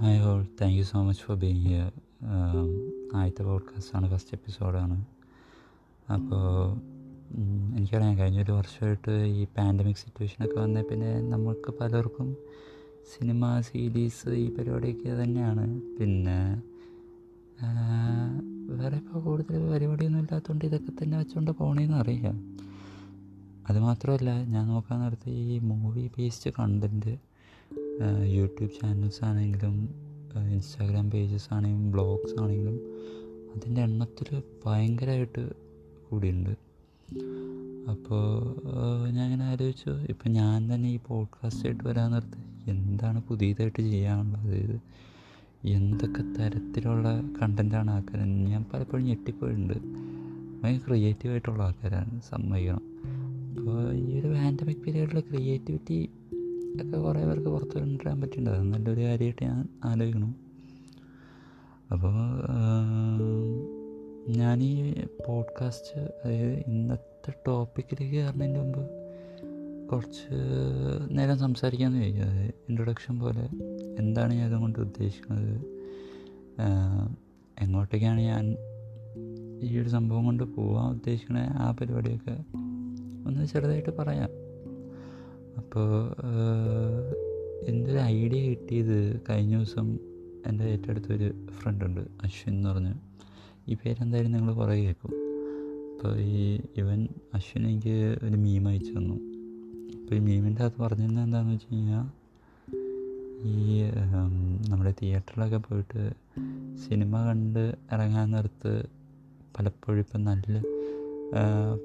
Hi 0.00 0.20
all 0.20 0.46
thank 0.60 0.76
you 0.78 0.82
so 0.82 1.02
much 1.02 1.22
for 1.22 1.36
being 1.36 1.66
here 1.66 1.92
ആദ്യത്തെ 3.16 3.42
പോഡ്കാസ്റ്റാണ് 3.42 4.10
first 4.10 4.34
എപ്പിസോഡാണ് 4.34 5.04
അപ്പോൾ 6.12 6.44
എനിക്കറിയാം 7.76 8.18
കഴിഞ്ഞൊരു 8.18 8.52
വർഷമായിട്ട് 8.52 9.10
ഈ 9.10 9.46
പാൻഡമിക് 9.58 9.96
സിറ്റുവേഷനൊക്കെ 9.96 10.60
വന്നേ 10.60 10.82
പിന്നെ 10.82 11.20
നമ്മൾക്ക് 11.28 11.74
പലർക്കും 11.80 12.36
സിനിമ 13.12 13.60
സീരീസ് 13.60 14.28
ഈ 14.28 14.54
പരിപാടിയൊക്കെ 14.54 15.22
തന്നെയാണ്. 15.22 15.80
പിന്നെ 16.00 16.38
വേറെ 18.74 18.96
ഇപ്പോൾ 18.96 19.20
കൂടുതൽ 19.20 19.70
പരിപാടിയൊന്നും 19.70 20.20
ഇല്ലാത്തതുകൊണ്ട് 20.20 20.64
ഇതൊക്കെ 20.64 20.92
തന്നെ 21.02 21.18
വെച്ചുകൊണ്ട് 21.18 21.50
പോകണമെന്ന് 21.50 21.96
അറിയാം. 21.96 22.56
അതുമാത്രമല്ല 23.68 24.44
ഞാൻ 24.44 24.66
നോക്കാൻ 24.66 25.00
നേരത്തെ 25.00 25.30
ഈ 25.30 25.58
movie 25.58 26.10
based 26.18 26.52
content 26.58 27.27
YouTube 28.24 28.72
channels 28.72 29.24
ആണെങ്കിലും 29.24 29.88
ഇൻസ്റ്റാഗ്രാം 30.52 31.10
പേജസ് 31.10 31.54
ആണെങ്കിലും 31.54 31.92
ബ്ലോഗ്സ് 31.92 32.42
ആണെങ്കിലും 32.42 32.74
അതിന്റെ 33.56 33.80
എണ്ണത്തിൽ 33.80 34.42
ഭയങ്കരമായിട്ട് 34.66 35.52
കൂടിയുണ്ട് 36.10 36.50
അപ്പോൾ 37.90 38.56
ഞാൻ 39.10 39.24
ഇങ്ങനെ 39.24 39.44
ആലോചിച്ചു 39.44 39.90
ഇപ്പം 39.90 40.32
ഞാൻ 40.32 40.74
തന്നെ 40.74 40.90
ഈ 40.90 40.98
പോഡ്കാസ്റ്റായിട്ട് 41.06 41.84
വരാൻ 41.84 42.10
നിർത്തി. 42.10 42.70
എന്താണ് 42.70 43.22
പുതിയതായിട്ട് 43.22 43.82
ചെയ്യാനുള്ളത്? 43.82 44.42
അതായത് 44.42 44.80
എന്തൊക്കെ 45.64 46.22
തരത്തിലുള്ള 46.22 47.22
കണ്ടന്റാണ് 47.42 47.90
ആക്കാൻ 47.90 48.44
ഞാൻ 48.44 48.64
പലപ്പോഴും 48.72 49.06
ഞെട്ടിപ്പോയിട്ടുണ്ട്. 49.06 49.74
ഭയങ്കര 50.62 50.86
ക്രിയേറ്റീവായിട്ടുള്ള 50.86 51.62
ആൾക്കാരാണ്. 51.62 52.20
സമ്മതിക്കണം. 52.20 52.82
അപ്പോൾ 53.58 53.94
ഈ 53.94 54.20
ഒരു 54.20 54.26
പാൻഡമിക് 54.26 54.76
പീരീഡിൽ 54.76 55.20
ക്രിയേറ്റിവിറ്റി 55.20 56.10
ഒക്കെ 56.82 56.98
കുറേ 56.98 57.24
പേർക്ക് 57.24 57.48
പുറത്ത് 57.48 57.78
കൊണ്ടുവരാൻ 57.78 58.20
പറ്റിയിട്ടുണ്ട്. 58.20 58.50
അത് 58.50 58.62
നല്ലൊരു 58.62 59.00
കാര്യമായിട്ട് 59.00 59.44
ഞാൻ 59.44 59.68
ആലോചിക്കണം 59.84 60.34
അപ്പോൾ 61.92 62.12
ഞാൻ 64.30 64.62
ഈ 64.62 65.04
പോഡ്കാസ്റ്റ് 65.28 66.00
അതായത് 66.00 66.64
ഇന്നത്തെ 66.66 67.32
ടോപ്പിക്കിലേക്ക് 67.46 68.16
കയറുന്നതിന് 68.16 68.58
മുമ്പ് 68.58 68.90
കുറച്ച് 69.88 70.34
നേരം 71.10 71.38
സംസാരിക്കാമെന്ന് 71.38 72.00
ചോദിക്കും 72.00 72.22
അതായത് 72.22 72.54
ഇൻട്രൊഡക്ഷൻ 72.68 73.18
പോലെ 73.18 73.48
എന്താണ് 73.98 74.34
ഞാൻ 74.34 74.46
അതുകൊണ്ട് 74.46 74.78
ഉദ്ദേശിക്കുന്നത്? 74.78 75.60
എങ്ങോട്ടേക്കാണ് 77.58 78.20
ഞാൻ 78.20 78.56
ഈ 79.62 79.78
ഒരു 79.78 79.88
സംഭവം 79.88 80.24
കൊണ്ട് 80.24 80.44
പോകാൻ 80.44 80.90
ഉദ്ദേശിക്കണ 80.90 81.38
ആ 81.38 81.70
പരിപാടിയൊക്കെ 81.70 82.44
ഒന്ന് 83.26 83.46
ചെറുതായിട്ട് 83.46 83.96
പറയാം. 83.96 84.47
അപ്പോൾ 85.68 85.88
ഒരു 87.90 87.98
ഐഡിയ 87.98 88.40
കിട്ടിയത്? 88.48 89.20
കഴിഞ്ഞ 89.30 89.56
ദിവസം 89.56 89.98
എന്റെ 90.46 90.64
ഏറ്റവും 90.64 90.90
അടുത്തൊരു 90.90 91.32
ഫ്രണ്ടുണ്ട് 91.50 92.00
അശ്വിൻ 92.00 92.54
എന്ന് 92.56 92.68
പറഞ്ഞു. 92.70 92.94
ഈ 93.68 93.74
പേരെന്തായാലും 93.74 94.32
നിങ്ങൾ 94.32 94.54
കുറേ 94.54 94.84
കേൾക്കും. 94.84 95.12
അപ്പോൾ 95.94 96.18
ഈ 96.18 96.60
ഇവൻ 96.76 97.08
അശ്വിൻ 97.34 97.66
എനിക്ക് 97.66 98.18
ഒരു 98.24 98.36
മീം 98.36 98.68
അയച്ചു 98.68 98.92
തന്നു. 98.92 99.14
അപ്പോൾ 100.00 100.14
ഈ 100.14 100.18
മീമിന്റെ 100.18 100.62
അകത്ത് 100.62 100.82
പറഞ്ഞിരുന്നത് 100.82 101.24
എന്താണെന്ന് 101.24 101.54
വെച്ച് 101.54 101.74
കഴിഞ്ഞാൽ 101.74 102.06
ഈ 103.48 103.82
നമ്മുടെ 104.68 104.94
തിയേറ്ററിലൊക്കെ 105.02 105.56
പോയിട്ട് 105.56 106.12
സിനിമ 106.88 107.26
കണ്ട് 107.26 107.74
ഇറങ്ങാൻ 107.92 108.30
നേരത്ത് 108.30 108.86
പലപ്പോഴും 109.58 109.98
ഇപ്പം 109.98 110.24
നല്ല 110.24 110.62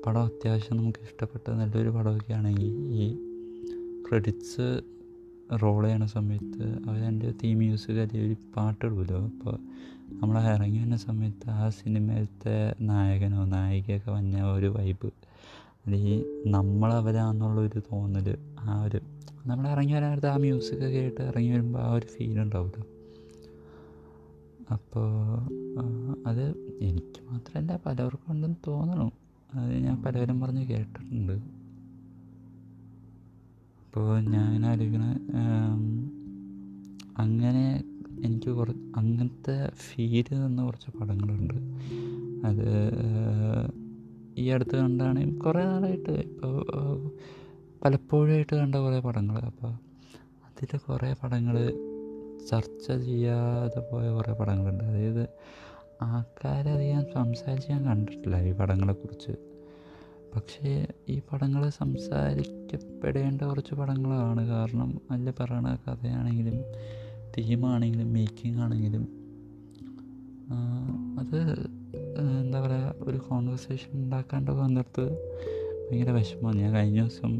പടം 0.05 0.23
അത്യാവശ്യം 0.23 0.77
നമുക്ക് 0.77 0.99
ഇഷ്ടപ്പെട്ട 1.03 1.51
നല്ലൊരു 1.51 1.89
പടമൊക്കെ 1.89 2.33
ആണെങ്കിൽ 2.33 2.71
ഈ 3.01 3.22
ക്രെഡിറ്റ്സ് 4.13 4.65
റോൾ 5.61 5.83
ചെയ്യണ 5.83 6.05
സമയത്ത് 6.05 6.65
അവരതിന്റെ 6.87 7.31
തീം 7.31 7.57
മ്യൂസിക് 7.57 7.95
അല്ലെങ്കിൽ 7.95 8.27
ഒരു 8.27 8.35
പാട്ടിടുമല്ലോ. 8.55 9.25
അപ്പോൾ 9.25 9.55
നമ്മൾ 10.09 10.35
ഇറങ്ങി 10.41 10.79
വരുന്ന 10.79 10.97
സമയത്ത് 10.97 11.49
ആ 11.49 11.69
സിനിമയിലത്തെ 11.69 12.75
നായകനോ 12.81 13.45
നായികയൊക്കെ 13.45 14.11
വന്ന 14.11 14.43
ഒരു 14.51 14.65
വൈബ് 14.65 15.09
അല്ലെങ്കിൽ 15.85 16.19
നമ്മളവരാന്നുള്ളൊരു 16.47 17.79
തോന്നൽ 17.79 18.37
ആ 18.59 18.83
ഒരു 18.83 19.01
നമ്മൾ 19.45 19.67
ഇറങ്ങി 19.67 19.93
വരാനടുത്ത് 19.93 20.27
ആ 20.27 20.37
മ്യൂസിക് 20.37 20.85
കേട്ട് 20.95 21.21
ഇറങ്ങി 21.21 21.51
വരുമ്പോൾ 21.51 21.79
ആ 21.79 21.93
ഒരു 21.93 22.05
ഫീൽ 22.05 22.39
ഉണ്ടാവുമല്ലോ. 22.41 22.85
അപ്പോൾ 24.71 25.09
അത് 26.27 26.45
എനിക്ക് 26.81 27.31
മാത്രമല്ല 27.31 27.79
പലർക്കും 27.85 28.31
ഉണ്ടെന്ന് 28.33 28.57
തോന്നണം. 28.67 29.11
അത് 29.53 29.73
ഞാൻ 29.73 30.03
പലവരും 30.03 30.41
പറഞ്ഞ് 30.41 30.65
കേട്ടിട്ടുണ്ട്. 30.65 31.52
അപ്പോൾ 33.93 34.19
ഞാൻ 34.19 34.65
ആലോചിക്കുന്നത് 34.65 35.17
അങ്ങനെ 37.17 37.65
എനിക്ക് 38.25 38.51
കുറ 38.51 38.69
അങ്ങനത്തെ 38.95 39.55
ഫീൽ 39.75 40.25
തന്ന 40.31 40.63
കുറച്ച് 40.63 40.97
പടങ്ങളുണ്ട്. 40.97 41.53
അത് 42.47 42.69
ഈ 44.37 44.49
അടുത്ത് 44.49 44.75
കണ്ടാണ് 44.75 45.35
കുറേ 45.39 45.63
നാളായിട്ട് 45.63 46.09
ഇപ്പോൾ 46.09 46.55
പലപ്പോഴായിട്ട് 47.85 48.55
കണ്ട 48.55 48.75
കുറേ 48.75 48.99
പടങ്ങൾ. 48.99 49.37
അപ്പോൾ 49.41 49.71
അതിൽ 50.47 50.77
കുറേ 50.77 51.15
പടങ്ങൾ 51.23 51.57
ചർച്ച 52.49 52.91
ചെയ്യാതെ 52.91 53.79
പോയ 53.91 54.09
കുറേ 54.09 54.33
പടങ്ങളുണ്ട്. 54.33 54.83
അതായത് 54.83 55.23
ആൾക്കാരധികം 56.01 57.05
സംസാരിച്ച് 57.13 57.71
ഞാൻ 57.71 57.85
കണ്ടിട്ടില്ല 57.85 58.41
ഈ 58.49 58.51
പടങ്ങളെക്കുറിച്ച്. 58.51 59.35
പക്ഷേ 60.35 60.87
ഈ 61.09 61.21
പടങ്ങൾ 61.31 61.69
സംസാരിക്കപ്പെടേണ്ട 62.73 63.41
കുറച്ച് 63.41 63.73
പടങ്ങളാണ്. 63.75 64.41
കാരണം 64.47 64.89
അതിൽ 65.11 65.27
പറയണ 65.39 65.67
കഥയാണെങ്കിലും 65.83 66.57
തീമാണെങ്കിലും 67.33 68.13
മേക്കിംഗ് 68.13 68.59
ആണെങ്കിലും 68.59 69.03
അത് 71.19 71.39
എന്താ 72.41 72.57
പറയുക 72.61 72.93
ഒരു 72.99 73.17
കോൺവെർസേഷൻ 73.17 73.91
ഉണ്ടാക്കാണ്ടൊക്കെ 73.99 74.61
വന്നിടത്ത് 74.61 75.05
ഭയങ്കര 75.85 76.11
വിഷമമാണ്. 76.11 76.57
ഞാൻ 76.59 76.71
കഴിഞ്ഞ 76.73 76.99
ദിവസം 77.01 77.33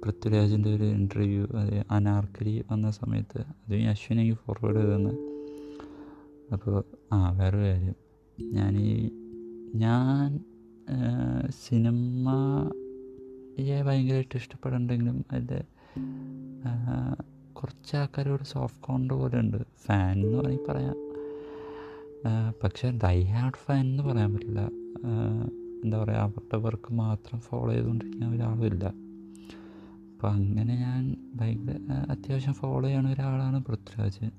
പൃഥ്വിരാജിന്റെ 0.00 0.70
ഒരു 0.76 0.86
ഇന്റർവ്യൂ 0.98 1.44
അത് 1.60 1.76
അനാർക്കലി 1.90 2.54
വന്ന 2.72 2.90
സമയത്ത് 2.90 3.40
അത് 3.40 3.74
ഈ 3.76 3.84
അശ്വിനെനിക്ക് 3.84 4.38
ഫോർവേഡ് 4.44 4.80
ചെയ്തെന്ന് 4.80 5.14
അപ്പോൾ 6.52 6.76
ആ 7.12 7.18
വേറൊരു 7.38 7.64
കാര്യം. 7.64 7.96
ഞാൻ 8.38 8.72
ഈ 8.78 8.90
ഞാൻ 9.74 10.28
സിനിമയെ 13.58 13.82
ഭയങ്കരമായിട്ട് 13.82 14.36
ഇഷ്ടപ്പെടുന്നുണ്ടെങ്കിലും 14.36 15.24
അതിന്റെ 15.32 15.58
കുറച്ച് 17.52 17.96
ആൾക്കാരോട് 17.96 18.44
സോഫ്റ്റ് 18.44 18.82
കോണ്ട് 18.84 19.14
പോലെ 19.14 19.36
ഉണ്ട് 19.40 19.56
ഫാൻ 19.86 20.12
എന്ന് 20.12 20.36
വേണമെങ്കിൽ 20.36 20.66
പറയാം. 20.68 20.96
പക്ഷേ 22.62 22.90
ഡൈ 23.04 23.18
ഹാർഡ് 23.24 23.60
ഫാൻ 23.64 23.80
എന്ന് 23.80 24.02
പറയാൻ 24.02 24.30
പറ്റില്ല. 24.34 24.60
എന്താ 25.84 25.98
പറയുക 26.04 26.20
അവരുടെ 26.20 26.56
വർക്ക് 26.56 26.92
മാത്രം 26.92 27.40
ഫോളോ 27.40 27.72
ചെയ്തുകൊണ്ടിരിക്കുന്ന 27.72 28.30
ഒരാളുമില്ല. 28.36 28.84
അപ്പോൾ 30.12 30.28
അങ്ങനെ 30.28 30.76
ഞാൻ 30.76 31.02
ഭയങ്കര 31.36 31.76
അത്യാവശ്യം 32.10 32.54
ഫോളോ 32.54 32.86
ചെയ്യുന്ന 32.88 33.12
ഒരാളാണ് 33.12 33.60
പൃഥ്വിരാജ്. 33.64 34.30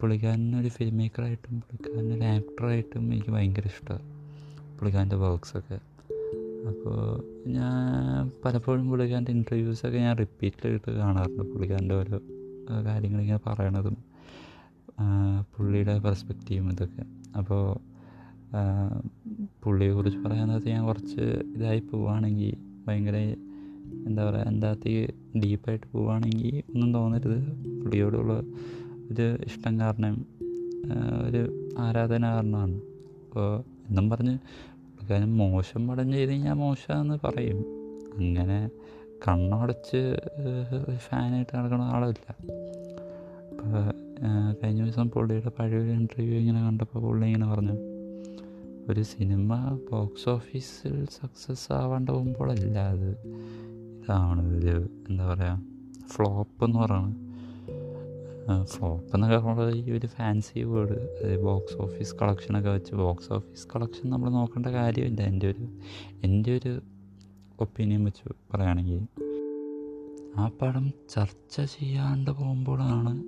പുള്ളിക്കാരനൊരു 0.00 0.68
ഫിലിം 0.68 0.96
മേക്കറായിട്ടും 0.96 1.54
പുള്ളിക്കാരൻ 1.60 2.14
ഒരു 2.14 2.26
ആക്ടറായിട്ടും 2.36 3.12
എനിക്ക് 3.12 3.30
ഭയങ്കര 3.30 3.66
ഇഷ്ടമാണ് 3.66 4.06
പുള്ളിക്കാരന്റെ 4.78 5.16
വർക്ക്സൊക്കെ 5.16 5.78
അപ്പോൾ 6.66 7.24
ഞാൻ 7.48 8.30
പലപ്പോഴും 8.44 8.90
പുള്ളിക്കാരന്റെ 8.90 9.32
ഇന്റർവ്യൂസൊക്കെ 9.32 9.98
ഞാൻ 9.98 10.18
റിപ്പീറ്റിലായിട്ട് 10.18 10.90
കാണാറുണ്ട്. 10.90 11.42
പുള്ളിക്കാരന്റെ 11.42 11.94
ഓരോ 11.94 12.20
കാര്യങ്ങളിങ്ങനെ 12.84 13.40
പറയണതും 13.46 13.96
പുള്ളിയുടെ 15.56 15.98
പെർസ്പെക്റ്റീവും 15.98 16.70
ഇതൊക്കെ. 16.70 17.04
അപ്പോൾ 17.38 17.62
പുള്ളിയെ 19.64 19.92
കുറിച്ച് 19.92 20.18
പറയാനകത്ത് 20.18 20.68
ഞാൻ 20.68 20.84
കുറച്ച് 20.84 21.24
ഇതായി 21.56 21.80
പോവുകയാണെങ്കിൽ 21.80 22.56
ഭയങ്കര 22.88 23.16
എന്താ 24.06 24.30
പറയുക 24.30 24.46
അകത്തേക്ക് 24.46 25.14
ഡീപ്പായിട്ട് 25.38 25.86
പോവുകയാണെങ്കിൽ 25.92 26.62
ഒന്നും 26.74 26.94
തോന്നരുത്. 26.94 27.38
പുള്ളിയോടുള്ള 27.80 28.32
ഒരു 29.12 29.38
ഇഷ്ടം 29.46 29.80
കാരണം 29.80 30.26
ഒരു 31.28 31.70
ആരാധന 31.78 32.26
കാരണമാണ്. 32.26 32.76
അപ്പോൾ 33.24 33.64
എന്നും 33.88 34.10
പറഞ്ഞ് 34.10 34.38
പുള്ളിക്കാരൻ 35.08 35.36
മോശം 35.36 35.82
പടം 35.88 36.12
ചെയ്ത് 36.12 36.30
കഴിഞ്ഞാൽ 36.30 36.52
മോശമെന്ന് 36.52 37.18
പറയും. 37.24 37.60
അങ്ങനെ 38.16 38.58
കണ്ണടച്ച് 39.28 40.00
ഫാനായിട്ട് 40.96 41.56
നടക്കുന്ന 41.56 41.82
ആളല്ല. 41.82 42.24
അപ്പോൾ 43.50 43.86
കഴിഞ്ഞ 44.62 44.84
ദിവസം 44.84 45.10
പുള്ളിയുടെ 45.10 45.50
പഴയ 45.58 45.78
ഒരു 45.82 45.90
ഇന്റർവ്യൂ 45.90 46.34
ഇങ്ങനെ 46.40 46.60
കണ്ടപ്പോൾ 46.62 47.00
പുള്ളി 47.00 47.26
ഇങ്ങനെ 47.26 47.46
പറഞ്ഞു. 47.52 47.76
ഒരു 48.90 49.02
സിനിമ 49.02 49.78
ബോക്സ് 49.92 50.28
ഓഫീസിൽ 50.28 51.06
സക്സസ് 51.06 51.72
ആവാണ്ട് 51.72 52.10
പോകുമ്പോഴല്ല 52.12 52.78
അത്. 52.78 53.10
ഇതാണ് 54.02 54.42
ഒരു 54.58 54.76
എന്താ 55.08 55.24
പറയുക 55.32 55.56
ഫ്ലോപ്പ് 56.08 56.64
എന്ന് 56.64 56.78
പറയുന്നത് 56.78 57.27
ഫ്ലോപ്പ് 58.62 59.14
എന്നൊക്കെ 59.14 59.36
പറഞ്ഞാൽ 59.36 59.76
ഈ 59.76 59.90
ഒരു 59.90 60.06
ഫാൻസി 60.06 60.60
വേർഡ് 60.60 61.42
ബോക്സ് 61.42 61.76
ഓഫീസ് 61.76 62.14
കളക്ഷനൊക്കെ 62.14 62.70
വെച്ച് 62.70 62.94
ബോക്സ് 62.94 63.32
ഓഫീസ് 63.32 63.66
കളക്ഷൻ 63.76 64.10
നമ്മൾ 64.10 64.30
നോക്കേണ്ട 64.30 64.66
കാര്യമില്ല. 64.66 65.22
എന്റെ 65.22 65.46
ഒരു 65.46 65.68
എന്റെ 66.22 66.56
ഒരു 66.56 66.80
ഒപ്പീനിയൻ 67.60 68.04
വെച്ച് 68.04 68.32
പറയുകയാണെങ്കിൽ 68.54 69.06
ആ 70.36 70.50
പടം 70.62 70.90
ചർച്ച 71.08 71.60
ചെയ്യാണ്ട് 71.60 72.30
പോകുമ്പോഴാണ് 72.30 73.24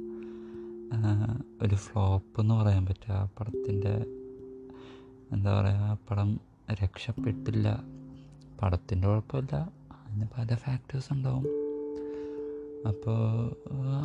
ഒരു 1.65 1.75
ഫ്ലോപ്പ് 1.75 2.41
എന്ന് 2.41 2.55
പറയാൻ 2.55 2.87
പറ്റുക. 2.87 3.13
ആ 3.13 3.29
പടത്തിന്റെ 3.41 4.05
എന്താ 5.33 5.61
പറയുക 5.61 5.77
ആ 5.77 5.97
പടം 6.11 6.41
രക്ഷപ്പെട്ടില്ല. 6.85 7.83
പടത്തിന്റെ 8.63 9.09
കുഴപ്പമില്ല. 9.09 9.73
അതിന് 9.93 10.27
പല 10.39 10.55
ഫാക്ടേഴ്സ് 10.55 11.13
ഉണ്ടാവും. 11.13 11.47
അപ്പോൾ 12.89 13.51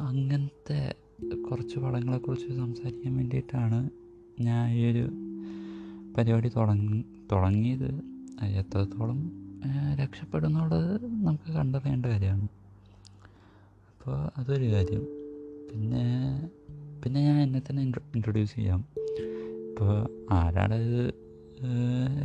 അങ്ങനത്തെ 0.07 1.04
കുറച്ച് 1.23 1.79
പടങ്ങളെക്കുറിച്ച് 1.79 2.47
സംസാരിക്കാൻ 2.47 3.17
വേണ്ടിയിട്ടാണ് 3.17 3.89
ഞാൻ 4.39 4.71
ഈ 4.71 4.91
ഒരു 4.91 5.09
പരിപാടി 6.17 6.49
തുടങ്ങി 6.49 7.05
തുടങ്ങിയത്. 7.31 8.01
എത്രത്തോളം 8.43 9.31
രക്ഷപ്പെടുന്നുള്ളത് 10.01 11.05
നമുക്ക് 11.05 11.51
കണ്ടറിയേണ്ട 11.51 12.05
കാര്യമാണ്. 12.05 12.47
അപ്പോൾ 13.91 14.29
അതൊരു 14.37 14.71
കാര്യം. 14.71 15.03
പിന്നെ 15.71 16.49
പിന്നെ 17.03 17.21
ഞാൻ 17.21 17.41
എന്നെ 17.41 17.61
തന്നെ 17.69 17.83
ഇൻട്രൊഡ്യൂസ് 17.83 18.55
ചെയ്യാം. 18.55 18.85
ഇപ്പോൾ 19.69 20.09
ആരാണ് 20.31 20.75
ഇത്? 20.75 21.13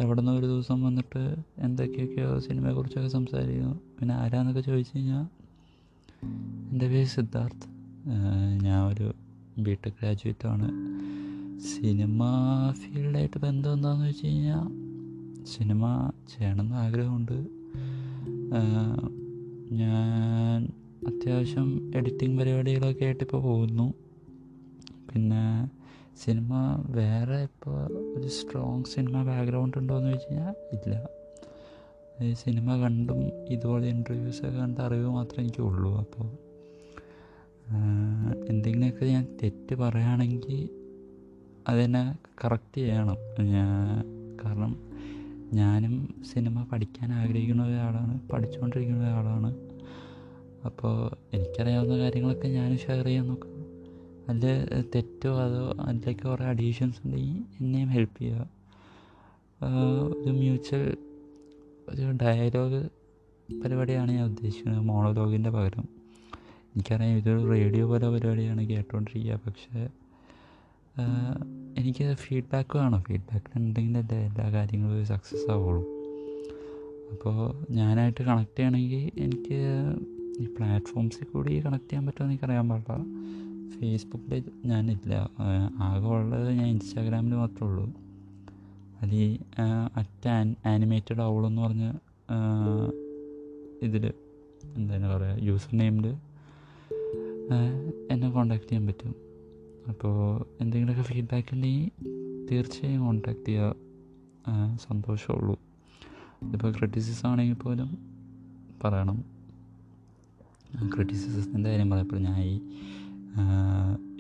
എവിടെ 0.01 0.21
നിന്ന് 0.21 0.33
ഒരു 0.33 0.47
ദിവസം 0.47 0.83
വന്നിട്ട് 0.83 1.37
എന്തൊക്കെയൊക്കെയോ 1.59 2.39
സിനിമയെക്കുറിച്ചൊക്കെ 2.39 3.09
സംസാരിക്കുന്നു. 3.09 3.81
പിന്നെ 4.01 4.15
ആരാന്നൊക്കെ 4.15 4.61
ചോദിച്ചു 4.61 4.97
കഴിഞ്ഞാൽ 4.97 5.25
എന്റെ 6.73 6.89
പേര് 6.89 7.07
സിദ്ധാർത്ഥ്. 7.07 7.80
ഞാൻ 8.63 8.93
ഒരു 8.93 9.13
ബി 9.59 9.75
ടെക് 9.75 9.93
ഗ്രാജുവേറ്റാണ് 9.93 10.69
സിനിമ 11.61 12.21
ഫീൽഡായിട്ട് 12.81 13.39
ബന്ധം 13.39 13.73
എന്താണെന്ന് 13.73 14.09
വെച്ച് 14.09 14.27
കഴിഞ്ഞാൽ 14.27 14.67
സിനിമ 15.45 16.11
ചെയ്യണമെന്ന് 16.31 16.77
ആഗ്രഹമുണ്ട്. 16.77 17.39
ഞാൻ 19.73 20.69
അത്യാവശ്യം 21.07 21.93
എഡിറ്റിംഗ് 21.97 22.39
പരിപാടികളൊക്കെ 22.39 23.05
ആയിട്ട് 23.05 23.25
ഇപ്പോൾ 23.25 23.43
പോകുന്നു. 23.43 23.87
പിന്നെ 25.11 25.45
സിനിമ 26.25 26.53
വേറെ 26.91 27.39
ഇപ്പോൾ 27.43 27.79
ഒരു 28.19 28.29
സ്ട്രോങ് 28.29 28.85
സിനിമ 28.85 29.23
ബാക്ക്ഗ്രൗണ്ട് 29.23 29.79
ഉണ്ടോ 29.79 29.99
എന്ന് 29.99 30.13
വെച്ച് 30.13 30.29
കഴിഞ്ഞാൽ 30.31 30.55
ഇല്ല. 30.77 30.95
സിനിമ 32.35 32.77
കണ്ടും 32.81 33.21
ഇതുപോലെ 33.49 33.87
ഇന്റർവ്യൂസൊക്കെ 33.89 34.59
കണ്ട 34.59 34.79
അറിവ് 34.79 35.11
മാത്രമേ 35.11 35.43
എനിക്കുള്ളൂ. 35.45 35.99
അപ്പോൾ 35.99 36.50
എന്തെങ്കിലുമൊക്കെ 38.49 39.05
ഞാൻ 39.05 39.27
തെറ്റ് 39.43 39.75
പറയുകയാണെങ്കിൽ 39.75 40.69
അതിനെ 41.69 42.17
കറക്റ്റ് 42.45 42.81
ചെയ്യണം. 42.81 43.17
ഞാൻ 43.43 44.05
കാരണം 44.45 44.91
ഞാനും 45.53 46.25
സിനിമ 46.33 46.63
പഠിക്കാൻ 46.73 47.13
ആഗ്രഹിക്കുന്ന 47.13 47.63
ഒരാളാണ് 47.67 48.29
പഠിച്ചുകൊണ്ടിരിക്കുന്ന 48.29 49.03
ഒരാളാണ്. 49.03 49.57
അപ്പോൾ 50.65 51.17
എനിക്കറിയാവുന്ന 51.37 51.99
കാര്യങ്ങളൊക്കെ 51.99 52.49
ഞാനും 52.49 52.79
ഷെയർ 52.79 53.05
ചെയ്യാൻ 53.05 53.27
നോക്കാം. 53.29 53.57
അതിൽ 54.29 54.85
തെറ്റോ 54.95 55.41
അതോ 55.41 55.75
അതിലേക്ക് 55.81 56.21
കുറേ 56.21 56.45
അഡീഷൻസ് 56.45 57.01
ഉണ്ടെങ്കിൽ 57.05 57.45
എന്നെയും 57.61 57.89
ഹെൽപ്പ് 57.89 58.19
ചെയ്യുക. 58.19 58.51
ഒരു 60.17 60.31
മ്യൂച്വൽ 60.31 60.97
ഒരു 61.89 62.11
ഡയലോഗ് 62.23 62.89
പരിപാടിയാണ് 63.63 64.11
ഞാൻ 64.13 64.25
ഉദ്ദേശിക്കുന്നത് 64.25 64.81
മോണോലോഗിന്റെ 64.81 65.51
പകരം. 65.51 66.00
എനിക്കറിയാം 66.75 67.17
ഇതൊരു 67.17 67.41
റേഡിയോ 67.51 67.87
പോലെ 67.89 68.09
പരിപാടിയാണ് 68.09 68.63
കേട്ടുകൊണ്ടിരിക്കുക 68.69 69.41
പക്ഷേ 69.47 69.89
എനിക്ക് 71.79 72.05
ഫീഡ്ബാക്ക് 72.15 72.77
വേണം. 72.79 73.01
ഫീഡ്ബാക്ക് 73.03 73.59
ഉണ്ടെങ്കിലല്ലേ 73.59 74.19
എല്ലാ 74.27 74.47
കാര്യങ്ങളും 74.53 75.07
സക്സസ് 75.07 75.51
ആവുള്ളൂ. 75.51 75.83
അപ്പോൾ 77.13 77.39
ഞാനായിട്ട് 77.71 78.23
കണക്ട് 78.23 78.59
ചെയ്യണമെങ്കിൽ 78.59 79.11
എനിക്ക് 79.19 79.59
ഈ 80.41 80.47
പ്ലാറ്റ്ഫോംസിൽ 80.47 81.25
കൂടി 81.25 81.53
കണക്ട് 81.67 81.89
ചെയ്യാൻ 81.89 82.07
പറ്റുമെന്ന് 82.07 82.33
എനിക്കറിയാൻ 82.33 82.69
പാടില്ല. 82.69 82.97
ഫേസ്ബുക്കിൽ 83.75 84.45
ഞാനില്ല. 84.65 85.15
ആകെ 85.79 86.07
ഉള്ളത് 86.07 86.49
ഞാൻ 86.53 86.69
ഇൻസ്റ്റാഗ്രാമിൽ 86.69 87.35
മാത്രമേ 87.35 87.69
ഉള്ളൂ. 87.71 87.87
അതിൽ 89.03 89.39
അറ്റ് 89.97 90.29
ആനിമേറ്റഡ് 90.69 91.23
ഔൾ 91.23 91.47
എന്ന് 91.47 91.63
പറഞ്ഞ 91.63 91.85
ഇതിൽ 93.83 94.05
എന്താണ് 94.77 95.07
പറയുക 95.17 95.39
യൂസർ 95.43 95.73
നെയിമിൽ 95.79 96.09
എന്നെ 98.11 98.31
കോണ്ടാക്ട് 98.31 98.65
ചെയ്യാൻ 98.65 98.87
പറ്റും. 98.87 99.15
അപ്പോൾ 99.89 100.47
എന്തെങ്കിലുമൊക്കെ 100.61 101.03
ഫീഡ്ബാക്ക് 101.03 101.55
ഉണ്ടെങ്കിൽ 101.55 101.91
തീർച്ചയായും 102.51 103.01
കോണ്ടാക്ട് 103.01 103.49
ചെയ്യുക 103.49 104.77
സന്തോഷമുള്ളൂ 104.77 105.61
ഇതിപ്പോൾ 106.43 106.73
ക്രിറ്റിസിസം 106.79 107.29
ആണെങ്കിൽ 107.29 107.55
പോലും 107.55 107.99
പറയണം. 108.85 109.25
ക്രിറ്റിസിസത്തിന്റെ 110.97 111.71
കാര്യം 111.71 111.91
പറയപ്പോൾ 111.91 112.19
ഞാൻ 112.19 112.43
ഈ 112.43 112.61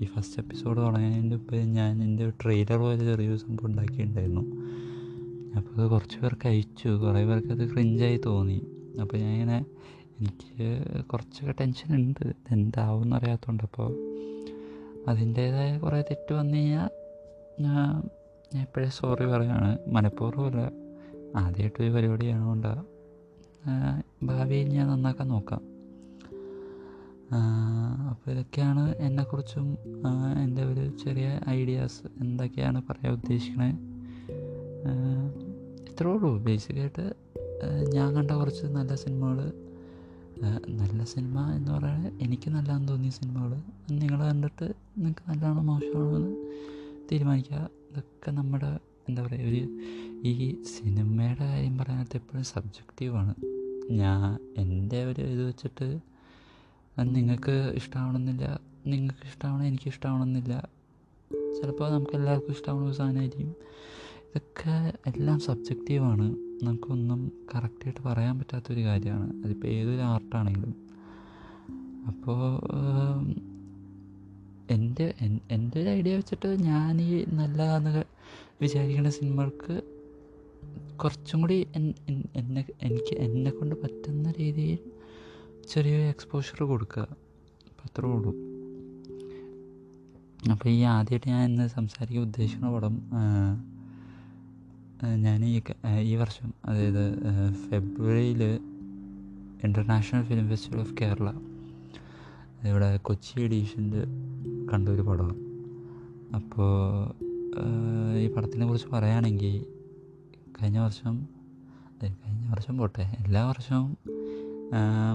ഈ 0.00 0.04
ഫസ്റ്റ് 0.04 0.40
എപ്പിസോഡ് 0.40 0.80
തുടങ്ങുന്നതിന്റെ 0.80 1.36
മുമ്പ് 1.36 1.54
ഞാൻ 1.56 2.02
എന്റെ 2.02 2.30
ട്രെയിലർ 2.30 2.76
പോലെ 2.76 2.98
ചെറിയൊരു 2.98 3.36
സംഭവം 3.36 3.66
ഉണ്ടാക്കിയിട്ടുണ്ടായിരുന്നു. 3.66 4.40
അപ്പോൾ 5.56 5.80
അത് 5.80 5.90
കുറച്ച് 5.90 6.18
പേർക്ക് 6.18 6.48
അയച്ചു. 6.48 6.88
കുറേ 6.88 7.24
പേർക്ക് 7.26 7.48
അത് 7.48 7.72
ക്രിഞ്ചായി 7.72 8.20
തോന്നി. 8.26 8.60
അപ്പോൾ 9.00 9.16
ഞാൻ 9.16 9.32
ഇങ്ങനെ 9.32 9.64
എനിക്ക് 10.20 10.66
കുറച്ചൊക്കെ 11.10 11.54
ടെൻഷൻ 11.60 11.90
ഉണ്ട്. 11.98 12.24
എന്താവും 12.54 13.02
എന്നറിയാത്തതുകൊണ്ട് 13.02 13.62
അപ്പോൾ 13.68 13.90
അതിന്റേതായ 15.08 15.70
കുറേ 15.78 16.00
തെറ്റ് 16.10 16.32
വന്നു 16.38 16.56
കഴിഞ്ഞാൽ 16.56 16.90
ഞാൻ 17.64 17.86
ഞാൻ 18.52 18.62
എപ്പോഴേ 18.66 18.88
സോറി 18.98 19.26
പറയുകയാണ് 19.32 19.70
മനഃപൂർവമല്ല. 19.96 20.60
ആദ്യമായിട്ട് 21.40 21.78
ഒരു 21.82 21.90
പരിപാടി 21.90 22.24
ചെയ്യണോണ്ട് 22.24 22.72
ഭാവിയിൽ 24.28 24.68
ഞാൻ 24.76 24.86
നന്നാക്കാൻ 24.88 25.28
നോക്കാം. 25.28 25.62
അപ്പോൾ 28.10 28.28
ഇതൊക്കെയാണ് 28.32 28.84
എന്നെക്കുറിച്ചും 29.06 29.66
എന്റെ 30.44 30.62
ഒരു 30.64 30.84
ചെറിയ 31.02 31.26
ഐഡിയാസ് 31.48 32.02
എന്തൊക്കെയാണ് 32.22 32.78
പറയാൻ 32.88 33.12
ഉദ്ദേശിക്കുന്നത് 33.18 33.76
ഇത്രേ 35.90 36.10
ഉള്ളൂ. 36.14 36.30
ബേസിക്കായിട്ട് 36.46 37.06
ഞാൻ 37.96 38.08
കണ്ട 38.16 38.30
കുറച്ച് 38.40 38.66
നല്ല 38.78 38.92
സിനിമകൾ 39.02 39.38
നല്ല 40.80 41.04
സിനിമ 41.04 41.50
എന്ന് 41.50 41.70
പറയുന്നത് 41.72 42.22
എനിക്ക് 42.22 42.50
നല്ലതെന്ന് 42.50 42.88
തോന്നിയ 42.88 43.10
സിനിമകൾ 43.10 43.50
നിങ്ങൾ 43.90 44.20
കണ്ടിട്ട് 44.20 44.66
നിങ്ങൾക്ക് 44.98 45.24
നല്ലതാണോ 45.28 45.62
മോശമാണോ 45.62 46.16
എന്ന് 46.16 46.32
തീരുമാനിക്കുക. 47.10 47.70
ഇതൊക്കെ 47.90 48.30
നമ്മുടെ 48.30 48.70
എന്താ 49.08 49.22
പറയുക 49.22 49.48
ഒരു 49.48 49.62
ഈ 50.30 50.34
സിനിമയുടെ 50.64 51.44
കാര്യം 51.44 51.78
പറയാനത്ത് 51.78 52.16
എപ്പോഴും 52.16 52.44
സബ്ജക്റ്റീവാണ് 52.44 53.34
ഞാൻ 53.90 54.38
എന്റെ 54.56 55.04
ഒരു 55.04 55.22
ഇത് 55.22 55.42
വെച്ചിട്ട് 55.46 55.88
നിങ്ങൾക്ക് 56.96 57.72
ഇഷ്ടമാവണമെന്നില്ല 57.80 58.46
നിങ്ങൾക്ക് 58.86 59.24
ഇഷ്ടമാവണം 59.26 59.66
എനിക്ക് 59.66 59.88
ഇഷ്ടമാവണമെന്നില്ല 59.88 60.54
ചിലപ്പോൾ 61.56 61.90
നമുക്ക് 61.92 62.14
എല്ലാവർക്കും 62.14 62.52
ഇഷ്ടമാവുന്ന 62.52 62.88
ഒരു 62.88 62.96
സാധനമായിരിക്കും. 62.96 63.50
ഇതൊക്കെ 64.28 64.74
എല്ലാം 65.10 65.40
സബ്ജക്റ്റീവാണ് 65.40 66.26
നമുക്കൊന്നും 66.62 67.32
കറക്റ്റായിട്ട് 67.54 68.00
പറയാൻ 68.08 68.38
പറ്റാത്തൊരു 68.38 68.80
കാര്യമാണ്. 68.80 69.44
അതിപ്പോൾ 69.44 69.66
ഏതൊരു 69.66 70.00
ആർട്ടാണെങ്കിലും. 70.00 70.74
അപ്പോൾ 72.06 72.60
എന്റെ 74.70 75.14
എന്റെ 75.50 75.80
ഒരു 75.82 75.88
ഐഡിയ 75.88 76.16
വെച്ചിട്ട് 76.16 76.62
ഞാൻ 76.62 77.00
ഈ 77.00 77.24
നല്ല 77.28 77.62
വിചാരിക്കുന്ന 78.60 79.10
സിനിമകൾക്ക് 79.10 79.82
കുറച്ചും 80.96 81.40
കൂടി 81.40 81.68
എന്നെ 82.36 82.64
എനിക്ക് 82.82 83.14
എന്നെ 83.16 83.50
കൊണ്ട് 83.50 83.74
പറ്റുന്ന 83.82 84.32
രീതിയിൽ 84.38 84.78
ചെറിയൊരു 85.68 86.02
എക്സ്പോഷർ 86.02 86.62
കൊടുക്കുക. 86.62 87.16
അത്രേ 87.84 88.08
ഉള്ളൂ. 88.08 88.32
അപ്പോൾ 90.50 90.68
ഈ 90.68 90.80
ആദ്യമായിട്ട് 90.80 91.28
ഞാൻ 91.28 91.50
ഇന്ന് 91.50 91.68
സംസാരിക്കാൻ 91.68 92.22
ഉദ്ദേശിക്കുന്ന 92.22 92.74
പടം 92.74 92.94
ഞാൻ 95.04 95.44
ഈ 95.44 95.62
ഈ 96.00 96.16
വർഷം 96.16 96.54
അതായത് 96.64 97.14
ഫെബ്രുവരിയിൽ 97.70 98.42
international 99.64 100.24
film 100.24 100.48
festival 100.48 100.80
of 100.80 100.94
Kerala 101.00 101.30
ഇവിടെ 102.68 102.96
കൊച്ചി 102.96 103.40
എഡീഷനിൽ 103.40 104.04
കണ്ട 104.72 104.88
ഒരു 104.88 105.02
പടമാണ് 105.02 105.36
അപ്പോൾ 106.34 106.70
ഈ 108.18 108.32
പടത്തിനെ 108.32 108.66
കുറിച്ച് 108.66 108.88
പറയുകയാണെങ്കിൽ 108.88 109.66
കഴിഞ്ഞ 110.38 110.78
വർഷം 110.78 111.28
കഴിഞ്ഞ 112.04 112.50
വർഷം 112.50 112.78
പോട്ടെ 112.78 113.02
എല്ലാ 113.02 113.48
വർഷവും 113.48 113.96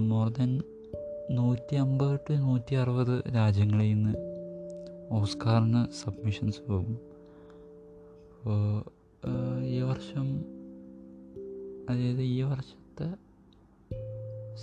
മോർ 0.09 0.29
ദൻ 0.29 0.61
നൂറ്റി 1.31 1.75
അമ്പത് 1.75 2.19
ടു 2.19 2.33
നൂറ്റി 2.33 2.75
അറുപത് 2.75 3.23
രാജ്യങ്ങളിൽ 3.35 3.93
നിന്ന് 3.93 4.13
ഓസ്കാറിന് 5.11 5.85
സബ്മിഷൻസ് 6.03 6.61
പോകും. 6.69 6.97
അപ്പോൾ 8.33 8.94
ഈ 9.65 9.79
വർഷം 9.81 10.27
അതായത് 11.89 12.21
ഈ 12.21 12.41
വർഷത്തെ 12.41 13.07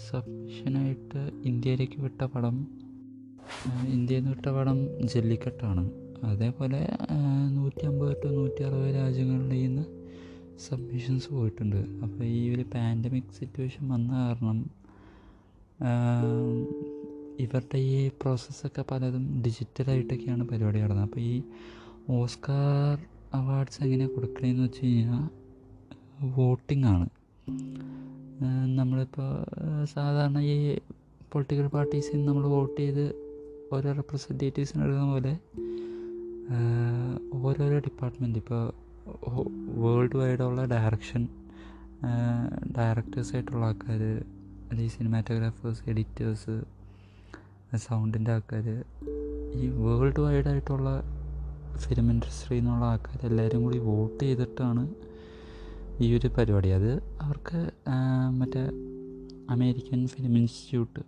സബ്മിഷനായിട്ട് 0.08 1.20
ഇന്ത്യയിലേക്ക് 1.44 1.98
വിട്ട 2.00 2.22
പടം 2.24 2.56
ഇന്ത്യയിൽ 3.88 4.20
നിന്ന് 4.20 4.30
വിട്ട 4.36 4.48
പടം 4.48 4.78
ജല്ലിക്കെട്ടാണ്. 5.12 5.82
അതേപോലെ 6.24 6.80
നൂറ്റി 7.50 7.84
അമ്പത് 7.86 8.16
ടു 8.22 8.28
നൂറ്റി 8.28 8.62
അറുപത് 8.62 8.94
രാജ്യങ്ങളിൽ 8.94 9.62
നിന്ന് 9.62 9.84
സബ്മിഷൻസ് 10.68 11.28
പോയിട്ടുണ്ട്. 11.28 11.80
അപ്പോൾ 12.04 12.24
ഈ 12.24 12.54
ഒരു 12.54 12.64
പാൻഡമിക് 12.74 13.32
സിറ്റുവേഷൻ 13.38 13.88
വന്ന 13.88 14.12
കാരണം 14.12 14.58
ഇവരുടെ 17.40 17.78
ഈ 17.78 18.08
പ്രോസസ്സൊക്കെ 18.22 18.82
പലതും 18.90 19.42
ഡിജിറ്റലായിട്ടൊക്കെയാണ് 19.44 20.44
പരിപാടി 20.48 20.80
നടന്നത്. 20.80 21.06
അപ്പോൾ 21.08 21.20
ഈ 21.20 21.42
ഓസ്കാർ 22.10 22.98
അവാർഡ്സ് 23.34 23.82
എങ്ങനെ 23.82 24.06
കൊടുക്കണമെന്ന് 24.06 24.62
വെച്ച് 24.62 24.86
കഴിഞ്ഞാൽ 24.86 25.24
വോട്ടിംഗ് 26.36 26.86
ആണ്. 26.86 27.06
നമ്മളിപ്പോൾ 28.76 29.30
സാധാരണ 29.84 30.38
ഈ 30.38 30.78
പൊളിറ്റിക്കൽ 31.32 31.66
പാർട്ടീസിൽ 31.66 32.24
നമ്മൾ 32.24 32.42
വോട്ട് 32.46 32.80
ചെയ്ത് 32.80 33.04
ഓരോ 33.72 33.92
റെപ്രസെന്റേറ്റീവ്സിന് 33.92 34.82
എടുക്കുന്ന 34.82 35.12
പോലെ 35.12 35.34
ഓരോരോ 37.34 37.78
ഡിപ്പാർട്ട്മെന്റ് 37.78 38.38
ഇപ്പോൾ 38.38 38.62
വേൾഡ് 39.80 40.16
വൈഡുള്ള 40.16 40.64
ഡയറക്ഷൻ 40.64 41.22
ഡയറക്ടേഴ്സായിട്ടുള്ള 42.76 43.64
ആൾക്കാർ 43.66 44.02
അല്ലെങ്കിൽ 44.70 44.88
സിനിമാറ്റോഗ്രാഫേഴ്സ് 44.88 45.82
എഡിറ്റേഴ്സ് 45.90 46.56
സൗണ്ടിന്റെ 47.76 48.32
ആൾക്കാർ 48.32 48.66
ഈ 49.54 49.68
വേൾഡ് 49.68 50.20
വൈഡായിട്ടുള്ള 50.20 50.90
ഫിലിം 51.76 52.10
ഇൻഡസ്ട്രിയിൽ 52.10 52.62
നിന്നുള്ള 52.62 52.84
ആൾക്കാർ 52.84 53.26
എല്ലാവരും 53.26 53.62
കൂടി 53.62 53.78
വോട്ട് 53.78 54.24
ചെയ്തിട്ടാണ് 54.24 54.94
ഈ 56.00 56.18
ഒരു 56.18 56.28
പരിപാടി. 56.38 56.68
അത് 56.68 57.02
അവർക്ക് 57.20 57.70
മറ്റേ 58.38 58.70
അമേരിക്കൻ 59.50 60.06
ഫിലിം 60.06 60.36
ഇൻസ്റ്റിറ്റ്യൂട്ട് 60.36 61.00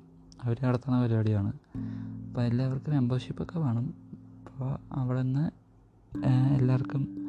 അവർ 0.45 0.57
നടത്തുന്ന 0.65 1.03
പരിപാടിയാണ്. 1.03 1.53
അപ്പോൾ 2.29 2.43
എല്ലാവർക്കും 2.43 2.93
മെമ്പർഷിപ്പൊക്കെ 2.95 3.59
വേണം. 3.59 3.95
അപ്പോൾ 4.47 4.79
അവിടെ 4.93 5.23
നിന്ന് 5.23 5.65
എല്ലാവർക്കും 6.57 7.25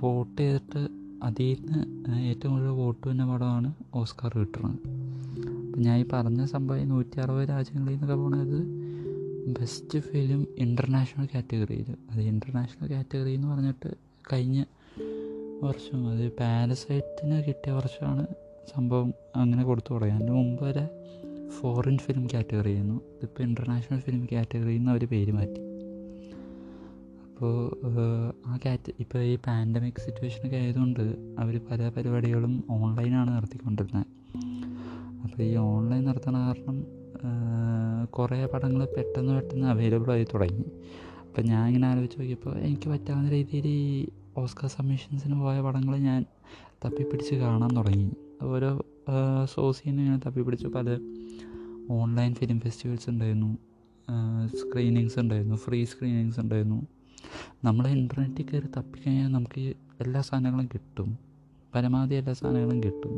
വോട്ട് 0.00 0.42
ചെയ്തിട്ട് 0.42 0.88
അതിൽ 1.22 1.56
നിന്ന് 1.62 2.18
ഏറ്റവും 2.18 2.52
കൂടുതൽ 2.52 2.70
വോട്ട് 2.70 3.08
വന്ന 3.08 3.32
പടമാണ് 3.32 3.72
ഓസ്കാർ 3.94 4.38
കിട്ടുന്നത് 4.38 4.78
അപ്പം 5.66 5.80
ഞാൻ 5.82 6.00
ഈ 6.00 6.04
പറഞ്ഞ 6.12 6.44
സംഭവം 6.44 6.88
നൂറ്റി 6.88 7.20
അറുപത് 7.20 7.48
രാജ്യങ്ങളിൽ 7.48 7.92
നിന്നൊക്കെ 7.92 8.14
പോണത് 8.14 8.81
ബെസ്റ്റ് 9.46 9.98
ഫിലിം 9.98 10.46
ഇന്റർനാഷണൽ 10.58 11.28
കാറ്റഗറിയിൽ 11.34 11.96
അത് 12.10 12.20
ഇന്റർനാഷണൽ 12.20 12.92
കാറ്റഗറി 12.92 13.34
എന്ന് 13.34 13.48
പറഞ്ഞിട്ട് 13.48 13.94
കഴിഞ്ഞ 14.32 14.64
വർഷം 15.62 16.08
അത് 16.08 16.32
പാരസൈറ്റിന് 16.32 17.44
കിട്ടിയ 17.44 17.72
വർഷമാണ് 17.72 18.26
സംഭവം 18.74 19.14
അങ്ങനെ 19.36 19.62
കൊടുത്തു 19.62 19.94
തുടങ്ങി 19.94 20.14
അതിന് 20.14 20.30
മുമ്പ് 20.30 20.64
വരെ 20.64 20.88
ഫോറിൻ 21.50 21.98
ഫിലിം 21.98 22.28
കാറ്റഗറി 22.34 22.70
ആയിരുന്നു. 22.70 22.94
ഇതിപ്പോൾ 22.94 23.42
ഇന്റർനാഷണൽ 23.42 24.00
ഫിലിം 24.00 24.28
കാറ്റഗറിയിൽ 24.32 24.78
നിന്ന് 24.78 24.90
അവർ 24.90 25.04
പേര് 25.04 25.32
മാറ്റി. 25.32 25.60
അപ്പോൾ 27.26 28.32
ആ 28.46 28.58
കാറ്റ് 28.66 28.92
ഇപ്പോൾ 29.00 29.22
ഈ 29.22 29.38
പാൻഡമിക് 29.46 30.00
സിറ്റുവേഷനൊക്കെ 30.00 30.56
ആയതുകൊണ്ട് 30.56 31.16
അവർ 31.38 31.60
പല 31.70 31.88
പരിപാടികളും 31.88 32.64
ഓൺലൈനാണ് 32.70 33.30
നടത്തിക്കൊണ്ടിരുന്നത്. 33.30 34.06
അപ്പോൾ 35.24 35.42
ഈ 35.42 35.56
ഓൺലൈൻ 35.56 36.04
നടത്തണ 36.04 36.36
കാരണം 36.38 37.01
കുറേ 38.04 38.46
പടങ്ങൾ 38.46 38.84
പെട്ടെന്ന് 38.84 39.32
പെട്ടെന്ന് 39.32 39.66
അവൈലബിൾ 39.66 40.12
ആയി 40.12 40.24
തുടങ്ങി. 40.24 40.64
അപ്പം 41.20 41.44
ഞാൻ 41.44 41.66
ഇങ്ങനെ 41.66 41.88
ആലോചിച്ച് 41.88 42.18
നോക്കിയപ്പോൾ 42.18 42.58
എനിക്ക് 42.58 42.88
പറ്റാവുന്ന 42.88 43.30
രീതിയിൽ 43.30 43.66
ഈ 43.66 44.08
ഓസ്കാർ 44.38 44.70
സബ്മിഷൻസിന് 44.70 45.40
പോയ 45.40 45.60
പടങ്ങൾ 45.60 45.96
ഞാൻ 45.96 46.24
തപ്പിപ്പിടിച്ച് 46.84 47.34
കാണാൻ 47.34 47.76
തുടങ്ങി. 47.76 48.10
ഓരോ 48.42 48.84
സോഴ്സിൽ 49.54 49.88
നിന്ന് 49.88 50.02
ഇങ്ങനെ 50.02 50.20
തപ്പിപ്പിടിച്ച്. 50.26 50.66
പല 50.66 50.98
ഓൺലൈൻ 51.90 52.34
ഫിലിം 52.34 52.60
ഫെസ്റ്റിവൽസ് 52.60 53.10
ഉണ്ടായിരുന്നു. 53.10 53.58
സ്ക്രീനിങ്സ് 54.46 55.18
ഉണ്ടായിരുന്നു. 55.18 55.56
ഫ്രീ 55.56 55.84
സ്ക്രീനിങ്സ് 55.84 56.40
ഉണ്ടായിരുന്നു. 56.40 56.86
നമ്മൾ 57.64 57.86
ഇന്റർനെറ്റിൽ 57.86 58.46
കയറി 58.52 58.66
തപ്പിക്കഴിഞ്ഞാൽ 58.66 59.28
നമുക്ക് 59.28 59.74
എല്ലാ 60.00 60.20
സാധനങ്ങളും 60.20 60.68
കിട്ടും. 60.74 61.18
പരമാവധി 61.74 62.14
എല്ലാ 62.14 62.32
സാധനങ്ങളും 62.32 62.82
കിട്ടും. 62.82 63.14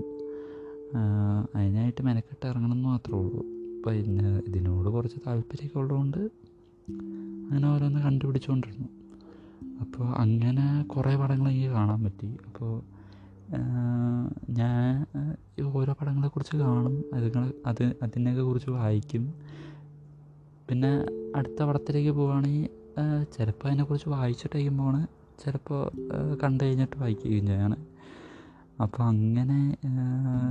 അതിനായിട്ട് 1.56 2.02
മെനക്കെട്ട് 2.02 2.46
ഇറങ്ങണം 2.46 2.72
എന്ന് 2.72 2.88
മാത്രമേ 2.88 3.18
ഉള്ളൂ. 3.18 3.53
പിന്നെ 3.84 4.30
ഇതിനോട് 4.48 4.88
കുറച്ച് 4.88 5.18
താല്പര്യമൊക്കെ 5.26 5.78
ഉള്ളതുകൊണ്ട് 5.78 6.20
അങ്ങനെ 7.50 7.66
ഓരോന്ന് 7.72 8.00
കണ്ടുപിടിച്ചുകൊണ്ടിരുന്നു. 8.00 8.88
അപ്പോൾ 9.80 10.06
അങ്ങനെ 10.22 10.66
കുറേ 10.92 11.16
പടങ്ങൾ 11.16 11.46
എനിക്ക് 11.50 11.70
കാണാൻ 11.70 12.00
പറ്റി. 12.04 12.28
അപ്പോൾ 12.46 12.72
ഞാൻ 14.58 15.06
ഓരോ 15.78 15.92
പടങ്ങളെക്കുറിച്ച് 16.00 16.56
കാണും. 16.56 17.04
അതുങ്ങൾ 17.14 17.44
അത് 17.66 17.84
അതിനെയൊക്കെ 18.02 18.42
കുറിച്ച് 18.42 18.70
വായിക്കും. 18.70 19.24
പിന്നെ 20.68 20.92
അടുത്ത 21.36 21.62
പടത്തിലേക്ക് 21.62 22.10
പോവുകയാണെങ്കിൽ 22.10 22.68
ചിലപ്പോൾ 23.36 23.68
അതിനെക്കുറിച്ച് 23.68 24.08
വായിച്ചിട്ടായിരിക്കുമ്പോൾ 24.08 24.96
ചിലപ്പോൾ 25.42 25.80
കണ്ടു 26.42 26.64
കഴിഞ്ഞിട്ട് 26.64 26.96
വായിക്കുകയും 26.96 27.46
ചെയ്യാണ്. 27.46 27.76
അപ്പോൾ 28.82 29.02
അങ്ങനെ 29.12 29.60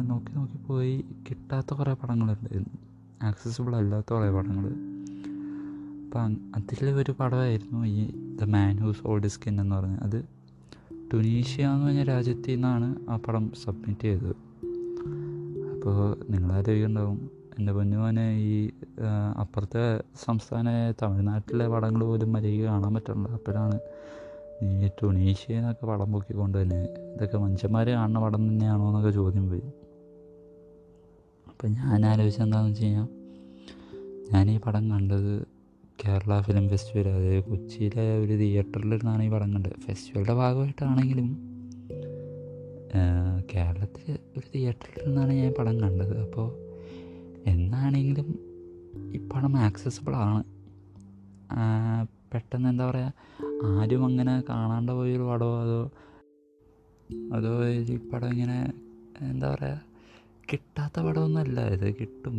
നോക്കി 0.10 0.32
നോക്കി 0.38 0.58
പോയി 0.68 0.96
കിട്ടാത്ത 1.28 1.74
കുറേ 1.80 1.94
പടങ്ങളുണ്ടായിരുന്നു 2.02 2.80
ആക്സസിബിൾ 3.24 3.76
അല്ലാത്ത 3.76 4.14
കുറേ 4.14 4.30
പടങ്ങൾ 4.30 4.66
അപ്പം 6.06 6.38
അതിൽ 6.56 6.90
ഒരു 6.90 7.12
പടമായിരുന്നു 7.20 7.86
ഈ 7.86 8.12
the 8.42 8.44
man 8.44 8.78
whose 8.78 9.08
old 9.08 9.28
skin 9.28 9.62
എന്ന് 9.62 9.76
പറഞ്ഞത്. 9.76 10.04
അത് 10.04 10.26
ടുനീഷ്യ 11.14 11.64
എന്ന് 11.64 11.86
പറഞ്ഞ 11.86 12.04
രാജ്യത്തിൽ 12.04 12.56
നിന്നാണ് 12.56 12.96
ആ 13.10 13.18
പടം 13.18 13.52
സബ്മിറ്റ് 13.64 14.02
ചെയ്തത്. 14.02 14.36
അപ്പോൾ 15.74 16.18
നിങ്ങളാലോചിക്കുന്നുണ്ടാവും 16.30 17.30
എന്റെ 17.60 17.74
പൊന്നുമോനെ 17.74 18.34
ഈ 18.34 18.70
അപ്പുറത്തെ 19.40 20.04
സംസ്ഥാനമായ 20.26 20.94
തമിഴ്നാട്ടിലെ 21.02 21.68
പടങ്ങൾ 21.68 22.04
പോലും 22.04 22.34
മര്യാദയ്ക്ക് 22.34 22.66
കാണാൻ 22.66 22.94
പറ്റുന്നുണ്ട് 22.94 23.30
അപ്പോഴാണ് 23.30 23.80
ഈ 24.64 24.90
ടുണീഷ്യ 25.04 25.54
എന്നൊക്കെ 25.54 25.86
പടം 25.86 26.12
പൊക്കിക്കൊണ്ട് 26.12 26.62
തന്നെ 26.62 26.82
ഇതൊക്കെ 27.16 27.38
മനുഷ്യന്മാർ 27.38 27.90
കാണുന്ന 27.90 28.20
പടം 28.20 28.50
തന്നെയാണോ 28.50 28.88
എന്നൊക്കെ 28.88 29.12
ചോദ്യം 29.12 29.50
പോയി 29.50 29.62
അപ്പം 31.54 31.72
ഞാൻ 31.72 32.06
ആലോചിച്ചത് 32.06 32.44
എന്താണെന്ന് 32.44 32.72
വെച്ച് 32.72 32.86
കഴിഞ്ഞാൽ 32.86 33.08
ഞാൻ 34.32 34.52
ഈ 34.52 34.58
പടം 34.58 34.92
കണ്ടത് 34.92 35.32
കേരള 36.04 36.42
ഫിലിം 36.42 36.70
ഫെസ്റ്റിവൽ 36.70 37.08
അതായത് 37.10 37.44
കൊച്ചിയിലെ 37.44 38.18
ഒരു 38.18 38.34
തിയേറ്ററിലിരുന്നാണ് 38.34 39.24
ഈ 39.24 39.30
പടം 39.30 39.54
കണ്ടത്. 39.54 39.76
ഫെസ്റ്റിവലിന്റെ 39.80 40.34
ഭാഗമായിട്ടാണെങ്കിലും 40.34 41.28
കേരളത്തിൽ 43.54 44.08
ഒരു 44.38 44.46
തിയേറ്ററിലിരുന്നാണ് 44.56 45.34
ഞാൻ 45.34 45.54
പടം 45.60 45.82
കണ്ടത്. 45.82 46.16
അപ്പോൾ 46.22 46.48
എന്നാണെങ്കിലും 47.50 48.28
ഈ 49.16 49.20
പടം 49.28 49.58
ആക്സസിബിൾ 49.58 50.16
ആണ്. 50.16 50.42
പെട്ടെന്ന് 52.34 52.70
എന്താ 52.70 52.86
പറയുക 52.90 53.14
ആരും 53.66 54.06
അങ്ങനെ 54.06 54.44
കാണാണ്ട് 54.50 54.92
പോയൊരു 54.92 55.24
പടമോ 55.24 55.56
അതോ 55.62 55.80
അതോ 57.34 57.52
ഈ 57.70 57.98
പടം 58.12 58.30
ഇങ്ങനെ 58.30 58.60
എന്താ 59.22 59.48
പറയുക 59.56 59.93
കിട്ടാത്ത 60.52 61.00
പടമൊന്നുമല്ല. 61.06 61.60
ഇത് 61.76 61.88
കിട്ടും. 62.00 62.36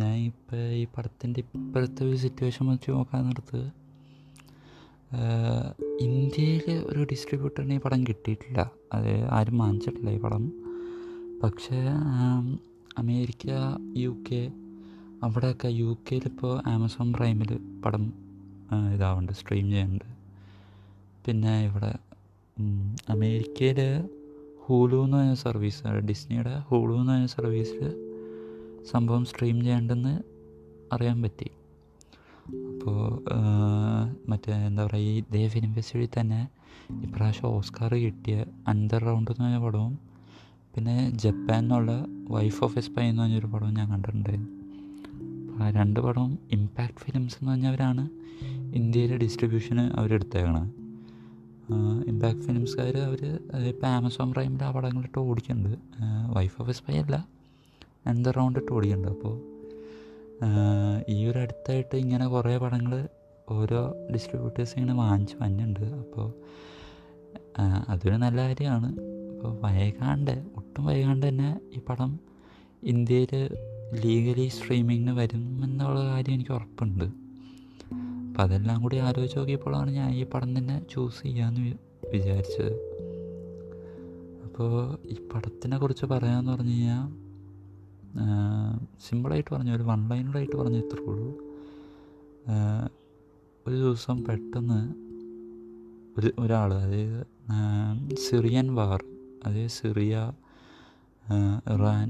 ഞാൻ 0.00 0.16
ഇപ്പോൾ 0.30 0.62
ഈ 0.80 0.84
പടത്തിന്റെ 0.96 1.40
ഇപ്പോഴത്തെ 1.40 2.02
ഒരു 2.04 2.16
സിറ്റുവേഷൻ 2.16 2.66
വെച്ച് 2.66 2.90
നോക്കാൻ 2.90 3.24
നിർത്ത് 3.24 3.60
ഇന്ത്യയിൽ 6.00 6.66
ഒരു 6.86 7.04
ഡിസ്ട്രിബ്യൂട്ടറിന് 7.12 7.74
ഈ 7.74 7.78
പടം 7.78 8.00
കിട്ടിയിട്ടില്ല. 8.06 8.70
അത് 8.92 9.12
ആരും 9.30 9.58
വാങ്ങിച്ചിട്ടില്ല 9.58 10.10
ഈ 10.10 10.18
പടം. 10.18 10.44
പക്ഷേ 11.42 11.78
അമേരിക്ക 12.98 13.46
യു 13.96 14.10
കെ 14.28 14.40
അവിടെയൊക്കെ 15.22 15.68
യു 15.68 15.88
കെയിലിപ്പോൾ 16.08 16.62
ആമസോൺ 16.66 17.12
പ്രൈമിൽ 17.12 17.80
പടം 17.84 18.04
ഇതാവുന്നുണ്ട് 18.94 19.32
സ്ട്രീം 19.32 19.70
ചെയ്യുന്നുണ്ട്. 19.70 20.08
പിന്നെ 21.26 21.54
ഇവിടെ 21.64 21.90
അമേരിക്കയിൽ 23.08 23.80
ഹൂലു 24.70 25.04
എന്ന് 25.04 25.16
പറഞ്ഞ 25.16 25.34
സർവീസ് 25.34 25.88
ഡിസ്നിയുടെ 26.08 26.58
ഹൂലു 26.58 26.92
എന്ന് 26.94 27.12
പറഞ്ഞ 27.12 27.26
സർവീസിൽ 27.26 27.80
സംഭവം 28.90 29.24
സ്ട്രീം 29.24 29.60
ചെയ്യേണ്ടെന്ന് 29.60 30.12
അറിയാൻ 30.94 31.22
പറ്റി. 31.22 31.48
അപ്പോൾ 32.68 33.24
മറ്റേ 34.28 34.52
എന്താ 34.52 34.86
പറയുക 34.86 35.08
ഈ 35.08 35.22
ദേ 35.30 35.48
ഫിലിം 35.48 35.74
ഫെസ്റ്റിവലിൽ 35.74 36.20
തന്നെ 36.20 36.48
ഇപ്രാവശ്യം 37.04 37.48
ഓസ്കാർ 37.48 37.94
കിട്ടിയ 37.94 38.44
അണ്ടർ 38.68 39.04
റൗണ്ട് 39.04 39.30
എന്ന് 39.30 39.44
പറഞ്ഞ 39.44 39.58
പടവും 39.64 39.98
പിന്നെ 40.74 41.10
ജപ്പാൻ 41.10 41.58
എന്നുള്ള 41.58 42.04
വൈഫ് 42.30 42.64
ഓഫ് 42.64 42.78
എസ് 42.78 42.86
സ്പൈ 42.86 43.04
എന്ന് 43.04 43.22
പറഞ്ഞൊരു 43.22 43.46
പടവും 43.46 43.74
ഞാൻ 43.74 43.90
കണ്ടിട്ടുണ്ടായിരുന്നു 43.90 44.50
ആ 45.62 45.70
രണ്ട് 45.70 46.00
പടവും 46.00 46.38
ഇമ്പാക്ട് 46.52 46.98
ഫിലിംസ് 46.98 47.36
എന്ന് 47.40 47.52
പറഞ്ഞവരാണ്. 47.52 48.08
ഇന്ത്യയിലെ 48.74 49.16
ഡിസ്ട്രിബ്യൂഷന് 49.16 49.90
അവരെടുത്തേക്കണത്. 49.98 50.79
ഇമ്പാക്ട് 52.10 52.40
ഫിലിംസുകാർ 52.40 52.96
അവർ 53.08 53.22
ഇപ്പോൾ 53.72 53.86
ആമസോൺ 53.86 54.28
പ്രൈമിൽ 54.32 54.62
ആ 54.64 54.70
പടങ്ങളിട്ട് 54.70 55.18
ഓടിക്കുന്നുണ്ട് 55.18 55.76
വൈഫ് 56.36 56.56
ഓഫ് 56.62 56.74
സ്പൈ 56.78 56.96
അല്ല. 57.02 57.16
എന്ത് 58.12 58.28
റൗണ്ട് 58.36 58.58
ഇട്ട് 58.58 58.72
ഓടിക്കുന്നുണ്ട് 58.72 59.12
അപ്പോൾ 59.16 59.34
ഈ 61.14 61.18
ഒരു 61.30 61.38
അടുത്തായിട്ട് 61.38 61.96
ഇങ്ങനെ 61.96 62.26
കുറേ 62.26 62.56
പടങ്ങൾ 62.56 62.94
ഓരോ 63.56 63.80
ഡിസ്ട്രിബ്യൂട്ടേഴ്സ് 64.14 64.74
ഇങ്ങനെ 64.78 64.94
വാങ്ങിച്ച് 65.02 65.36
വന്നിട്ടുണ്ട് 65.42 65.84
അപ്പോൾ 66.02 66.26
അതൊരു 67.92 68.16
നല്ല 68.16 68.40
കാര്യമാണ്. 68.48 68.90
അപ്പോൾ 69.32 69.52
വൈകാണ്ട് 69.64 70.34
ഒട്ടും 70.58 70.82
വൈകാണ്ട് 70.84 71.24
തന്നെ 71.28 71.50
ഈ 71.76 71.80
പടം 71.88 72.10
ഇന്ത്യയിൽ 72.92 73.32
ലീഗലി 74.02 74.48
സ്ട്രീമിങ്ങിന് 74.48 75.14
വരുമെന്നുള്ള 75.20 76.00
കാര്യം 76.10 76.34
എനിക്ക് 76.34 76.52
ഉറപ്പുണ്ട്. 76.58 77.06
അപ്പോൾ 78.40 78.52
അതെല്ലാം 78.54 78.82
കൂടി 78.82 78.96
ആലോചിച്ച് 78.96 79.38
നോക്കിയപ്പോഴാണ് 79.38 79.90
ഞാൻ 79.90 80.14
ഈ 80.14 80.20
പടം 80.24 80.58
തന്നെ 80.58 80.76
ചൂസ് 80.90 81.22
ചെയ്യാമെന്ന് 81.22 81.72
വിചാരിച്ചത്. 82.12 82.70
അപ്പോൾ 84.44 84.70
ഈ 85.06 85.16
പടത്തിനെ 85.34 85.78
കുറിച്ച് 85.78 86.06
പറയാമെന്ന് 86.06 86.52
പറഞ്ഞു 86.52 86.70
കഴിഞ്ഞാൽ 86.70 87.02
സിമ്പിളായിട്ട് 89.06 89.50
പറഞ്ഞു 89.54 89.72
ഒരു 89.74 89.82
വൺ 89.82 90.08
ലൈനറായിട്ട് 90.08 90.56
പറഞ്ഞു 90.56 90.78
ഇത്രേ 90.78 91.04
ഉള്ളൂ. 91.04 91.30
ഒരു 93.66 93.74
ദിവസം 93.74 94.24
പെട്ടെന്ന് 94.24 94.80
ഒരു 96.18 96.32
ഒരാൾ 96.38 96.74
അതായത് 96.74 97.20
സിറിയൻ 98.26 98.74
വാർ 98.74 99.00
അതായത് 99.46 99.74
സിറിയ 99.78 100.32
ഇറാൻ 101.74 102.08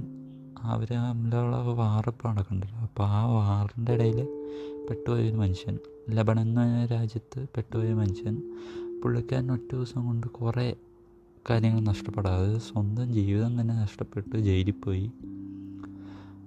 അവർ 0.63 0.91
തമ്മിലുള്ള 0.95 1.57
വാറിപ്പോൾ 1.57 2.29
നടക്കുന്നുണ്ടല്ലോ 2.29 2.81
അപ്പോൾ 2.89 3.05
ആ 3.05 3.21
വാറിന്റെ 3.37 3.93
ഇടയിൽ 3.93 4.21
പെട്ടുപോയൊരു 4.89 5.37
മനുഷ്യൻ. 5.37 5.79
ലബണൻ 6.17 6.51
രാജ്യത്ത് 6.93 7.41
പെട്ടുപോയ 7.55 7.91
മനുഷ്യൻ 7.95 8.37
പുള്ളിക്കാരൻ 9.03 9.53
ഒറ്റ 9.53 9.71
ദിവസം 9.75 10.01
കൊണ്ട് 10.07 10.27
കുറേ 10.27 10.69
കാര്യങ്ങൾ 11.51 11.81
നഷ്ടപ്പെടാം. 11.81 12.35
അതായത് 12.35 12.61
സ്വന്തം 12.61 13.07
ജീവിതം 13.13 13.53
തന്നെ 13.61 13.75
നഷ്ടപ്പെട്ട് 13.75 14.37
ജയിലിൽ 14.39 14.77
പോയി. 14.85 15.07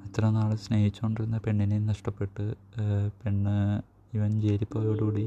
അത്ര 0.05 0.29
നാൾ 0.29 0.55
സ്നേഹിച്ചുകൊണ്ടിരുന്ന 0.55 1.37
പെണ്ണിനെയും 1.37 1.85
നഷ്ടപ്പെട്ട് 1.85 2.45
പെണ്ണ് 3.21 3.55
ഇവൻ 4.17 4.31
ജയിലിൽ 4.41 4.67
പോയതോടുകൂടി 4.73 5.25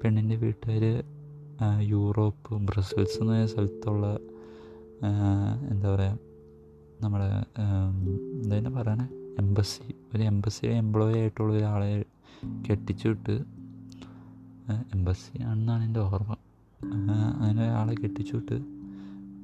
പെണ്ണിന്റെ 0.00 0.36
വീട്ടുകാർ 0.36 0.84
യൂറോപ്പ് 1.92 2.54
ബ്രസൽസ് 2.68 3.18
എന്ന 3.22 3.46
സ്ഥലത്തുള്ള 3.46 4.06
എന്താ 5.70 5.88
പറയുക 5.94 6.18
നമ്മുടെ 7.02 7.28
എന്താ 8.56 8.70
പറയണേ? 8.80 9.06
എംബസി 9.38 9.86
ഒരു 10.14 10.22
എംബസി 10.22 10.66
എംപ്ലോയി 10.66 11.16
ആയിട്ടുള്ള 11.20 11.52
ഒരാളെ 11.52 11.88
കെട്ടിച്ചു 12.70 13.08
വിട്ട് 13.08 13.44
എംബസി 14.94 15.42
ആണെന്നാണ് 15.42 15.84
എന്റെ 15.84 16.00
ഓർമ്മ. 16.00 16.36
അങ്ങനെ 16.80 17.62
ഒരാളെ 17.64 17.94
കെട്ടിച്ചു 17.94 18.36
വിട്ട് 18.36 18.58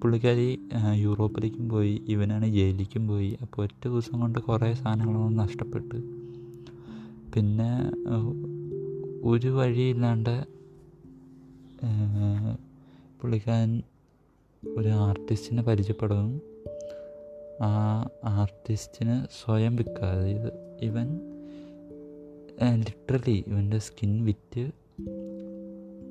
പുള്ളിക്കാരി 0.01 0.61
യൂറോപ്പിലേക്കും 0.95 1.69
പോയി 1.69 2.03
ഇവനാണ് 2.09 2.47
ജയിലിലേക്കും 2.47 3.09
പോയി. 3.09 3.39
അപ്പോൾ 3.43 3.63
ഒറ്റ 3.63 3.89
ദിവസം 3.89 4.21
കൊണ്ട് 4.21 4.39
കുറേ 4.39 4.75
സാധനങ്ങളൊന്നും 4.75 5.37
നഷ്ടപ്പെട്ട്. 5.37 5.97
പിന്നെ 7.35 7.71
ഒരു 9.23 9.49
വഴിയില്ലാണ്ട് 9.49 10.45
പുള്ളിക്കാരൻ 13.23 13.83
ഒരു 14.79 14.89
ആർട്ടിസ്റ്റിനെ 14.89 15.63
പരിചയപ്പെടുകയും 15.63 16.41
ആ 17.63 17.73
ആർട്ടിസ്റ്റിന് 18.25 19.27
സ്വയം 19.43 19.77
വിൽക്കുക. 19.77 20.05
അതായത് 20.05 20.51
ഇവൻ 20.83 21.09
ലിറ്ററലി 22.63 23.45
ഇവന്റെ 23.47 23.79
സ്കിൻ 23.79 24.25
വിറ്റ് 24.25 24.71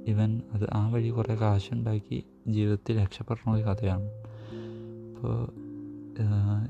ഇവൻ 0.08 0.42
അത് 0.54 0.66
ആ 0.74 0.90
വഴി 0.90 1.10
കുറേ 1.10 1.36
കാശുണ്ടാക്കി 1.36 2.24
ജീവിതത്തിൽ 2.48 3.02
രക്ഷപ്പെടുന്ന 3.02 3.56
ഒരു 3.56 3.64
കഥയാണ്. 3.64 4.08
അപ്പോൾ 5.16 5.52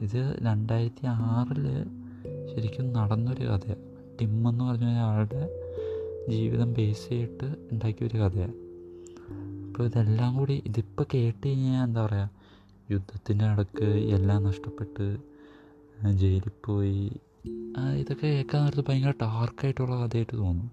ഇത് 0.02 0.40
രണ്ടായിരത്തി 0.42 1.06
ആറിൽ 1.06 1.68
ശരിക്കും 2.54 2.94
നടന്നൊരു 2.94 3.46
കഥയാണ്. 3.46 3.84
ടിം 4.22 4.50
എന്ന് 4.50 4.64
പറഞ്ഞ 4.64 4.86
ഒരാളുടെ 4.86 5.44
ജീവിതം 6.30 6.74
ബേസ് 6.74 7.10
ചെയ്തിട്ട് 7.10 7.56
ഉണ്ടാക്കിയൊരു 7.72 8.18
കഥയാണ്. 8.18 8.54
അപ്പോൾ 9.68 9.86
ഇതെല്ലാം 9.86 10.38
കൂടി 10.38 10.64
ഇതിപ്പോൾ 10.66 11.06
കേട്ട് 11.14 11.48
കഴിഞ്ഞാൽ 11.48 11.84
എന്താ 11.84 12.06
പറയുക 12.06 12.30
യുദ്ധത്തിന്റെ 12.92 13.46
ഇടയ്ക്ക് 13.46 13.86
എല്ലാം 13.86 14.44
നഷ്ടപ്പെട്ട് 14.44 15.18
ജയിലിൽ 16.14 16.52
പോയി 16.66 17.12
ഇതൊക്കെ 18.00 18.28
കേൾക്കാൻ 18.28 18.64
നേരത്ത് 18.64 18.84
ഭയങ്കര 18.90 19.12
ഡാർക്കായിട്ടുള്ള 19.22 19.96
കഥയായിട്ട് 19.96 20.38
തോന്നും. 20.38 20.72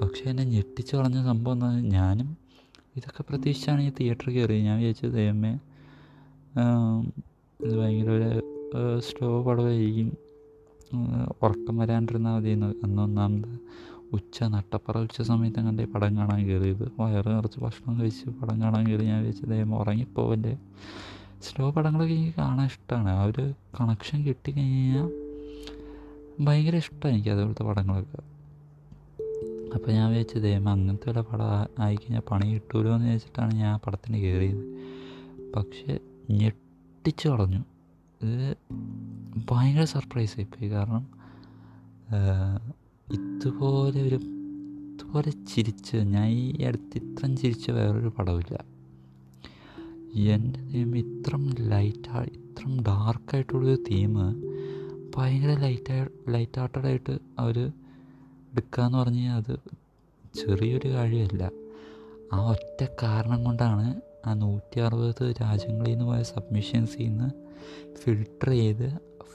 പക്ഷേ 0.00 0.30
എന്നെ 0.30 0.44
ഞെട്ടിച്ച് 0.44 0.96
കളഞ്ഞ 0.96 1.24
സംഭവം 1.24 1.54
എന്ന് 1.54 1.90
ഞാനും 1.90 2.36
ഇതൊക്കെ 2.96 3.22
പ്രതീക്ഷിച്ചാണ് 3.22 3.82
ഈ 3.82 3.92
തിയേറ്ററിൽ 4.00 4.34
കയറി 4.34 4.62
ഞാൻ 4.62 4.76
വിചാരിച്ചത് 4.78 5.12
ദൈവമേ 5.12 5.58
ഇത് 7.60 7.78
ഭയങ്കര 7.78 8.10
ഒരു 8.10 9.00
സ്ലോ 9.00 9.42
പടമായിരിക്കും. 9.42 10.16
ഉറക്കം 11.42 11.78
വരാണ്ടിരുന്ന 11.78 12.36
മതി 12.36 12.48
എന്ന് 12.48 12.74
അന്ന് 12.84 13.02
ഒന്നാമത് 13.02 13.60
ഉച്ച 14.12 14.42
നട്ടപ്പറ 14.42 14.98
ഉച്ച 14.98 15.22
സമയത്ത് 15.22 15.58
അങ്ങനത്തെ 15.58 15.84
പടം 15.84 16.16
കാണാൻ 16.16 16.46
കയറിയത് 16.46 16.92
വയറ് 17.00 17.36
നിറച്ച് 17.36 17.60
ഭക്ഷണം 17.60 18.00
കഴിച്ച് 18.00 18.30
പടം 18.30 18.62
കാണാൻ 18.62 18.86
കയറി 18.86 19.04
ഞാൻ 19.04 19.18
വിചാരിച്ചത് 19.18 19.48
ദൈവം 19.48 19.74
ഉറങ്ങിപ്പോവല്ലേ. 19.74 20.58
സ്ലോ 21.42 21.70
പടങ്ങളൊക്കെ 21.70 22.14
എനിക്ക് 22.14 22.34
കാണാൻ 22.38 22.66
ഇഷ്ടമാണ് 22.66 23.10
ആ 23.10 23.24
ഒരു 23.24 23.52
കണക്ഷൻ 23.80 24.24
കിട്ടിക്കഴിഞ്ഞാൽ 24.24 25.21
ഭയങ്കര 26.44 26.76
ഇഷ്ടമാണ് 26.76 27.14
എനിക്ക് 27.14 27.30
അതുപോലത്തെ 27.30 27.64
പടങ്ങളൊക്കെ. 27.64 28.20
അപ്പോൾ 29.74 29.90
ഞാൻ 29.90 30.06
വിചാരിച്ചു 30.08 30.38
ദൈവം 30.38 30.68
അങ്ങനത്തെ 30.68 31.08
വല്ല 31.08 31.20
പടം 31.20 31.82
ആയിക്കഴിഞ്ഞാൽ 31.82 32.22
പണി 32.30 32.46
കിട്ടുമല്ലോ 32.54 32.90
എന്ന് 32.92 33.06
വിചാരിച്ചിട്ടാണ് 33.06 33.52
ഞാൻ 33.54 33.70
ആ 33.74 33.76
പടത്തിന് 33.76 34.18
കയറിയത്. 34.18 34.64
പക്ഷേ 35.56 35.98
ഞെട്ടിച്ചു 36.30 37.28
കളഞ്ഞു. 37.28 37.62
ഇത് 38.24 38.56
ഭയങ്കര 39.50 39.84
സർപ്രൈസ് 39.84 40.34
ആയിപ്പോയി 40.38 40.68
കാരണം 40.70 41.04
ഇതുപോലെ 43.12 44.00
ഒരു 44.02 44.18
ഇതുപോലെ 44.92 45.30
ചിരിച്ച് 45.30 45.96
ഞാൻ 45.96 46.28
ഈ 46.28 46.64
അടുത്ത് 46.64 46.98
ഇത്രയും 46.98 47.36
ചിരിച്ച 47.36 47.70
വേറൊരു 47.70 48.12
പടമില്ല 48.18 48.58
എന്റെ 50.32 50.60
തീം 50.72 50.90
ഇത്രയും 50.98 51.44
ലൈറ്റ് 51.68 52.18
ഇത്രയും 52.32 52.82
ഡാർക്കായിട്ടുള്ളൊരു 52.82 53.82
തീം 53.90 54.14
ഭയങ്കര 55.16 55.52
ലൈറ്റ് 55.58 56.08
ലൈറ്റ് 56.28 56.58
ഹാർട്ടഡായിട്ട് 56.58 57.18
അവർ 57.38 57.56
എടുക്കാന്ന് 58.52 58.98
പറഞ്ഞു 58.98 59.18
കഴിഞ്ഞാൽ 59.18 59.36
അത് 59.36 59.54
ചെറിയൊരു 60.34 60.88
കാര്യമല്ല. 60.88 61.50
ആ 62.32 62.50
ഒറ്റ 62.50 62.86
കാരണം 63.02 63.44
കൊണ്ടാണ് 63.44 64.00
ആ 64.26 64.34
നൂറ്റി 64.34 64.80
അറുപത് 64.80 65.34
രാജ്യങ്ങളിൽ 65.42 65.90
നിന്ന് 65.90 66.04
പോയ 66.04 66.22
സബ്മിഷൻസിൽ 66.22 67.08
നിന്ന് 67.08 67.28
ഫിൽട്ടർ 67.96 68.50
ചെയ്ത് 68.50 68.88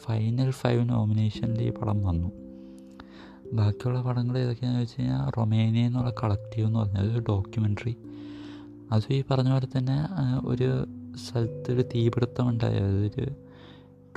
ഫൈനൽ 0.06 0.52
ഫൈവ് 0.52 0.90
നോമിനേഷനിൽ 0.90 1.62
ഈ 1.62 1.70
പടം 1.70 2.04
വന്നു. 2.04 2.32
ബാക്കിയുള്ള 3.54 4.02
പടങ്ങൾ 4.02 4.38
ഏതൊക്കെയാണെന്ന് 4.38 4.84
വെച്ച് 4.84 5.00
കഴിഞ്ഞാൽ 5.00 5.32
റൊമേനിയ 5.38 5.86
എന്നുള്ള 5.86 6.14
കളക്റ്റീവ് 6.24 6.68
എന്ന് 6.68 6.80
പറഞ്ഞാൽ 6.80 7.12
ഒരു 7.12 7.20
ഡോക്യുമെന്ററി 7.30 7.96
അതും 8.92 9.14
ഈ 9.16 9.24
പറഞ്ഞ 9.32 9.52
പോലെ 9.52 9.68
തന്നെ 9.78 9.98
ഒരു 10.48 10.86
സ്ഥലത്തൊരു 11.18 11.82
തീപിടുത്തം 11.82 12.50
ഉണ്ടായ. 12.50 12.76
അതൊരു 12.80 13.47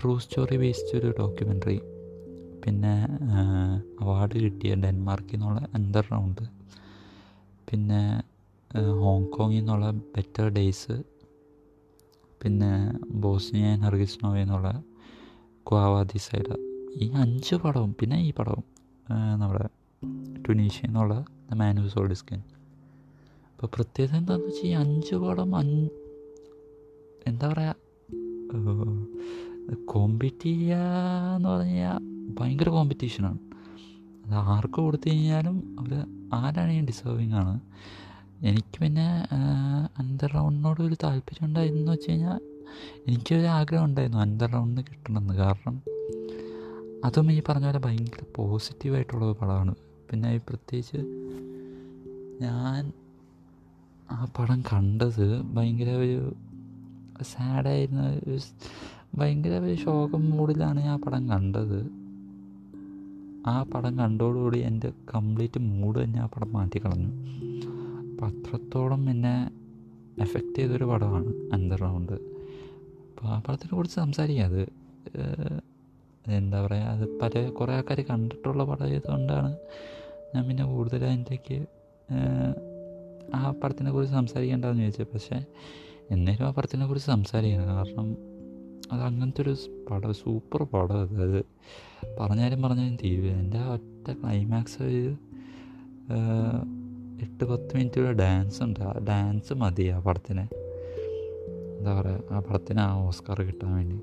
ട്രൂ 0.02 0.18
സ്റ്റോറി 0.18 0.56
ബേസ്ഡ് 0.56 0.98
ഒരു 0.98 1.14
ഡോക്യുമെന്ററി 1.18 1.80
പിന്നെ 2.64 3.18
അവാർഡ് 4.00 4.32
കിട്ടിയ 4.32 4.74
ഡെൻമാർക്കിൽ 4.74 5.32
നിന്നുള്ള 5.32 5.68
അന്തർ 5.74 6.06
റൗണ്ട് 6.12 6.42
പിന്നെ 7.70 8.22
ഹോങ്കോങ്ങിൽ 9.00 9.58
നിന്നുള്ള 9.58 9.90
ബെറ്റർ 9.90 10.48
ഡേയ്സ് 10.48 11.02
പിന്നെ 12.42 12.92
ബോസ്നിയ 13.10 13.74
ഹർഗിസ്നോവ 13.74 14.34
നിന്നുള്ള 14.34 14.82
ക്വാവാദി 15.70 16.18
സൈഡ 16.18 16.46
ഈ 17.00 17.12
അഞ്ച് 17.12 17.54
പടവും 17.54 17.96
പിന്നെ 18.00 18.22
ഈ 18.22 18.32
പടവും 18.32 18.64
നമ്മുടെ 19.38 19.68
ടുനീഷ്യ 20.48 20.80
എന്നുള്ള 20.84 21.24
ദ 21.50 21.86
സോൾഡ് 21.86 22.12
സ്കിൻ 22.12 22.42
അപ്പോൾ 23.52 23.66
പ്രത്യേകത 23.66 24.16
എന്താണെന്ന് 24.16 24.46
വെച്ചാൽ 24.46 24.66
ഈ 24.66 24.72
അഞ്ച് 24.72 25.14
പടം 25.14 25.56
അഞ്ച് 25.56 25.90
എന്താ 27.26 27.48
പറയുക 27.48 27.74
കോമ്പീറ്റ് 29.74 30.42
ചെയ്യുക 30.42 30.76
എന്ന് 31.36 31.48
പറഞ്ഞു 31.48 31.70
കഴിഞ്ഞാൽ 31.70 31.98
ഭയങ്കര 32.40 32.68
കോമ്പറ്റീഷനാണ്. 32.68 33.38
അത് 34.26 34.34
ആർക്ക് 34.34 34.74
കൊടുത്തു 34.74 35.10
കഴിഞ്ഞാലും 35.10 35.76
അവർ 35.80 35.92
ആരാണെങ്കിലും 36.32 36.86
ഡിസേർവിങ് 36.86 37.32
ആണ്. 37.32 37.60
എനിക്ക് 38.42 38.80
പിന്നെ 38.82 39.06
അണ്ടർ 39.98 40.30
റൗണ്ടിനോട് 40.34 40.80
ഒരു 40.82 40.96
താല്പര്യം 41.04 41.44
ഉണ്ടായിരുന്നു 41.46 41.92
വെച്ച് 41.92 42.10
കഴിഞ്ഞാൽ 42.10 42.40
എനിക്കൊരു 43.06 43.46
ആഗ്രഹം 43.46 43.84
ഉണ്ടായിരുന്നു 43.84 44.20
അണ്ടർ 44.20 44.50
റൗണ്ടിന് 44.50 44.86
കിട്ടണമെന്ന്. 44.86 45.34
കാരണം 45.34 45.82
അതും 47.04 47.32
ഈ 47.32 47.42
പറഞ്ഞ 47.48 47.64
പോലെ 47.64 47.78
ഭയങ്കര 47.78 48.24
പോസിറ്റീവായിട്ടുള്ള 48.36 49.24
ഒരു 49.24 49.36
പടമാണ്. 49.40 49.74
പിന്നെ 50.10 50.34
ഈ 50.34 50.38
പ്രത്യേകിച്ച് 50.48 50.96
ഞാൻ 52.42 52.92
ആ 54.10 54.28
പടം 54.38 54.62
കണ്ടത് 54.72 55.42
ഭയങ്കര 55.42 55.90
ഒരു 55.90 56.34
സാഡായിരുന്ന 57.22 58.02
ഒരു 58.06 58.38
ഭയങ്കര 59.14 59.50
ഒരു 59.50 59.74
ശോകം 59.74 60.30
മൂഡിലാണ് 60.30 60.80
ഞാൻ 60.80 60.92
ആ 60.92 60.96
പടം 60.96 61.28
കണ്ടത്. 61.28 61.78
ആ 63.46 63.62
പടം 63.62 63.98
കണ്ടോടുകൂടി 63.98 64.58
എന്റെ 64.58 64.92
കംപ്ലീറ്റ് 65.14 65.60
മൂഡ് 65.60 66.04
തന്നെ 66.04 66.20
ആ 66.20 66.26
പടം 66.26 66.52
മാറ്റിക്കളഞ്ഞു. 66.52 67.10
അപ്പം 68.02 68.26
അത്രത്തോളം 68.26 69.10
എന്നെ 69.10 69.34
എഫക്റ്റ് 70.22 70.56
ചെയ്തൊരു 70.56 70.84
പടമാണ് 70.84 71.32
അണ്ടർഗ്രൗണ്ട് 71.52 72.12
അപ്പോൾ 72.12 73.26
ആ 73.26 73.42
പടത്തിനെ 73.48 73.74
കുറിച്ച് 73.76 73.96
സംസാരിക്കുക 73.96 74.44
അത് 74.44 74.62
എന്താ 76.30 76.66
പറയുക 76.66 76.84
അത് 76.84 77.04
പല 77.20 77.48
കുറേ 77.48 77.72
ആൾക്കാർ 77.74 78.00
കണ്ടിട്ടുള്ള 78.00 78.64
പടം 78.64 78.84
ആയതുകൊണ്ടാണ് 78.84 79.56
ഞാൻ 80.34 80.48
പിന്നെ 80.48 80.64
കൂടുതൽ 80.64 81.04
അതിന്റെക്ക് 81.04 81.58
ആ 83.34 83.50
പടത്തിനെ 83.50 83.90
കുറിച്ച് 83.90 84.14
സംസാരിക്കേണ്ടതെന്ന് 84.14 84.82
ചോദിച്ചത് 84.82 85.06
പക്ഷേ 85.14 85.44
എന്നേലും 86.10 86.46
ആ 86.46 86.50
പടത്തിനെ 86.50 86.86
കുറിച്ച് 86.86 87.06
സംസാരിക്കണം. 87.06 87.66
കാരണം 87.66 88.29
അത് 88.92 89.00
അങ്ങനത്തെ 89.00 89.42
ഒരു 89.42 89.56
പടം 89.90 90.12
സൂപ്പർ 90.14 90.62
പടം 90.62 91.00
അതായത് 91.00 91.36
അത് 91.36 91.44
പറഞ്ഞാലും 92.20 92.62
പറഞ്ഞാലും 92.62 92.96
തീരുക 92.96 93.24
എന്റെ 93.24 93.58
ഒറ്റ 93.58 94.12
ക്ലൈമാക്സ് 94.12 94.82
ഒരു 94.82 95.16
എട്ട് 97.22 97.44
പത്ത് 97.44 97.76
മിനിറ്റ് 97.76 98.00
ഡാൻസ് 98.00 98.62
ഉണ്ട്. 98.62 98.80
ആ 98.80 98.92
ഡാൻസ് 99.08 99.52
മതി 99.52 99.86
ആ 99.88 99.98
പടത്തിന്. 100.00 100.44
എന്താ 101.78 102.00
പറയുക 102.00 102.32
ആ 102.32 102.38
പടത്തിന് 102.40 102.80
ആ 102.80 102.94
ഓസ്കാർ 102.94 103.42
കിട്ടാൻ 103.42 103.70
വേണ്ടി. 103.74 103.98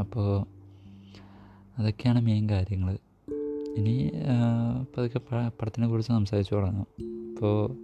അപ്പോൾ 0.00 0.28
അതൊക്കെയാണ് 1.78 2.20
മെയിൻ 2.20 2.50
കാര്യങ്ങൾ 2.50 2.98
ഇനി 3.76 3.96
ഇപ്പോൾ 4.80 5.00
അതൊക്കെ 5.00 5.20
പടത്തിനെ 5.60 5.88
കുറിച്ച് 5.88 6.08
സംസാരിച്ചു 6.08 6.54
തുടങ്ങാം. 6.54 6.86
അപ്പോൾ 7.30 7.76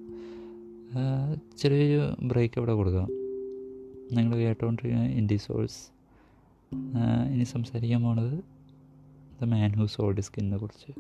ചെറിയൊരു 1.58 2.16
ബ്രേക്ക് 2.22 2.58
ഇവിടെ 2.58 2.72
കൊടുക്കാം. 2.72 3.08
നിങ്ങൾ 4.12 4.36
കേട്ടുകൊണ്ടിരിക്കുന്ന 4.36 5.06
ഇൻഡി 5.06 5.36
സോൾസ് 5.36 5.90
ഇനി 7.32 7.44
സംസാരിക്കാൻ 7.44 8.02
പോണത് 8.02 8.38
ദ 9.40 9.44
മാൻ 9.44 9.72
ഹൂ 9.72 9.86
സോൾഡ് 9.86 10.20
സ്കിന്നെ 10.20 10.56
കുറിച്ച്. 10.56 10.92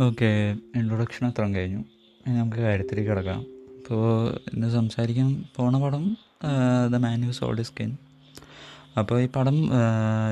ഓക്കെ 0.00 0.56
ഇൻട്രൊഡക്ഷൻ 0.78 1.26
അത്രയും 1.26 1.54
കഴിഞ്ഞു. 1.54 1.84
നമുക്ക് 2.28 2.56
കാര്യത്തിലേക്ക് 2.56 3.10
കിടക്കാം. 3.10 3.40
അപ്പോൾ 3.40 4.32
ഇന്ന് 4.54 4.70
സംസാരിക്കാൻ 4.70 5.44
പോണ 5.56 5.78
പടം 5.78 6.16
the 6.92 6.96
man 6.96 7.22
who 7.22 7.32
sold 7.32 7.62
skin 7.62 7.96
അപ്പോൾ 8.98 9.20
ഈ 9.20 9.28
പടം 9.36 9.70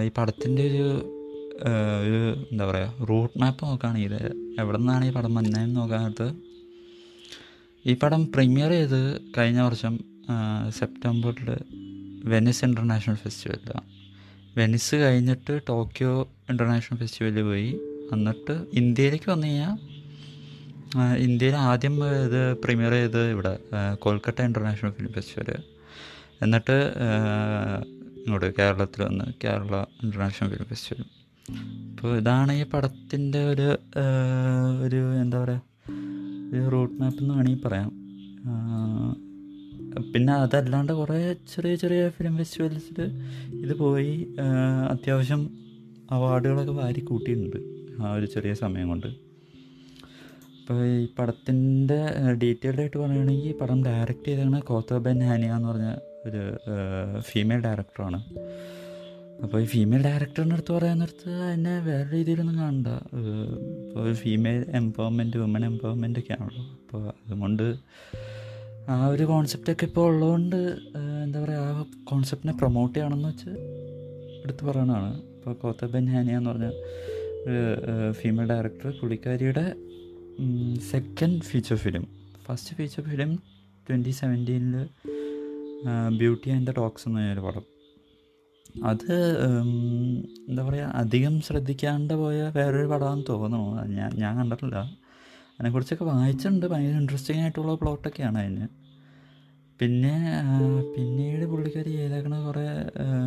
ഈ 0.02 0.10
പടത്തിന്റെ 0.18 0.66
ഒരു 0.68 1.12
ഒരു 1.60 2.46
എന്താ 2.52 2.64
പറയുക 2.66 3.06
റൂട്ട് 3.08 3.38
മാപ്പ് 3.38 3.64
നോക്കുകയാണെങ്കിൽ 3.64 4.14
എവിടെ 4.60 4.78
നിന്നാണ് 4.78 5.04
ഈ 5.04 5.10
പടം 5.10 5.34
വന്നതെന്ന് 5.34 5.76
നോക്കാനത്ത് 5.76 6.34
ഈ 7.84 7.94
പടം 7.94 8.32
പ്രീമിയർ 8.34 8.70
ചെയ്ത് 8.70 9.20
കഴിഞ്ഞ 9.38 9.60
വർഷം 9.60 9.98
സെപ്റ്റംബറിൽ 10.68 11.50
വെനിസ് 12.24 12.64
ഇന്റർനാഷണൽ 12.64 13.14
ഫെസ്റ്റിവലിലാണ് 13.14 13.86
വെനിസ് 14.56 14.96
കഴിഞ്ഞിട്ട് 14.96 15.60
ടോക്കിയോ 15.68 16.28
ഇന്റർനാഷണൽ 16.50 16.98
ഫെസ്റ്റിവലിൽ 16.98 17.42
പോയി. 17.42 17.80
എന്നിട്ട് 18.12 18.52
ഇന്ത്യയിലേക്ക് 18.72 19.30
വന്നു 19.30 19.46
കഴിഞ്ഞാൽ 19.46 19.76
ഇന്ത്യയിൽ 21.16 21.54
ആദ്യം 21.54 21.94
ഇത് 22.26 22.56
പ്രീമിയർ 22.64 22.92
ചെയ്ത് 22.92 23.30
ഇവിടെ 23.30 23.58
കൊൽക്കത്ത 23.94 24.42
ഇന്റർനാഷണൽ 24.42 24.90
ഫിലിം 24.90 25.12
ഫെസ്റ്റിവൽ 25.12 25.50
എന്നിട്ട് 26.42 26.76
ഇങ്ങോട്ട് 28.18 28.46
കേരളത്തിൽ 28.46 29.02
വന്ന് 29.02 29.24
കേരള 29.44 29.84
ഇന്റർനാഷണൽ 30.02 30.50
ഫിലിം 30.50 30.64
ഫെസ്റ്റിവൽ 30.64 31.15
അപ്പോൾ 31.90 32.12
ഇതാണ് 32.20 32.52
ഈ 32.60 32.64
പടത്തിന്റെ 32.72 33.40
ഒരു 33.52 33.68
ഒരു 34.86 35.00
എന്താ 35.22 35.38
പറയുക 35.42 35.62
ഒരു 36.52 36.64
റൂട്ട് 36.74 36.96
മാപ്പ് 37.00 37.20
എന്ന് 37.22 37.34
വേണമെങ്കിൽ 37.36 37.62
പറയാം. 37.66 37.90
പിന്നെ 40.12 40.32
അതല്ലാണ്ട് 40.44 40.92
കുറേ 41.00 41.18
ചെറിയ 41.52 41.74
ചെറിയ 41.82 42.00
ഫിലിം 42.16 42.34
ഫെസ്റ്റിവൽസിൽ 42.40 42.98
ഇത് 43.64 43.74
പോയി 43.82 44.14
അത്യാവശ്യം 44.94 45.42
അവാർഡുകളൊക്കെ 46.16 46.74
വാരി 46.80 47.00
കൂട്ടിയിട്ടുണ്ട് 47.10 47.58
ആ 48.00 48.12
ഒരു 48.18 48.26
ചെറിയ 48.34 48.52
സമയം 48.64 48.88
കൊണ്ട്. 48.92 49.08
അപ്പോൾ 50.60 50.78
ഈ 50.92 51.00
പടത്തിന്റെ 51.18 51.98
ഡീറ്റെയിൽഡ് 52.42 52.80
ആയിട്ട് 52.82 52.98
പറയുകയാണെങ്കിൽ 53.02 53.54
പടം 53.60 53.78
ഡയറക്റ്റ് 53.88 54.28
ചെയ്തതാണ് 54.30 54.60
കോത്തബൻ 54.70 55.18
ഹാനിയ 55.28 55.56
എന്ന് 55.58 55.68
പറഞ്ഞ 55.72 55.90
ഒരു 56.28 56.42
ഫീമെയിൽ 57.28 57.60
ഡയറക്ടറാണ് 57.66 58.18
അപ്പോൾ 59.44 59.58
ഈ 59.62 59.66
ഫീമെയിൽ 59.72 60.02
ഡയറക്ടറിന്റെ 60.06 60.54
അടുത്ത് 60.56 60.72
പറയാൻ 60.72 60.98
നേരത്ത് 61.02 61.30
അതിനെ 61.46 61.74
വേറെ 61.88 62.08
രീതിയിലൊന്നും 62.16 62.56
കാണണ്ട. 62.58 62.88
ഇപ്പോൾ 63.86 64.06
ഫീമെയിൽ 64.22 64.62
എംപവർമെന്റ് 64.80 65.36
വുമൺ 65.42 65.64
എംപവർമെന്റ് 65.70 66.20
ഒക്കെ 66.22 66.32
ആണല്ലോ. 66.38 66.64
അപ്പോൾ 66.82 67.02
അതുകൊണ്ട് 67.24 67.66
ആ 68.92 68.96
ഒരു 69.12 69.24
കോൺസെപ്റ്റൊക്കെ 69.32 69.84
ഇപ്പോൾ 69.90 70.06
ഉള്ളതുകൊണ്ട് 70.12 70.56
എന്താ 71.24 71.38
പറയുക 71.44 71.62
ആ 71.68 71.84
കോൺസെപ്റ്റിനെ 72.10 72.54
പ്രൊമോട്ട് 72.60 72.94
ചെയ്യണമെന്ന് 72.96 73.28
വെച്ച് 73.28 73.52
എടുത്ത് 74.44 74.62
പറയണതാണ്. 74.64 75.12
ഇപ്പോൾ 75.36 75.54
കോത്തബൻ 75.62 76.06
ഹാനിയ 76.14 76.38
എന്ന് 76.40 76.50
പറഞ്ഞ 76.50 76.70
female 78.20 78.48
director 78.52 78.88
പുള്ളിക്കാരിയുടെ 79.00 79.66
second 80.92 81.42
feature 81.50 81.76
film 81.84 82.04
first 82.46 82.74
feature 82.76 83.02
film 83.10 83.30
twenty 83.88 84.12
സെവന്റീനിൽ 84.20 84.76
beauty 86.20 86.50
and 86.50 86.66
the 86.66 86.70
talks 86.70 87.04
എന്ന് 87.08 87.20
പറഞ്ഞൊരു 87.20 87.40
പടം. 87.40 87.64
അത് 88.84 89.12
എന്താ 90.48 90.62
പറയുക 90.62 90.92
അധികം 90.94 91.40
ശ്രദ്ധിക്കാണ്ട് 91.40 92.14
പോയ 92.14 92.52
വേറൊരു 92.56 92.86
പടമാണെന്ന് 92.86 93.24
തോന്നുന്നു. 93.28 93.94
ഞാൻ 93.94 94.10
ഞാൻ 94.14 94.32
കണ്ടിട്ടില്ല. 94.38 94.76
അതിനെക്കുറിച്ചൊക്കെ 95.54 96.04
വായിച്ചിട്ടുണ്ട്. 96.04 96.66
ഭയങ്കര 96.66 96.98
ഇൻട്രസ്റ്റിംഗ് 97.00 97.40
ആയിട്ടുള്ള 97.40 97.74
പ്ലോട്ടൊക്കെയാണ് 97.74 98.38
അതിന്. 98.38 98.66
പിന്നെ 99.80 100.14
പിന്നീട് 100.96 101.44
പുള്ളിക്കാരി 101.46 101.90
ചെയ്തേക്കണ 101.90 102.36
കുറേ 102.44 102.66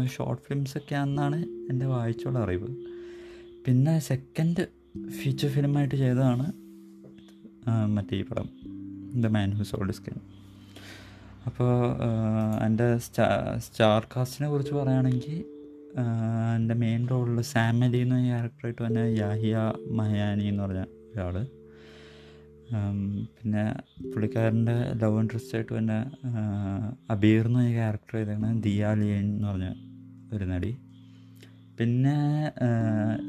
ഷോർട്ട് 0.07 0.43
ഫിലിംസൊക്കെ 0.43 0.95
ആണെന്നാണ് 0.95 1.39
എന്റെ 1.69 1.85
വായിച്ചുള്ള 1.85 2.39
അറിവ്. 2.39 2.69
പിന്നെ 3.65 3.99
സെക്കൻഡ് 3.99 4.63
ഫീച്ചർ 5.09 5.49
ഫിലിമായിട്ട് 5.49 5.95
ചെയ്തതാണ് 5.95 6.47
മറ്റേ 7.95 8.17
ഈ 8.17 8.23
പടം 8.23 8.49
the 9.21 9.27
man 9.27 9.51
who 9.51 9.63
sold 9.63 9.91
skin 9.91 10.17
അപ്പോൾ 11.45 11.71
എന്റെ 12.65 12.97
സ്റ്റാ 12.97 13.27
സ്റ്റാർ 13.57 14.07
കാസ്റ്റിനെ 14.15 14.49
കുറിച്ച് 14.49 14.73
പറയുകയാണെങ്കിൽ 14.73 15.37
എന്റെ 16.55 16.73
മെയിൻ 16.73 17.07
റോളിൽ 17.07 17.41
സാമലി 17.41 17.97
എന്ന 17.97 18.25
ക്യാരക്ടറായിട്ട് 18.25 18.87
തന്നെ 18.87 19.13
യാഹിയ 19.17 19.55
മഹയാനി 19.91 20.43
എന്ന് 20.43 20.63
പറഞ്ഞ 20.63 20.83
ഒരാൾ 21.13 21.47
പിന്നെ 23.35 23.63
പുള്ളിക്കാരന്റെ 24.13 24.91
ലവ് 24.93 25.19
ഇൻട്രസ്റ്റ് 25.19 25.57
ആയിട്ട് 25.57 25.77
തന്നെ 25.77 25.99
അബീർ 27.09 27.45
എന്ന 27.45 27.71
ക്യാരക്ടർ 27.71 28.17
ചെയ്താണ് 28.17 28.63
ദിയാലിയൻ 28.63 29.19
എന്ന് 29.19 29.47
പറഞ്ഞ 29.47 29.69
ഒരു 30.33 30.45
നടി. 30.45 30.77
പിന്നെ 31.79 32.15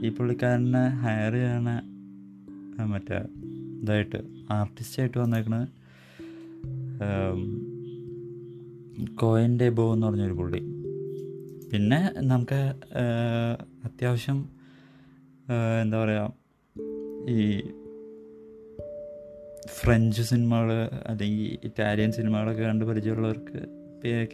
ഈ 0.03 0.11
പുള്ളിക്കാരനെ 0.11 0.89
ഹയർ 1.03 1.33
ചെയ്യണ 1.33 1.71
മറ്റേ 2.85 3.19
ഇതായിട്ട് 3.83 4.21
ആർട്ടിസ്റ്റായിട്ട് 4.51 5.19
വന്നേക്കണത് 5.19 5.67
കോയൻ 9.07 9.61
ഡെബോ 9.61 9.93
എന്ന് 9.93 10.07
പറഞ്ഞൊരു 10.07 10.33
പുള്ളി. 10.33 10.61
പിന്നെ 11.73 12.13
നമുക്ക് 12.21 12.61
അത്യാവശ്യം 13.85 14.49
എന്താ 15.83 16.05
പറയുക 16.05 16.33
ഈ 17.29 17.61
ഫ്രഞ്ച് 19.67 20.23
സിനിമകൾ 20.23 20.73
അല്ലെങ്കിൽ 21.07 21.59
ഇറ്റാലിയൻ 21.65 22.13
സിനിമകളൊക്കെ 22.13 22.63
കണ്ട് 22.63 22.85
പരിചയമുള്ളവർക്ക് 22.85 23.59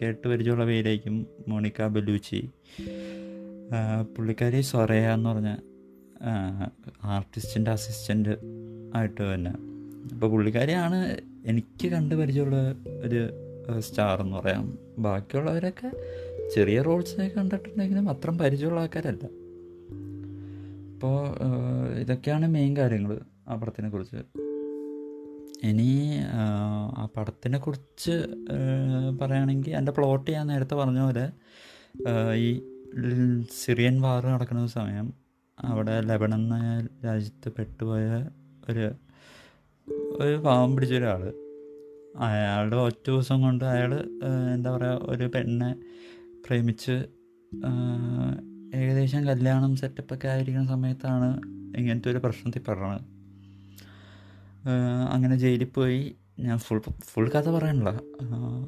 കേട്ട് 0.01 0.27
പരിചയമുള്ള 0.27 0.65
പേരായിരിക്കും 0.65 1.25
മോണിക്ക 1.47 1.87
ബലൂച്ചി. 1.87 2.49
പുള്ളിക്കാരി 4.17 4.61
സൊറയ 4.61 5.13
എന്ന് 5.13 5.29
പറഞ്ഞ 5.29 5.55
ആർട്ടിസ്റ്റിന്റെ 7.03 7.71
അസിസ്റ്റന്റ് 7.71 8.35
ആയിട്ട് 8.95 9.33
തന്നെ. 9.33 9.51
അപ്പോൾ 10.13 10.31
പുള്ളിക്കാരിയാണ് 10.31 11.17
എനിക്ക് 11.45 11.87
കണ്ട് 11.87 12.15
പരിചയമുള്ള 12.15 12.75
ഒരു 13.05 13.21
സ്റ്റാർ 13.79 14.21
എന്ന് 14.21 14.37
പറയാം. 14.37 14.77
ബാക്കിയുള്ളവരൊക്കെ 14.99 15.91
ചെറിയ 16.55 16.81
റോൾസിനെ 16.81 17.27
കണ്ടിട്ടുണ്ടെങ്കിലും 17.27 18.09
അത്രയും 18.09 18.37
പരിചയമുള്ള 18.37 18.81
ആൾക്കാരല്ല. 18.81 19.25
അപ്പോൾ 20.93 21.35
ഇതൊക്കെയാണ് 21.99 22.47
മെയിൻ 22.47 22.77
കാര്യങ്ങൾ 22.77 23.19
ആ 23.47 23.55
പടത്തിനെ 23.55 23.89
കുറിച്ച്. 23.89 24.17
ഇനി 25.63 26.17
ആ 26.97 27.07
പടത്തിനെ 27.17 27.57
കുറിച്ച് 27.57 28.11
പറയുകയാണെങ്കിൽ 29.21 29.75
എന്റെ 29.75 29.91
പ്ലോട്ട് 29.91 30.31
ഞാൻ 30.31 30.47
നേരത്തെ 30.47 30.75
പറഞ്ഞ 30.75 30.99
പോലെ 30.99 31.31
ഈ 32.35 32.61
സിറിയൻ 33.65 34.01
വാർ 34.01 34.25
നടക്കുന്ന 34.25 34.67
സമയം 34.67 35.13
അവിടെ 35.59 36.01
ലബണൻ 36.01 36.33
എന്ന 36.33 36.87
രാജ്യത്ത് 37.05 37.53
പെട്ടുപോയ 37.57 38.05
ഒരു 38.69 38.91
ഒരു 40.19 40.35
പാവം 40.35 40.75
പിടിച്ച 40.75 40.93
ഒരാൾ 40.93 41.33
അയാളുടെ 42.19 42.75
ഒറ്റ 42.75 43.09
ദിവസം 43.09 43.41
കൊണ്ട് 43.41 43.65
അയാൾ 43.65 43.93
എന്താ 44.53 44.77
പറയുക 44.77 44.99
ഒരു 45.09 45.31
പെണ്ണെ 45.35 45.75
പ്രേമിച്ച് 46.47 47.05
ഏകദേശം 48.75 49.27
കല്യാണം 49.27 49.75
സെറ്റപ്പൊക്കെ 49.75 50.27
ആയിരിക്കുന്ന 50.27 50.67
സമയത്താണ് 50.67 51.41
ഇങ്ങനത്തെ 51.77 52.11
ഒരു 52.11 52.17
പ്രശ്നത്തിൽ 52.17 52.61
പെടണത്. 52.61 53.01
അങ്ങനെ 55.11 55.35
ജയിലിൽ 55.37 55.65
പോയി 55.65 56.15
ഞാൻ 56.39 56.57
ഫുൾ 56.57 56.79
ഫുൾ 56.79 57.29
കഥ 57.29 57.49
പറയണില്ല. 57.49 57.99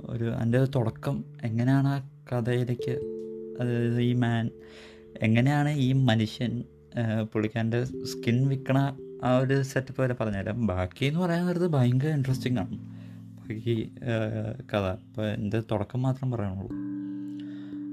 ഒരു 0.04 0.34
എന്റെ 0.34 0.66
തുടക്കം 0.66 1.26
എങ്ങനെയാണ് 1.44 1.88
ആ 1.88 2.10
കഥയിലേക്ക് 2.32 2.92
അതായത് 3.62 4.02
ഈ 4.02 4.14
മാൻ 4.14 4.50
എങ്ങനെയാണ് 5.22 5.70
ഈ 5.70 5.94
മനുഷ്യൻ 5.94 6.64
പുള്ളിക്കാരന്റെ 7.34 7.84
സ്കിൻ 7.84 8.48
വിൽക്കണ 8.48 8.98
ആ 9.24 9.38
ഒരു 9.38 9.62
സെറ്റപ്പ് 9.62 10.02
വരെ 10.02 10.14
പറഞ്ഞുതരാം. 10.14 10.68
ബാക്കി 10.68 11.06
എന്ന് 11.06 11.20
പറയാൻ 11.20 11.46
നേരത്ത് 11.46 11.68
ഭയങ്കര 11.68 12.08
ഇൻട്രസ്റ്റിംഗ് 12.08 12.60
ആണ്. 12.60 12.99
ബാക്കി 13.50 13.76
കഥ. 14.72 14.86
അപ്പോൾ 15.08 15.26
എന്റെ 15.36 15.60
തുടക്കം 15.72 16.02
മാത്രം 16.08 16.28
പറയണുള്ളൂ. 16.34 16.70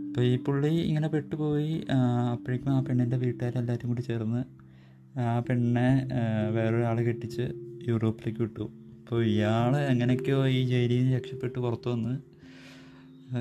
അപ്പോൾ 0.06 0.24
ഈ 0.30 0.34
പുള്ളി 0.46 0.72
ഇങ്ങനെ 0.88 1.08
പെട്ടുപോയി 1.14 1.72
അപ്പോഴേക്കും 2.34 2.70
ആ 2.74 2.78
പെണ്ണിന്റെ 2.88 3.16
വീട്ടുകാരെല്ലാവരും 3.24 3.88
കൂടി 3.92 4.02
ചേർന്ന് 4.08 4.42
ആ 5.24 5.38
പെണ്ണിനെ 5.48 5.88
വേറൊരാൾ 6.56 6.98
കെട്ടിച്ച് 7.08 7.44
യൂറോപ്പിലേക്ക് 7.88 8.40
വിട്ടു. 8.44 8.64
അപ്പോൾ 9.00 9.20
ഇയാൾ 9.32 9.72
എങ്ങനെയൊക്കെയോ 9.92 10.38
ഈ 10.58 10.60
ജയിലിൽ 10.70 10.98
നിന്ന് 11.00 11.16
രക്ഷപ്പെട്ട് 11.16 11.58
പുറത്തു 11.64 11.88
വന്ന് 11.94 12.14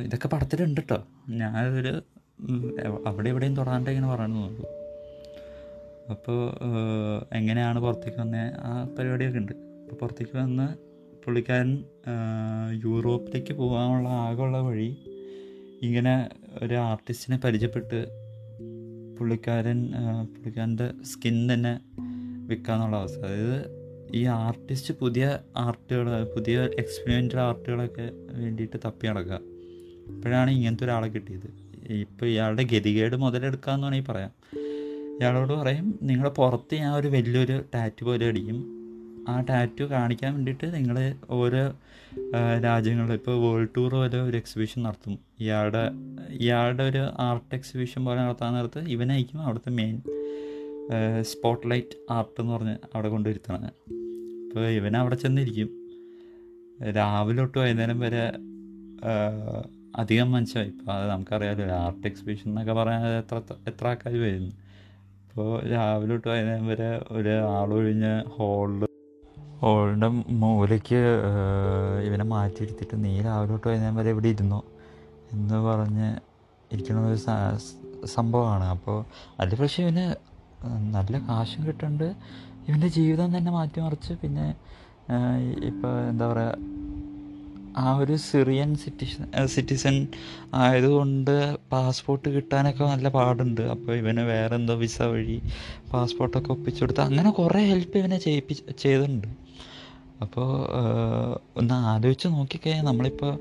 ഇതൊക്കെ 0.07 0.27
പടത്തിലുണ്ട് 0.33 0.81
കേട്ടോ 0.81 0.99
ഞാനൊരു 1.41 1.93
അവിടെ 3.09 3.27
എവിടെയും 3.33 3.53
തൊടാണ്ട് 3.59 3.89
ഇങ്ങനെ 3.93 4.09
പറയണമെന്ന് 4.13 4.41
തോന്നുന്നു 4.45 4.71
അപ്പോൾ 6.13 6.39
എങ്ങനെയാണ് 7.39 7.79
പുറത്തേക്ക് 7.85 8.19
വന്നത് 8.23 8.57
ആ 8.67 8.71
പരിപാടിയൊക്കെ 8.97 9.39
ഉണ്ട്. 9.43 9.53
അപ്പോൾ 9.83 9.97
പുറത്തേക്ക് 10.01 10.35
വന്ന് 10.37 10.67
പുള്ളിക്കാരൻ 11.25 11.83
യൂറോപ്പിലേക്ക് 12.83 13.53
പോകാനുള്ള 13.53 14.09
ആകെയുള്ള 14.09 14.59
വഴി 14.59 14.95
ഇങ്ങനെ 15.81 16.29
ഒരു 16.63 16.73
ആർട്ടിസ്റ്റിനെ 16.73 17.37
പരിചയപ്പെട്ട് 17.37 18.07
പുള്ളിക്കാരൻ 19.19 19.91
പുള്ളിക്കാരന്റെ 20.25 20.91
സ്കിൻ 21.05 21.53
തന്നെ 21.53 21.79
വിൽക്കാന്നുള്ള 22.47 22.97
അവസ്ഥ. 22.97 23.17
അതായത് 23.17 23.85
ഈ 24.15 24.23
ആർട്ടിസ്റ്റ് 24.23 24.93
പുതിയ 24.93 25.39
ആർട്ടുകൾ 25.57 26.23
പുതിയ 26.23 26.59
എക്സ്പെരിമെന്റൽ 26.59 27.39
ആർട്ടുകളൊക്കെ 27.39 28.09
വേണ്ടിയിട്ട് 28.31 28.77
തപ്പി 28.85 29.07
നടക്കുക. 29.07 29.39
അപ്പോഴാണ് 30.07 30.51
ഇങ്ങനത്തെ 30.51 30.83
ഒരാളെ 30.83 31.07
കിട്ടിയത്. 31.07 31.65
ഇപ്പോൾ 31.91 32.25
ഇയാളുടെ 32.25 32.63
ഗതികേട് 32.63 33.15
മുതലെടുക്കാമെന്ന് 33.15 33.87
വേണമെങ്കിൽ 33.87 34.11
പറയാം. 34.11 34.31
ഇയാളോട് 35.19 35.53
പറയും 35.53 35.99
നിങ്ങളുടെ 36.01 36.33
പുറത്ത് 36.33 36.75
ഞാൻ 36.75 36.95
ഒരു 36.95 37.07
വലിയൊരു 37.07 37.63
ടാറ്റ് 37.75 38.05
പോലെ 38.05 38.27
അടിക്കും. 38.27 38.74
ആ 39.29 39.41
ടാറ്റു 39.41 39.83
കാണിക്കാൻ 39.83 40.33
വേണ്ടിയിട്ട് 40.33 40.75
നിങ്ങൾ 40.75 41.15
ഓരോ 41.29 41.75
രാജ്യങ്ങളിൽ 42.63 43.13
ഇപ്പോൾ 43.13 43.35
വേൾഡ് 43.45 43.69
ടൂർ 43.77 43.93
പോലെ 43.93 44.21
ഒരു 44.21 44.37
എക്സിബിഷൻ 44.37 44.83
നടത്തും. 44.83 45.19
ഇയാളുടെ 45.39 45.91
ഇയാളുടെ 46.31 46.83
ഒരു 46.83 47.07
ആർട്ട് 47.19 47.55
എക്സിബിഷൻ 47.55 48.05
പോലെ 48.05 48.21
നടത്താൻ 48.21 48.53
നേരത്ത് 48.53 48.79
ഇവനായിരിക്കും 48.79 49.41
അവിടുത്തെ 49.41 49.69
മെയിൻ 49.69 50.01
സ്പോട്ട് 51.21 51.71
ലൈറ്റ് 51.71 52.13
ആർട്ട് 52.13 52.41
എന്ന് 52.41 52.53
പറഞ്ഞ് 52.53 52.77
അവിടെ 52.95 53.09
കൊണ്ടുവരുത്തണം 53.09 53.65
അപ്പോൾ 53.65 54.67
ഇവൻ 54.67 54.97
അവിടെ 54.97 55.15
ചെന്നിരിക്കും. 55.15 55.69
രാവിലെ 56.95 57.37
തൊട്ട് 57.37 57.57
വൈകുന്നേരം 57.57 57.99
വരെ 57.99 58.31
അധികം 59.95 60.31
മനുഷ്യമായി 60.31 60.69
ഇപ്പോൾ 60.69 60.91
അത് 60.91 61.09
നമുക്കറിയാമല്ലോ 61.09 61.75
ആർട്ട് 61.75 62.07
എക്സിബിഷൻ 62.07 62.49
എന്നൊക്കെ 62.49 62.73
പറയാൻ 62.73 63.07
എത്ര 63.07 63.41
എത്ര 63.67 63.87
ആൾക്കാർ 63.87 64.13
വരുന്നു. 64.13 64.51
അപ്പോൾ 65.29 65.65
രാവിലെ 65.65 66.11
തൊട്ട് 66.11 66.27
വൈകുന്നേരം 66.27 66.67
വരെ 66.67 67.05
ഒരു 67.11 67.39
ആളൊഴിഞ്ഞ 67.39 68.23
ഹോളിൽ 68.25 68.85
ഹോളിന്റെ 69.65 70.07
മൂലയ്ക്ക് 70.41 71.01
ഇവനെ 72.07 72.25
മാറ്റിയിരുത്തിയിട്ട് 72.31 72.95
നീ 73.03 73.11
രാവിലെ 73.27 73.51
തൊട്ട് 73.51 73.67
വൈകുന്നേരം 73.69 73.95
വരെ 73.99 74.09
ഇവിടെ 74.15 74.29
ഇരുന്നോ 74.35 74.59
എന്ന് 75.35 75.57
പറഞ്ഞ് 75.67 76.09
ഇരിക്കുന്ന 76.73 77.07
ഒരു 77.11 77.19
സംഭവമാണ്. 78.15 78.65
അപ്പോൾ 78.75 78.97
അതിൽ 79.41 79.57
പക്ഷേ 79.61 79.79
ഇവന് 79.85 80.05
നല്ല 80.95 81.17
കാശും 81.27 81.61
കിട്ടുന്നുണ്ട് 81.67 82.07
ഇവന്റെ 82.67 82.89
ജീവിതം 82.97 83.29
തന്നെ 83.35 83.51
മാറ്റിമറിച്ച് 83.55 84.13
പിന്നെ 84.21 84.45
ഇപ്പോൾ 85.69 85.93
എന്താ 86.11 86.25
പറയുക 86.31 86.73
ആ 87.83 87.85
ഒരു 88.01 88.15
സിറിയൻ 88.25 88.69
സിറ്റിസൺ 88.83 89.25
സിറ്റിസൺ 89.55 89.95
ആയതുകൊണ്ട് 90.63 91.33
പാസ്പോർട്ട് 91.73 92.27
കിട്ടാനൊക്കെ 92.35 92.83
നല്ല 92.93 93.09
പാടുണ്ട്. 93.17 93.63
അപ്പോൾ 93.73 93.93
ഇവന് 94.01 94.23
വേറെ 94.33 94.55
എന്തോ 94.59 94.75
വിസ 94.83 94.99
വഴി 95.13 95.37
പാസ്പോർട്ടൊക്കെ 95.93 96.51
ഒപ്പിച്ചു 96.55 96.83
കൊടുത്ത് 96.83 97.03
അങ്ങനെ 97.07 97.31
കുറേ 97.41 97.63
ഹെൽപ്പ് 97.71 97.97
ഇവനെ 98.03 98.19
ചെയ്യിപ്പി 98.27 98.55
ചെയ്തിട്ടുണ്ട്. 98.83 99.27
അപ്പോൾ 100.21 100.49
ഒന്ന് 101.57 101.73
ആലോചിച്ച് 101.73 102.27
നോക്കിക്കഴിഞ്ഞാൽ 102.27 102.85
നമ്മളിപ്പോൾ 102.85 103.33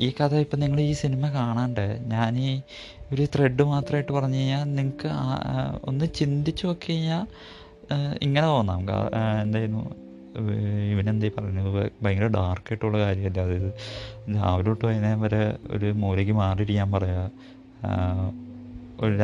ഈ 0.00 0.12
കഥ 0.20 0.34
ഇപ്പം 0.34 0.60
നിങ്ങൾ 0.60 0.80
ഈ 0.80 0.92
സിനിമ 0.92 1.28
കാണാണ്ട് 1.28 2.00
ഞാൻ 2.06 2.38
ഈ 2.38 2.60
ഒരു 3.12 3.26
ത്രെഡ് 3.34 3.62
മാത്രമായിട്ട് 3.62 4.12
പറഞ്ഞു 4.12 4.36
കഴിഞ്ഞാൽ 4.36 4.64
നിങ്ങൾക്ക് 4.74 5.10
ഒന്ന് 5.84 6.06
ചിന്തിച്ച് 6.14 6.66
നോക്കി 6.66 6.92
കഴിഞ്ഞാൽ 6.92 7.26
ഇങ്ങനെ 8.22 8.46
തോന്നാം. 8.46 8.80
എന്തായിരുന്നു? 9.42 9.82
ഇവനെന്തേ 10.90 11.30
പറഞ്ഞു? 11.38 11.62
ഭയങ്കര 12.02 12.26
ഡാർക്കായിട്ടുള്ള 12.26 12.98
കാര്യമല്ല 12.98 13.40
അതായത് 13.40 13.70
രാവിലെ 14.36 14.68
തൊട്ട് 14.68 14.84
വൈകുന്നേരം 14.84 15.20
വരെ 15.20 15.58
ഒരു 15.70 15.92
മൂലയ്ക്ക് 15.92 16.32
മാറിയിരിക്കാൻ 16.32 16.92
പറയുക 16.92 17.30
ഒരു 19.00 19.14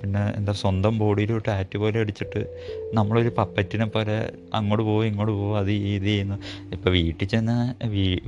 പിന്നെ 0.00 0.22
എന്താ 0.38 0.52
സ്വന്തം 0.62 0.94
ബോഡിയിൽ 1.02 1.30
ഒരു 1.36 1.42
ടാറ്റ് 1.48 1.76
പോലെ 1.82 1.98
അടിച്ചിട്ട് 2.04 2.40
നമ്മളൊരു 2.98 3.30
പപ്പറ്റിനെ 3.38 3.86
പോലെ 3.94 4.16
അങ്ങോട്ട് 4.58 4.84
പോകും 4.90 5.04
ഇങ്ങോട്ട് 5.10 5.32
പോകും 5.40 5.56
അത് 5.62 5.72
ഇത് 5.96 6.08
ചെയ്യുന്നു. 6.10 6.38
ഇപ്പോൾ 6.74 6.90
വീട്ടിൽ 6.98 7.28
ചെന്ന് 7.34 7.56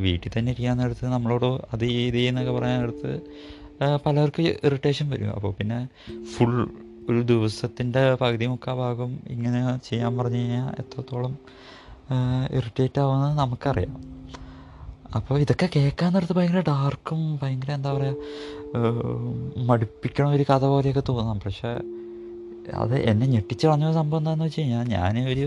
വീട്ടിൽ 0.06 0.30
തന്നെ 0.37 0.52
ഇരിക്കാന്നെടുത്ത് 0.54 1.14
നമ്മളോട് 1.16 1.50
അത് 1.72 1.85
ഇത് 2.04 2.18
ചെയ്യുന്നൊക്കെ 2.20 2.54
പറയാൻ 2.59 2.78
നേരത്ത് 2.83 3.12
പലർക്കും 4.06 4.46
ഇറിറ്റേഷൻ 4.68 5.06
വരും. 5.14 5.33
അപ്പോൾ 5.37 5.52
പിന്നെ 5.59 5.80
ഫുൾ 6.33 6.54
ഒരു 7.11 7.20
ദിവസത്തിന്റെ 7.30 8.02
പകുതി 8.22 8.46
മുക്കാൽ 8.52 8.74
ഭാഗം 8.80 9.12
ഇങ്ങനെ 9.35 9.61
ചെയ്യാൻ 9.88 10.12
പറഞ്ഞു 10.18 10.40
കഴിഞ്ഞാൽ 10.42 10.68
എത്രത്തോളം 10.83 11.35
ഇറിറ്റേറ്റ് 12.59 13.00
ആവുമെന്ന് 13.02 13.38
നമുക്കറിയാം. 13.42 13.94
അപ്പോൾ 15.18 15.37
ഇതൊക്കെ 15.42 15.66
കേൾക്കാൻ 15.76 16.11
നേരത്ത് 16.14 16.35
ഭയങ്കര 16.38 16.61
ഡാർക്കും 16.68 17.20
ഭയങ്കര 17.40 17.70
എന്താ 17.78 17.90
പറയുക 17.96 18.16
മടുപ്പിക്കണ 19.66 20.28
ഒരു 20.28 20.44
കഥ 20.50 20.64
പോലെയൊക്കെ 20.64 21.02
തോന്നാം. 21.09 21.38
പക്ഷേ 21.38 21.70
അത് 22.74 22.94
എന്നെ 23.00 23.26
ഞെട്ടിച്ച് 23.26 23.66
കളഞ്ഞ 23.66 23.92
സംഭവം 23.92 24.18
എന്താണെന്ന് 24.18 24.44
വെച്ച് 24.44 24.61
കഴിഞ്ഞാൽ 24.61 24.85
ഞാൻ 24.88 25.28
ഒരു 25.28 25.46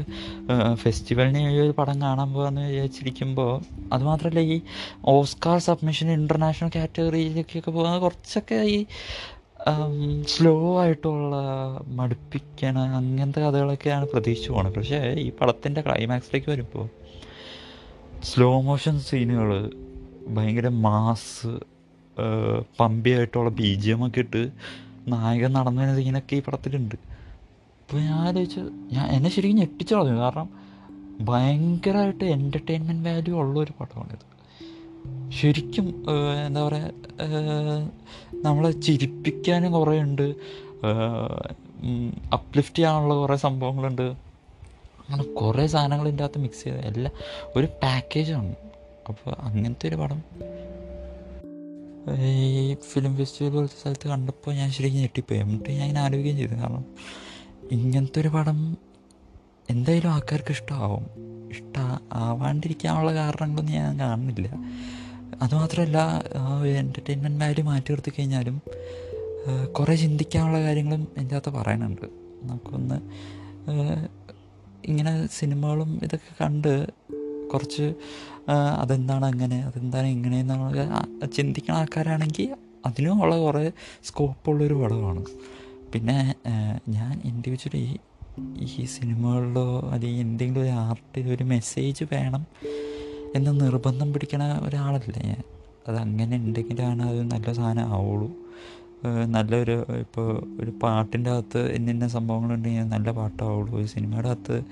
ഫെസ്റ്റിവലിന് 0.75 1.61
ഒരു 1.61 1.71
പടം 1.71 2.01
കാണാൻ 2.01 2.33
പോകാമെന്ന് 2.33 2.61
വിചാരിച്ചിരിക്കുമ്പോൾ 2.69 3.51
അതുമാത്രമല്ല 3.93 4.39
ഈ 4.39 4.57
ഓസ്കാർ 5.05 5.57
സബ്മിഷൻ 5.59 6.11
ഇന്റർനാഷണൽ 6.11 6.71
കാറ്റഗറിയിലേക്കൊക്കെ 6.75 7.71
പോകുന്നത് 7.71 8.01
കുറച്ചൊക്കെ 8.01 8.55
ഈ 8.55 8.79
സ്ലോ 10.27 10.79
ആയിട്ടുള്ള 10.79 11.35
മടുപ്പിക്കണ 11.87 12.77
അങ്ങനത്തെ 12.95 13.41
കഥകളൊക്കെയാണ് 13.41 14.05
പ്രതീക്ഷിച്ചു 14.05 14.51
പോകുന്നത് 14.51 14.75
പക്ഷേ 14.75 14.99
ഈ 15.19 15.29
പടത്തിന്റെ 15.29 15.81
ക്ലൈമാക്സിലേക്ക് 15.81 16.51
വരുമ്പോൾ 16.51 16.87
സ്ലോ 18.23 18.61
മോഷൻ 18.61 18.99
സീനുകൾ 18.99 19.51
ഭയങ്കര 20.27 20.67
മാസ് 20.67 21.51
പമ്പിയായിട്ടുള്ള 22.79 23.49
ബി 23.49 23.69
ജി 23.75 23.89
എം 23.89 24.07
ഒക്കെ 24.07 24.19
ഇട്ട് 24.19 24.41
നായകൻ 25.07 25.53
നടന്നു 25.53 25.81
വരുന്നത് 25.81 26.01
ഇങ്ങനെയൊക്കെ 26.01 26.35
ഈ 26.35 26.39
പടത്തിലുണ്ട്. 26.39 26.95
അപ്പോൾ 27.81 28.01
ഞാൻ 28.01 28.19
ആലോചിച്ച് 28.27 28.61
ഞാൻ 28.93 29.05
എന്നെ 29.07 29.29
ശരിക്കും 29.29 29.57
ഞെട്ടിച്ചു 29.57 29.95
കളഞ്ഞു. 29.95 30.17
കാരണം 30.21 30.49
ഭയങ്കരമായിട്ട് 31.25 32.25
എന്റർടൈൻമെന്റ് 32.25 33.09
വാല്യൂ 33.09 33.33
ഉള്ള 33.39 33.59
ഒരു 33.59 33.73
പടമാണിത് 33.79 34.25
ശരിക്കും 35.41 35.87
എന്താ 36.47 36.61
പറയുക 36.67 36.91
നമ്മളെ 38.45 38.71
ചിരിപ്പിക്കാനും 38.71 39.71
കുറേ 39.71 39.95
ഉണ്ട്. 39.99 40.27
അപ്ലിഫ്റ്റ് 42.33 42.77
ചെയ്യാനുള്ള 42.77 43.13
കുറേ 43.13 43.35
സംഭവങ്ങളുണ്ട്. 43.35 44.07
അങ്ങനെ 44.99 45.23
കുറേ 45.23 45.65
സാധനങ്ങൾ 45.67 46.05
ഇതിന്റെ 46.07 46.23
അകത്ത് 46.23 46.39
മിക്സ് 46.39 46.63
ചെയ്ത്. 46.63 46.79
എല്ലാം 46.87 47.13
ഒരു 47.55 47.67
പാക്കേജാണ് 47.83 48.53
അപ്പോൾ 49.09 49.31
അങ്ങനത്തെ 49.39 49.87
ഒരു 49.87 49.95
പടം 49.95 50.19
ഈ 52.11 52.75
ഫിലിം 52.75 53.17
ഫെസ്റ്റിവൽ 53.17 53.51
പോലത്തെ 53.51 53.81
സ്ഥലത്ത് 53.81 54.07
കണ്ടപ്പോൾ 54.07 54.55
ഞാൻ 54.55 54.71
ശരിക്കും 54.71 54.99
ഞെട്ടിപ്പോയി. 54.99 55.39
എന്നിട്ട് 55.39 55.69
ഞാൻ 55.69 55.81
ഇങ്ങനെ 55.81 56.01
ആലോചിക്കുകയും 56.01 56.37
ചെയ്തു. 56.37 56.51
കാരണം 56.51 56.85
ഇങ്ങനത്തെ 57.71 58.19
ഒരു 58.21 58.27
പടം 58.27 58.77
എന്തായാലും 59.69 60.09
ആൾക്കാർക്ക് 60.09 60.51
ഇഷ്ടമാവും 60.51 61.05
ഇഷ്ട 61.51 61.77
ആവാണ്ടിരിക്കാനുള്ള 62.13 63.13
കാരണങ്ങളൊന്നും 63.13 63.75
ഞാൻ 63.75 63.99
കാണുന്നില്ല. 63.99 64.49
അതുമാത്രമല്ല 65.41 65.97
എന്റർടൈൻമെന്റ് 66.77 67.45
വാല്യൂ 67.45 67.65
മാറ്റി 67.65 67.91
നിർത്തി 67.91 68.11
കഴിഞ്ഞാലും 68.19 68.61
കുറേ 69.71 69.95
ചിന്തിക്കാനുള്ള 69.95 70.61
കാര്യങ്ങളും 70.63 71.07
എന്റെ 71.17 71.35
അകത്ത് 71.35 71.49
പറയണുണ്ട് 71.49 72.05
നമുക്കൊന്ന് 72.43 72.97
ഇങ്ങനെ 74.85 75.27
സിനിമകളും 75.27 75.99
ഇതൊക്കെ 76.03 76.43
കണ്ട് 76.43 76.89
കുറച്ച് 77.53 77.93
അതെന്താണ് 78.49 79.25
അങ്ങനെ? 79.25 79.65
അതെന്താണ് 79.65 80.07
ഇങ്ങനെ 80.07 80.39
എന്നുള്ള 80.39 81.05
ചിന്തിക്കുന്ന 81.25 81.77
ആൾക്കാരാണെങ്കിൽ 81.77 82.55
അതിനും 82.85 83.21
ഉള്ള 83.21 83.37
കുറേ 83.37 83.71
സ്കോപ്പുള്ളൊരു 84.03 84.73
പടമാണ്. 84.73 85.25
പിന്നെ 85.93 86.35
ഞാൻ 86.89 87.21
ഇൻഡിവിജ്വലി 87.25 87.99
ഈ 88.59 88.85
സിനിമകളിലോ 88.85 89.89
അല്ലെങ്കിൽ 89.91 90.21
എന്തെങ്കിലും 90.21 90.61
ഒരു 90.61 90.69
ആർട്ടിൽ 90.69 91.29
ഒരു 91.29 91.43
മെസ്സേജ് 91.43 92.03
വേണം 92.13 92.45
എന്ന് 93.35 93.61
നിർബന്ധം 93.61 94.13
പിടിക്കണ 94.13 94.59
ഒരാളല്ല 94.63 95.25
ഞാൻ. 95.25 95.43
അത് 95.87 95.97
അങ്ങനെ 95.97 96.37
ഉണ്ടെങ്കിലാണ് 96.37 97.03
അത് 97.03 97.31
നല്ല 97.31 97.53
സാധനം 97.53 97.83
ആവുള്ളൂ. 97.83 98.31
നല്ലൊരു 99.25 99.85
ഇപ്പോൾ 99.99 100.27
ഒരു 100.61 100.71
പാട്ടിന്റെ 100.83 101.29
അകത്ത് 101.29 101.75
ഇന്ന 101.75 102.07
സംഭവങ്ങളുണ്ടെങ്കിൽ 102.07 102.83
നല്ല 102.83 103.11
പാട്ടാവുള്ളൂ. 103.11 103.77
ഒരു 103.77 103.85
സിനിമയുടെ 103.85 104.29
അകത്ത് 104.29 104.63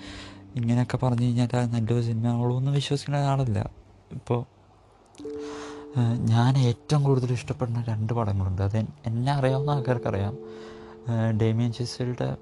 ഇങ്ങനെയൊക്കെ 0.56 0.98
പറഞ്ഞു 0.98 1.26
കഴിഞ്ഞാൽ 1.26 1.56
അത് 1.56 1.74
നല്ലൊരു 1.74 2.58
എന്ന് 2.58 2.72
വിശ്വസിക്കുന്ന 2.72 3.20
ഒരാളല്ല. 3.20 3.72
ഇപ്പോൾ 4.12 4.46
ഞാൻ 6.18 6.58
ഏറ്റവും 6.58 7.04
കൂടുതൽ 7.04 7.32
ഇഷ്ടപ്പെടുന്ന 7.32 7.84
രണ്ട് 7.88 8.14
പടങ്ങളുണ്ട്. 8.14 8.62
അത് 8.62 8.78
എന്നെ 9.06 9.32
അറിയാവുന്ന 9.32 9.70
ആൾക്കാർക്കറിയാം. 9.70 10.38
ഡേമിയൻ 11.42 11.72
ചിസയുടെ 11.74 12.38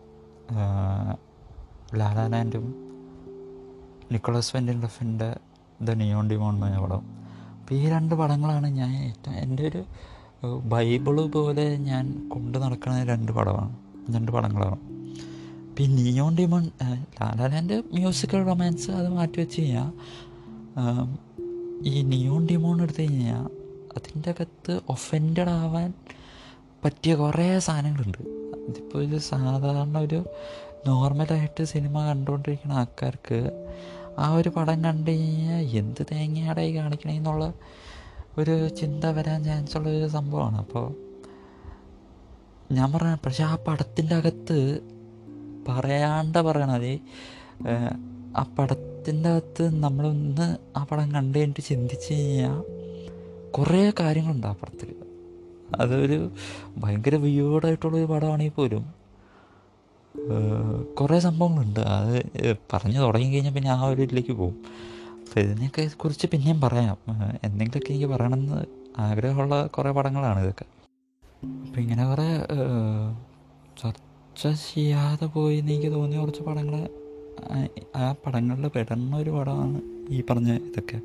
ലാലാലാൻഡും 1.98 2.65
നിക്കോളസ് 4.12 4.56
വെന്റിൻ 4.56 4.82
ലഫിന്റെ 4.82 5.30
ദ 5.82 5.91
നിയോൺ 5.91 6.30
ഡിമോൺ 6.30 6.65
എന്ന 6.65 6.80
പടം. 6.80 7.04
അപ്പോൾ 7.60 7.76
ഈ 7.76 7.89
രണ്ട് 7.89 8.15
പടങ്ങളാണ് 8.15 8.67
ഞാൻ 8.67 8.91
ഏറ്റവും 9.04 9.36
എന്റെ 9.36 9.67
ഒരു 9.67 9.84
ബൈബിൾ 10.60 11.28
പോലെ 11.28 11.78
ഞാൻ 11.78 12.30
കൊണ്ടു 12.30 12.58
നടക്കുന്ന 12.58 13.04
രണ്ട് 13.04 13.32
പടമാണ് 13.32 13.76
രണ്ട് 14.15 14.32
പടങ്ങളാണ്. 14.32 14.99
അപ്പോൾ 15.80 15.92
ഈ 15.92 15.96
neon 15.96 16.36
demon 16.36 16.72
La La Land 16.84 17.84
musical 17.94 18.46
romance 18.46 18.92
അത് 18.92 19.10
മാറ്റി 19.10 19.39
വെച്ച് 19.39 19.62
കഴിഞ്ഞാൽ 19.62 19.92
ഈ 21.88 22.02
നിയോൺ 22.02 22.48
ഡിമോൺ 22.48 22.82
എടുത്തു 22.82 23.02
കഴിഞ്ഞാൽ 23.02 23.46
അതിന്റെ 23.98 24.30
അകത്ത് 24.30 24.82
ഒഫൻഡഡ് 24.89 25.50
ആവാൻ 25.50 25.94
പറ്റിയ 26.86 27.15
കുറേ 27.15 27.60
സാധനങ്ങളുണ്ട്. 27.60 28.18
അതിപ്പോൾ 28.70 29.08
ഒരു 29.08 29.18
സാധാരണ 29.18 29.98
ഒരു 29.98 30.26
നോർമലായിട്ട് 30.88 31.63
സിനിമ 31.63 32.08
കണ്ടുകൊണ്ടിരിക്കുന്ന 32.08 32.74
ആൾക്കാർക്ക് 32.74 33.68
ആ 34.20 34.34
ഒരു 34.34 34.50
പടം 34.50 34.84
കണ്ടു 34.84 35.12
കഴിഞ്ഞാൽ 35.12 35.63
എന്ത് 35.63 36.06
തേങ്ങയുടെ 36.12 36.62
ഈ 36.62 36.76
കാണിക്കണമെന്നുള്ള 36.76 37.54
ഒരു 38.38 38.68
ചിന്ത 38.68 39.06
വരാൻ 39.06 39.44
ചാൻസ് 39.44 39.78
ഉള്ള 39.78 39.89
ഒരു 39.89 40.08
സംഭവമാണ്. 40.08 40.58
അപ്പോൾ 40.58 40.96
ഞാൻ 42.74 42.92
പറഞ്ഞ 42.92 43.15
പക്ഷെ 43.26 43.44
ആ 43.44 43.58
പടത്തിന്റെ 43.68 44.15
അകത്ത് 44.15 44.60
പറയാണ്ട 45.70 46.38
പറയണത് 46.38 46.92
ആ 48.38 48.44
പടത്തിന്റെ 48.60 49.30
അകത്ത് 49.30 49.66
നമ്മളൊന്ന് 49.84 50.48
ആ 50.78 50.84
പടം 50.92 51.08
കണ്ടു 51.14 51.38
കഴിഞ്ഞിട്ട് 51.38 51.64
ചിന്തിച്ച് 51.64 52.14
കഴിഞ്ഞാൽ 52.14 52.58
കുറേ 53.52 53.92
കാര്യങ്ങളുണ്ട് 54.00 54.48
ആ 54.48 54.52
പടത്തിൽ 54.52 54.90
അതൊരു 55.80 56.32
ഭയങ്കര 56.78 57.16
വിയോടായിട്ടുള്ളൊരു 57.16 58.06
പടമാണെങ്കിൽ 58.06 58.54
പോലും 58.54 58.86
കുറേ 61.00 61.18
സംഭവങ്ങളുണ്ട്. 61.20 61.80
അത് 61.80 62.56
പറഞ്ഞു 62.74 63.00
തുടങ്ങി 63.00 63.30
കഴിഞ്ഞാൽ 63.34 63.54
പിന്നെ 63.54 63.70
ആ 63.72 63.82
ഒരു 63.84 64.02
ഇതിലേക്ക് 64.02 64.32
പോകും. 64.32 64.58
അപ്പോൾ 65.24 65.40
ഇതിനെയൊക്കെ 65.40 65.84
കുറിച്ച് 65.98 66.28
പിന്നെയും 66.28 66.62
പറയാം. 66.62 66.98
എന്തെങ്കിലുമൊക്കെ 67.44 67.92
എനിക്ക് 67.94 68.10
പറയണമെന്ന് 68.14 68.60
ആഗ്രഹമുള്ള 69.00 69.68
കുറേ 69.68 69.92
പടങ്ങളാണ് 69.92 70.40
ഇതൊക്കെ. 70.40 70.66
അപ്പോൾ 71.66 71.80
ഇങ്ങനെ 71.82 72.06
കുറേ 72.10 72.30
ചർച്ച 74.41 74.73
ചെയ്യാതെ 74.75 75.25
പോയി 75.25 75.58
എനിക്ക് 75.58 75.91
തോന്നിയ 75.91 76.19
കുറച്ച് 76.19 76.41
പടങ്ങൾ 76.41 76.75
ആ 77.95 78.15
പടങ്ങളിൽ 78.25 78.67
പെടുന്ന 78.67 79.15
ഒരു 79.15 79.30
പടമാണ് 79.30 79.80
ഈ 80.10 80.23
പറഞ്ഞ 80.30 80.52
ഇതൊക്കെ. 80.67 80.97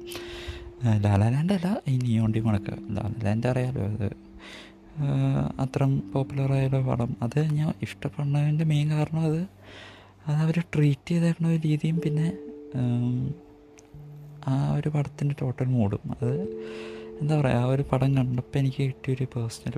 ലാലാലാൻഡ് 1.04 1.52
അല്ല 1.52 1.68
ഈ 1.88 1.98
നിയോണ്ടി 1.98 2.40
മണക്ക് 2.40 2.74
ലാലാലാൻഡ് 2.96 3.46
അറിയാലോ 3.46 3.84
അത്. 3.86 4.08
അത്രയും 5.60 6.12
പോപ്പുലറായ 6.12 6.66
പടം. 6.88 7.16
അത് 7.22 7.38
ഞാൻ 7.52 7.72
ഇഷ്ടപ്പെടുന്നതിന്റെ 7.82 8.64
മെയിൻ 8.64 8.90
കാരണം 8.90 9.20
അത് 9.20 9.40
അത് 10.26 10.36
അവർ 10.36 10.62
ട്രീറ്റ് 10.74 11.08
ചെയ്തേക്കുന്ന 11.08 11.48
ഒരു 11.48 11.60
രീതിയും 11.68 12.00
പിന്നെ 12.00 12.28
ആ 14.48 14.74
ഒരു 14.76 14.88
പടത്തിന്റെ 14.88 15.34
ടോട്ടൽ 15.40 15.64
മൂടും 15.64 16.12
അത് 16.12 16.30
എന്താ 17.20 17.40
പറയുക 17.40 17.56
ആ 17.56 17.64
ഒരു 17.64 17.84
പടം 17.92 18.16
കണ്ടപ്പോൾ 18.16 18.58
എനിക്ക് 18.58 18.82
കിട്ടിയൊരു 18.82 19.24
പേഴ്സണൽ 19.24 19.76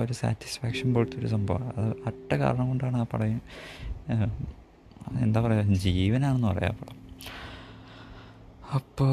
ഒരു 0.00 0.12
സാറ്റിസ്ഫാക്ഷൻ 0.12 0.94
പോലത്തെ 0.94 1.18
ഒരു 1.18 1.26
സംഭവമാണ് 1.26 1.72
അത് 1.76 1.96
അട്ട 2.06 2.34
കാരണം 2.34 2.68
കൊണ്ടാണ് 2.68 2.96
ആ 2.96 3.02
പടം 3.02 3.40
എന്താ 5.20 5.40
പറയുക 5.40 5.74
ജീവനാണെന്ന് 5.78 6.48
പറയാം 6.48 6.76
പടം. 6.76 6.98
അപ്പോൾ 8.74 9.10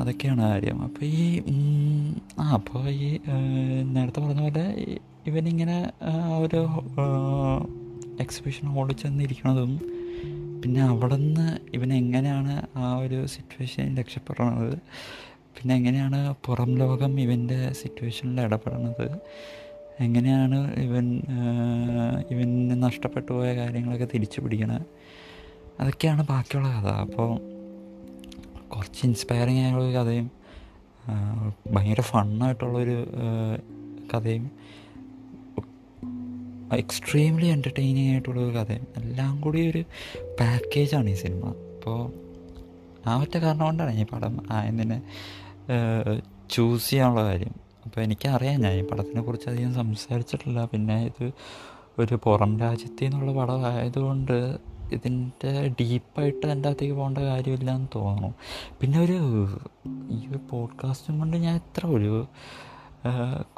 അതൊക്കെയാണ് 0.00 0.40
കാര്യം. 0.40 0.82
അപ്പോൾ 0.82 1.04
ഈ 1.04 1.24
ആ 2.40 2.48
അപ്പോൾ 2.52 2.88
ഈ 2.88 3.08
നേരത്തെ 3.82 4.20
പറഞ്ഞ 4.20 4.40
പോലെ 4.40 4.64
ഇവനിങ്ങനെ 5.26 5.78
ഒരു 6.38 6.60
എക്സിബിഷൻ 8.20 8.66
ഹോളിൽ 8.66 8.96
ചെന്നിരിക്കണതും 8.96 9.72
പിന്നെ 10.64 10.82
അവിടെ 10.82 11.16
നിന്ന് 11.16 11.58
ഇവനെങ്ങനെയാണ് 11.74 12.66
ആ 12.76 12.96
ഒരു 12.96 13.26
സിറ്റുവേഷനിൽ 13.26 14.00
രക്ഷപ്പെടുന്നത് 14.00 14.74
പിന്നെ 15.56 15.74
എങ്ങനെയാണ് 15.74 16.34
പുറം 16.46 16.76
ലോകം 16.76 17.20
ഇവന്റെ 17.20 17.72
സിറ്റുവേഷനിൽ 17.72 18.40
ഇടപെടുന്നത് 18.40 19.06
എങ്ങനെയാണ് 20.02 20.58
ഇവൻ 20.80 21.06
ഇവന് 22.30 22.82
നഷ്ടപ്പെട്ടു 22.82 23.32
പോയ 23.32 23.54
കാര്യങ്ങളൊക്കെ 23.56 24.08
തിരിച്ചു 24.14 24.40
പിടിക്കണത് 24.40 24.84
അതൊക്കെയാണ് 25.80 26.22
ബാക്കിയുള്ള 26.26 26.68
കഥ 26.68 26.88
അപ്പോൾ 27.00 27.30
കുറച്ച് 28.68 29.06
ഇൻസ്പയറിങ് 29.06 29.58
ആയുള്ളൊരു 29.58 29.92
കഥയും 29.98 30.30
ഭയങ്കര 31.72 32.00
ഫണ്ണായിട്ടുള്ളൊരു 32.00 32.96
കഥയും 34.14 34.44
എക്സ്ട്രീംലി 36.78 37.46
എന്റർടൈനിങ് 37.46 38.10
ആയിട്ടുള്ളൊരു 38.10 38.52
കഥയും 38.58 38.86
എല്ലാം 38.96 39.40
കൂടി 39.40 39.70
ഒരു 39.70 39.82
പാക്കേജാണ് 40.40 41.10
ഈ 41.10 41.14
സിനിമ 41.14 41.46
അപ്പോൾ 41.74 41.98
ആ 43.08 43.14
ഒറ്റ 43.22 43.34
കാരണം 43.38 43.64
കൊണ്ടാണ് 43.64 43.94
ഈ 44.00 44.04
പടം 44.04 44.34
എന്തിനെ 44.68 44.98
ചൂസ് 46.50 46.90
ചെയ്യാനുള്ള 46.90 47.22
കാര്യം. 47.24 47.54
അപ്പോൾ 47.84 48.00
എനിക്കറിയാം 48.00 48.60
ഞാൻ 48.60 48.72
ഈ 48.72 48.82
പടത്തിനെ 48.82 49.22
കുറിച്ച് 49.22 49.48
അധികം 49.48 49.74
സംസാരിച്ചിട്ടില്ല. 49.74 50.64
പിന്നെ 50.64 50.96
ഇത് 51.04 51.32
ഒരു 51.98 52.18
പുറം 52.24 52.58
രാജ്യത്തു 52.58 53.04
നിന്നുള്ള 53.04 53.32
പടം 53.32 53.66
ആയതുകൊണ്ട് 53.66 54.58
ഇതിന്റെ 54.92 55.74
ഡീപ്പായിട്ട് 55.80 56.46
എന്റെ 56.46 56.68
അകത്തേക്ക് 56.68 56.94
പോകേണ്ട 56.94 57.18
കാര്യമില്ല 57.18 57.70
എന്ന് 57.74 57.88
തോന്നുന്നു. 57.94 58.30
പിന്നെ 58.80 58.98
ഒരു 59.00 59.18
ഈ 60.10 60.18
ഒരു 60.30 60.38
പോഡ്കാസ്റ്റും 60.50 61.18
കൊണ്ട് 61.18 61.36
ഞാൻ 61.36 61.54
എത്ര 61.54 61.86
ഒരു 61.86 62.26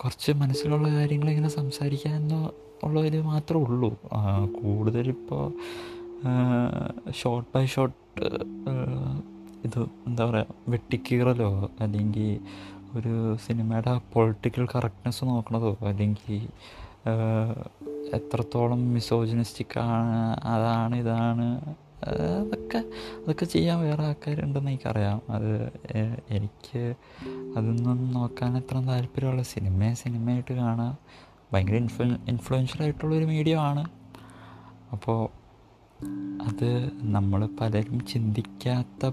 കുറച്ച് 0.03 0.33
മനസ്സിലുള്ള 0.33 0.89
കാര്യങ്ങൾ 0.89 1.29
ഇങ്ങനെ 1.31 1.49
സംസാരിക്കാമെന്ന് 1.49 2.41
ഉള്ളൊരു 2.85 3.19
മാത്രമേ 3.19 3.63
ഉള്ളൂ. 3.63 3.91
കൂടുതലിപ്പോൾ 4.61 5.45
ഷോർട്ട് 7.13 7.49
ബൈ 7.55 7.67
ഷോർട്ട് 7.67 8.25
ഇത് 9.65 9.81
എന്താ 10.07 10.25
പറയുക 10.25 10.55
വെട്ടിക്കീറലോ 10.69 11.71
അല്ലെങ്കിൽ 11.81 12.41
ഒരു 12.97 13.37
സിനിമയുടെ 13.47 14.01
പൊളിറ്റിക്കൽ 14.13 14.67
കറക്റ്റ്നെസ് 14.75 15.25
നോക്കണതോ? 15.25 15.77
അല്ലെങ്കിൽ 15.83 16.49
എത്രത്തോളം 18.15 18.95
മിസോജിനിസ്റ്റിക് 18.95 19.79
ആണ് 19.79 20.41
അതാണ് 20.45 20.97
ഇതാണ് 20.97 21.75
അതൊക്കെ 22.05 22.79
അതൊക്കെ 22.79 23.45
ചെയ്യാൻ 23.45 23.81
വേറെ 23.81 24.03
ആൾക്കാരുണ്ടെന്ന് 24.03 24.71
എനിക്കറിയാം. 24.71 25.23
അത് 25.31 25.73
എനിക്ക് 26.31 26.95
അതൊന്നും 27.57 28.11
നോക്കാൻ 28.13 28.57
അത്ര 28.57 28.79
താല്പര്യമുള്ള 28.79 29.43
സിനിമയെ 29.43 29.95
സിനിമയായിട്ട് 29.95 30.55
കാണാൻ 30.55 30.97
ഭയങ്കര 31.53 31.75
ഇൻഫ്ലു 31.75 32.07
ഇൻഫ്ലുവൻഷ്യൽ 32.29 32.83
ആയിട്ടുള്ളൊരു 32.83 33.25
മീഡിയമാണ് 33.25 33.85
അപ്പോൾ 34.93 35.44
അത് 36.49 36.69
നമ്മൾ 37.15 37.49
പലരും 37.61 38.07
ചിന്തിക്കാത്ത 38.07 39.07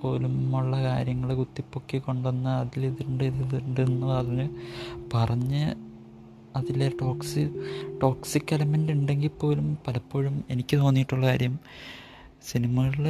പോലും 0.00 0.54
ഉള്ള 0.54 0.76
കാര്യങ്ങൾ 0.82 1.34
കുത്തിപ്പൊക്കി 1.34 1.98
കൊണ്ടുവന്ന് 1.98 2.50
അതിലിതുണ്ട് 2.50 3.24
ഇതുണ്ട് 3.24 3.80
എന്ന് 3.80 4.06
പറഞ്ഞ് 4.06 4.46
പറഞ്ഞ് 5.12 5.64
അതിലെ 6.56 6.88
ടോക്സി 7.00 7.42
ടോക്സിക് 8.02 8.54
എലമെന്റ് 8.54 8.92
ഉണ്ടെങ്കിൽ 8.92 9.30
പോലും 9.40 9.78
പലപ്പോഴും 9.86 10.44
എനിക്ക് 10.50 10.76
തോന്നിയിട്ടുള്ള 10.76 11.26
കാര്യം 11.26 11.54
സിനിമകളിൽ 12.42 13.06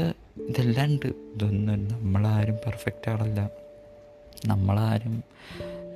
ഇതെല്ലാം 0.48 0.86
ഉണ്ട്. 0.86 1.06
ഇതൊന്നും 1.34 1.88
നമ്മളാരും 1.88 2.56
പെർഫെക്റ്റ് 2.66 3.10
ആളല്ല. 3.10 3.40
നമ്മളാരും 4.46 5.14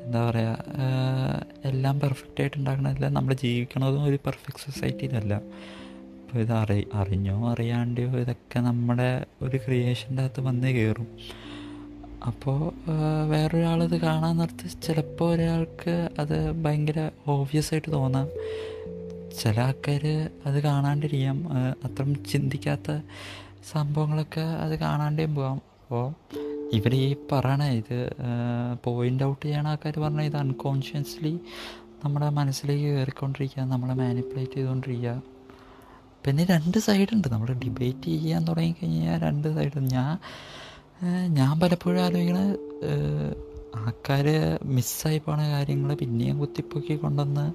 എന്താ 0.04 0.30
പറയുക 0.30 0.58
എല്ലാം 1.64 2.00
പെർഫെക്റ്റായിട്ട് 2.00 2.56
ഉണ്ടാക്കണമല്ല 2.56 3.08
നമ്മൾ 3.08 3.34
ജീവിക്കണതും 3.34 4.04
ഒരു 4.04 4.18
പെർഫെക്റ്റ് 4.26 4.64
സൊസൈറ്റിയിലല്ല 4.66 5.34
അപ്പോൾ 6.28 6.40
ഇത് 6.40 6.52
അറി 6.52 6.88
അറിഞ്ഞോ? 6.94 7.50
അറിയാണ്ടോ 7.50 8.02
ഇതൊക്കെ 8.02 8.58
നമ്മുടെ 8.60 9.26
ഒരു 9.42 9.56
ക്രിയേഷന്റെ 9.56 10.22
അകത്ത് 10.22 10.40
വന്ന് 10.40 10.68
കയറും. 10.68 11.06
അപ്പോൾ 12.26 12.72
വേറൊരാളിത് 13.30 14.00
കാണാൻ 14.00 14.36
നിർത്തി 14.36 14.68
ചിലപ്പോൾ 14.86 15.34
ഒരാൾക്ക് 15.34 16.08
അത് 16.18 16.52
ഭയങ്കര 16.64 17.10
ഓബ്വിയസ് 17.26 17.74
ആയിട്ട് 17.74 17.92
തോന്നാം. 17.92 18.28
ചില 19.40 19.60
ആൾക്കാർ 19.60 20.04
അത് 20.46 20.62
കാണാണ്ടിരിക്കാം. 20.62 21.48
അത്രയും 21.84 22.24
ചിന്തിക്കാത്ത 22.24 22.98
സംഭവങ്ങളൊക്കെ 23.70 24.40
അത് 24.40 24.78
കാണാണ്ടേയും 24.78 25.34
പോകാം 25.34 25.60
അപ്പോൾ 25.80 26.12
ഇവർ 26.76 26.94
ഈ 26.94 27.16
പറയണ 27.32 27.64
ഇത് 27.64 28.12
പോയിന്റ് 28.84 29.24
ഔട്ട് 29.24 29.46
ചെയ്യണ 29.46 29.68
ആൾക്കാർ 29.68 30.00
പറഞ്ഞ 30.00 30.20
ഇത് 30.20 30.36
അൺകോൺഷ്യസ്ലി 30.36 31.38
നമ്മുടെ 32.04 32.28
മനസ്സിലേക്ക് 32.28 32.84
കയറിക്കൊണ്ടിരിക്കുക 32.84 33.62
നമ്മളെ 33.62 33.94
മാനിപ്പുലേറ്റ് 33.94 34.52
ചെയ്തുകൊണ്ടിരിക്കുക. 34.52 35.37
പിന്നെ 36.24 36.44
രണ്ട് 36.44 36.78
സൈഡുണ്ട്. 36.78 37.28
നമ്മൾ 37.32 37.50
ഡിബേറ്റ് 37.64 38.08
ചെയ്യാൻ 38.14 38.42
തുടങ്ങിക്കഴിഞ്ഞാൽ 38.48 39.18
രണ്ട് 39.26 39.48
സൈഡ്. 39.56 39.80
ഞാൻ 39.96 40.12
ഞാൻ 41.38 41.52
പലപ്പോഴും 41.60 42.00
ആലോചിക്കണത് 42.04 42.54
ആൾക്കാർ 43.76 44.26
മിസ്സായി 44.76 45.18
പോണ 45.18 45.40
കാര്യങ്ങൾ 45.48 45.90
പിന്നെയും 45.94 46.36
കുത്തിപ്പൊക്കി 46.38 46.94
കൊണ്ടുവന്ന് 46.96 47.46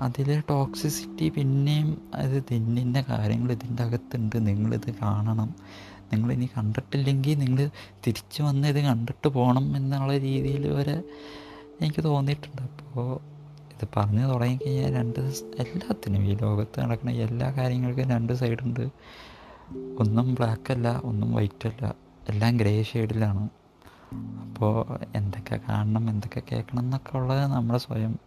അതിലെ 0.00 0.36
ടോക്സിസിറ്റി 0.50 1.28
പിന്നെയും 1.28 1.88
അത് 2.14 2.36
തിന്നിന്റെ 2.50 3.00
കാര്യങ്ങൾ 3.10 3.52
ഇതിന്റെ 3.52 3.82
അകത്തുണ്ട്. 3.82 4.36
നിങ്ങളിത് 4.48 4.90
കാണണം. 5.02 5.50
നിങ്ങളിനി 6.12 6.48
കണ്ടിട്ടില്ലെങ്കിൽ 6.56 7.38
നിങ്ങൾ 7.38 7.70
തിരിച്ചു 8.06 8.40
വന്ന് 8.42 8.68
ഇത് 8.68 8.80
കണ്ടിട്ട് 8.88 9.28
പോകണം 9.28 9.76
എന്നുള്ള 9.76 10.18
രീതിയിൽ 10.18 10.64
വരെ 10.72 10.96
എനിക്ക് 11.80 12.04
തോന്നിയിട്ടുണ്ട്. 12.04 12.62
അപ്പോൾ 12.62 13.08
ഇത് 13.74 13.88
പറഞ്ഞു 13.96 14.26
തുടങ്ങിക്കഴിഞ്ഞാൽ 14.26 14.94
രണ്ട് 14.94 15.20
എല്ലാത്തിനും 15.58 16.22
ഈ 16.24 16.34
ലോകത്ത് 16.34 16.80
നടക്കുന്ന 16.80 17.12
എല്ലാ 17.12 17.50
കാര്യങ്ങൾക്കും 17.50 18.10
രണ്ട് 18.10 18.32
സൈഡുണ്ട്. 18.32 18.84
ഒന്നും 19.98 20.34
ബ്ലാക്ക് 20.34 20.72
അല്ല 20.72 21.00
ഒന്നും 21.04 21.32
വൈറ്റ് 21.32 21.68
അല്ല 21.68 21.94
എല്ലാം 22.28 22.56
ഗ്രേ 22.56 22.82
ഷെയ്ഡിലാണ് 22.82 23.48
അപ്പോൾ 24.42 24.98
എന്തൊക്കെ 25.14 25.60
കാണണം 25.68 26.10
എന്തൊക്കെ 26.10 26.42
കേൾക്കണം 26.52 26.80
എന്നൊക്കെ 26.80 27.16
ഉള്ളത് 27.16 27.52
നമ്മൾ 27.52 27.76
സ്വയം 27.76 28.18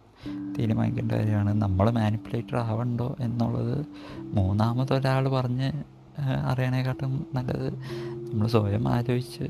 തീരുമാനിക്കേണ്ട 0.58 1.12
കാര്യമാണ്. 1.12 1.52
നമ്മൾ 1.62 1.90
മാനിപ്പുലേറ്റർ 1.90 2.56
ആവണ്ടോ 2.56 3.16
എന്നുള്ളത് 3.20 3.86
മൂന്നാമതൊരാൾ 4.20 5.28
പറഞ്ഞ് 5.28 5.70
അറിയണേക്കാട്ടും 6.46 7.26
നല്ലത് 7.34 7.68
നമ്മൾ 8.30 8.46
സ്വയം 8.46 8.88
ആലോചിച്ച് 8.88 9.46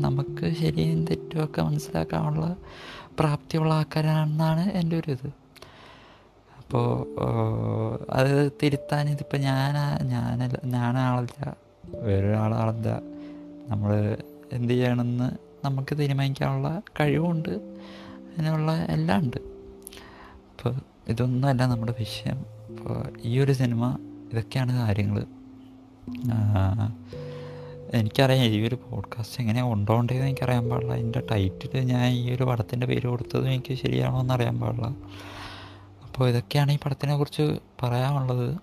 നമുക്ക് 0.00 0.54
ശരിയും 0.54 1.04
തെറ്റുമൊക്കെ 1.04 1.62
മനസ്സിലാക്കാനുള്ള 1.62 2.56
പ്രാപ്തിയുള്ള 3.18 3.74
ആൾക്കാരാണെന്നാണ് 3.74 4.72
എന്റെ 4.72 4.96
ഒരു 4.96 5.10
ഇത്. 5.10 5.28
അപ്പോൾ 6.58 6.86
അത് 8.10 8.52
തിരുത്താൻ 8.62 9.08
ഇതിപ്പോൾ 9.08 9.36
ഞാൻ 9.36 9.74
ഞാനല്ല 10.08 10.58
ഞാനാളല്ല 10.64 11.56
വേറൊരാളാളല്ല 11.94 12.88
നമ്മൾ 13.68 14.16
എന്ത് 14.52 14.72
ചെയ്യണമെന്ന് 14.72 15.28
നമുക്ക് 15.64 15.98
തീരുമാനിക്കാനുള്ള 15.98 16.82
കഴിവുണ്ട്. 17.00 17.48
അതിനുള്ള 18.38 18.72
എല്ലാം 18.72 19.20
ഉണ്ട്. 19.20 19.36
അപ്പോൾ 20.50 20.74
ഇതൊന്നുമല്ല 21.08 21.66
നമ്മുടെ 21.66 21.94
വിഷയം. 21.98 22.38
അപ്പോൾ 22.70 23.12
ഈ 23.24 23.38
ഒരു 23.38 23.52
സിനിമ 23.52 23.98
ഇതൊക്കെയാണ് 24.32 24.72
കാര്യങ്ങൾ 24.86 25.26
എനിക്കറിയാം 27.94 28.44
ഈ 28.44 28.68
ഒരു 28.68 28.74
പോഡ്കാസ്റ്റ് 28.74 29.40
എങ്ങനെ 29.40 29.62
കൊണ്ടുപോകേണ്ടതെന്ന് 29.62 30.26
എനിക്കറിയാൻ 30.26 30.68
പാടില്ല. 30.68 30.92
അതിന്റെ 30.92 31.22
ടൈറ്റിൽ 31.30 31.78
ഞാൻ 31.80 32.12
ഈ 32.12 32.34
ഒരു 32.34 32.42
പടത്തിന്റെ 32.42 32.86
പേര് 32.86 33.06
കൊടുത്തതും 33.06 33.48
എനിക്ക് 33.48 33.74
ശരിയാണോ 33.74 34.20
എന്ന് 34.20 34.34
അറിയാൻ 34.34 34.60
പാടില്ല. 34.60 34.86
അപ്പോൾ 36.04 36.28
ഇതൊക്കെയാണ് 36.28 36.72
ഈ 36.72 36.78
പടത്തിനെ 36.84 37.16
കുറിച്ച് 37.16 37.58
പറയാനുള്ളത്. 37.82 38.58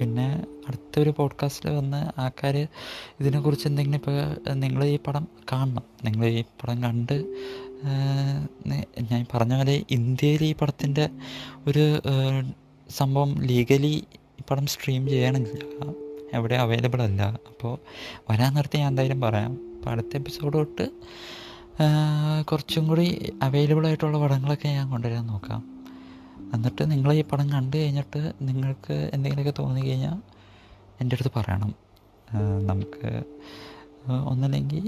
പിന്നെ 0.00 0.46
അടുത്തൊരു 0.68 1.10
പോഡ്കാസ്റ്റിൽ 1.10 1.70
വന്ന് 1.70 2.20
ആൾക്കാർ 2.20 2.68
ഇതിനെക്കുറിച്ച് 3.20 3.66
എന്തെങ്കിലും 3.66 3.96
ഇപ്പോൾ 3.96 4.50
നിങ്ങൾ 4.52 4.84
ഈ 4.84 4.98
പടം 4.98 5.28
കാണണം. 5.52 5.82
നിങ്ങൾ 6.04 6.26
ഈ 6.26 6.42
പടം 6.42 6.82
കണ്ട് 6.82 7.34
ഞാൻ 9.10 9.26
പറഞ്ഞ 9.34 9.56
പോലെ 9.56 9.84
ഇന്ത്യയിൽ 9.90 10.44
ഈ 10.44 10.54
പടത്തിന്റെ 10.54 11.08
ഒരു 11.66 12.00
സംഭവം 12.90 13.42
ലീഗലി 13.42 14.04
ഈ 14.14 14.42
പടം 14.50 14.66
സ്ട്രീം 14.66 15.08
ചെയ്യണില്ല 15.08 16.07
എവിടെ 16.34 16.56
അവൈലബിൾ 16.64 17.00
അല്ല. 17.02 17.22
അപ്പോൾ 17.50 17.72
വരാൻ 18.30 18.50
നേരത്തെ 18.54 18.78
ഞാൻ 18.78 18.90
എന്തായാലും 18.92 19.20
പറയാം. 19.20 19.52
അപ്പോൾ 19.76 19.90
അടുത്ത 19.90 20.12
എപ്പിസോഡ് 20.14 20.54
തൊട്ട് 20.58 20.86
കുറച്ചും 22.50 22.84
കൂടി 22.88 23.06
അവൈലബിൾ 23.42 23.86
ആയിട്ടുള്ള 23.86 24.18
പടങ്ങളൊക്കെ 24.18 24.68
ഞാൻ 24.68 24.86
കൊണ്ടുവരാൻ 24.90 25.26
നോക്കാം. 25.26 25.60
എന്നിട്ട് 26.54 26.82
നിങ്ങൾ 26.90 27.10
ഈ 27.12 27.22
പടം 27.22 27.46
കണ്ടു 27.52 27.76
കഴിഞ്ഞിട്ട് 27.76 28.20
നിങ്ങൾക്ക് 28.48 28.96
എന്തെങ്കിലുമൊക്കെ 29.14 29.54
തോന്നി 29.62 29.80
കഴിഞ്ഞാൽ 29.86 30.18
എന്റെ 31.00 31.14
അടുത്ത് 31.14 31.32
പറയണം. 31.38 31.72
നമുക്ക് 32.66 33.10
ഒന്നല്ലെങ്കിൽ 34.30 34.84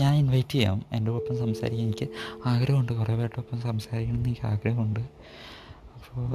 ഞാൻ 0.00 0.12
ഇൻവൈറ്റ് 0.14 0.54
ചെയ്യാം. 0.54 0.82
എന്റെ 0.92 1.10
ഒപ്പം 1.10 1.36
സംസാരിക്കാൻ 1.38 1.86
എനിക്ക് 1.86 2.06
ആഗ്രഹമുണ്ട്. 2.46 2.92
കുറേ 2.92 3.14
പേരുടെ 3.16 3.40
ഒപ്പം 3.40 3.58
സംസാരിക്കണമെന്ന് 3.60 4.28
എനിക്ക് 4.28 4.46
ആഗ്രഹമുണ്ട്. 4.46 5.00
അപ്പോൾ 5.94 6.26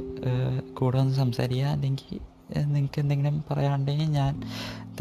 കൂടെ 0.78 0.98
ഒന്ന് 0.98 1.14
സംസാരിക്കുക 1.14 1.72
അല്ലെങ്കിൽ 1.76 2.20
നിങ്ങൾക്ക് 2.56 3.00
എന്തെങ്കിലും 3.00 3.44
പറയാനുണ്ടെങ്കിൽ 3.50 4.04
ഞാൻ 4.04 4.42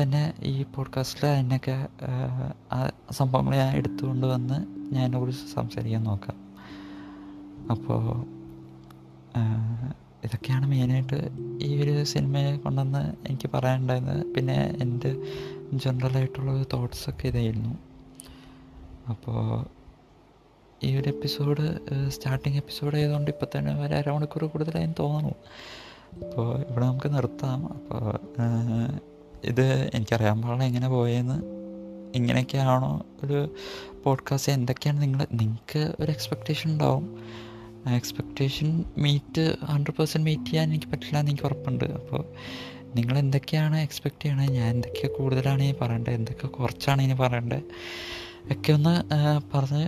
തന്നെ 0.01 0.33
ഈ 0.43 0.63
പോഡ്കാസ്റ്റിൽ 0.63 1.25
അതിനൊക്കെ 1.25 1.87
ആ 2.73 2.89
സംഭവങ്ങൾ 3.11 3.55
ഞാൻ 3.55 3.75
എടുത്തുകൊണ്ട് 3.77 4.27
വന്ന് 4.27 4.57
ഞാൻ 4.93 5.19
കുറിച്ച് 5.19 5.53
സംസാരിക്കാൻ 5.53 6.03
നോക്കാം. 6.03 6.37
അപ്പോൾ 7.71 8.01
ഇതൊക്കെയാണ് 10.23 10.65
മെയിനായിട്ട് 10.67 11.29
ഈ 11.61 11.81
ഒരു 11.81 12.03
സിനിമയെ 12.03 12.57
കൊണ്ടുവന്ന് 12.57 13.13
എനിക്ക് 13.27 13.49
പറയാനുണ്ടായിരുന്നത്. 13.53 14.25
പിന്നെ 14.25 14.77
എന്റെ 14.81 15.15
ജനറലായിട്ടുള്ള 15.73 16.65
തോട്ട്സൊക്കെ 16.73 17.27
ഇതായിരുന്നു. 17.27 17.77
അപ്പോൾ 19.09 19.65
ഈ 20.83 20.95
ഒരു 20.95 21.09
എപ്പിസോഡ് 21.09 21.79
സ്റ്റാർട്ടിങ് 22.09 22.55
എപ്പിസോഡ് 22.55 22.95
ആയതുകൊണ്ട് 22.95 23.31
ഇപ്പോൾ 23.31 23.57
തന്നെ 23.57 23.81
ഒരു 23.85 23.93
അരമണിക്കൂർ 23.93 24.45
കൂടുതലായി 24.45 24.93
തോന്നുന്നു. 24.99 25.35
അപ്പോൾ 26.13 26.61
ഇവിടെ 26.69 26.85
നമുക്ക് 26.85 27.09
നിർത്താം. 27.15 27.59
അപ്പോൾ 27.73 28.03
ഇത് 29.43 29.65
എനിക്കറിയാൻ 29.93 30.41
പാടില്ല 30.41 30.63
എങ്ങനെ 30.63 30.89
പോയെന്ന്. 30.89 31.37
ഇങ്ങനെയൊക്കെയാണോ 32.15 32.91
ഒരു 33.23 33.39
പോഡ്കാസ്റ്റ് 34.03 34.51
എന്തൊക്കെയാണ് 34.51 35.01
നിങ്ങൾ 35.01 35.21
നിങ്ങൾക്ക് 35.31 35.93
ഒരു 35.99 36.11
എക്സ്പെക്റ്റേഷൻ 36.11 36.71
ഉണ്ടാവും? 36.71 37.05
Expectation 37.95 38.69
meet 38.97 39.43
hundred 39.65 39.95
percent 39.95 40.25
meet 40.25 40.47
ചെയ്യാൻ 40.49 40.69
എനിക്ക് 40.69 40.85
പറ്റില്ല 40.85 41.17
എന്ന് 41.19 41.31
എനിക്ക് 41.31 41.45
ഉറപ്പുണ്ട്. 41.45 41.85
അപ്പോൾ 41.99 42.23
നിങ്ങൾ 42.95 43.17
എന്തൊക്കെയാണ് 43.17 43.77
എക്സ്പെക്റ്റ് 43.77 44.23
ചെയ്യണത് 44.23 44.51
ഞാൻ 44.51 44.67
എന്തൊക്കെ 44.75 45.07
കൂടുതലാണ് 45.07 45.63
ഇനി 45.63 45.75
പറയേണ്ടത് 45.81 46.13
എന്തൊക്കെ 46.13 46.47
കുറച്ചാണ് 46.47 47.01
ഇനി 47.01 47.13
പറയേണ്ടത് 47.13 47.63
ഒക്കെ 48.51 48.71
ഒന്ന് 48.73 48.95
പറഞ്ഞ് 49.53 49.87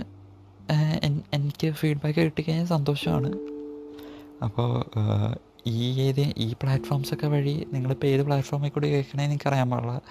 എനിക്ക് 1.34 1.72
ഫീഡ്ബാക്ക് 1.72 2.20
കിട്ടിക്കഴിഞ്ഞാൽ 2.20 2.66
സന്തോഷമാണ്. 2.66 3.30
അപ്പോൾ 4.46 4.70
ഈ 5.68 5.99
ഏത് 5.99 6.34
ഈ 6.38 6.53
പ്ലാറ്റ്ഫോംസൊക്കെ 6.53 7.28
വഴി 7.28 7.68
നിങ്ങളിപ്പോൾ 7.74 8.07
ഏത് 8.07 8.22
പ്ലാറ്റ്ഫോമിൽ 8.22 8.70
കൂടി 8.70 8.88
കേൾക്കണമെന്ന് 8.88 9.24
എനിക്കറിയാൻ 9.24 9.70
പാടില്ല. 9.70 10.01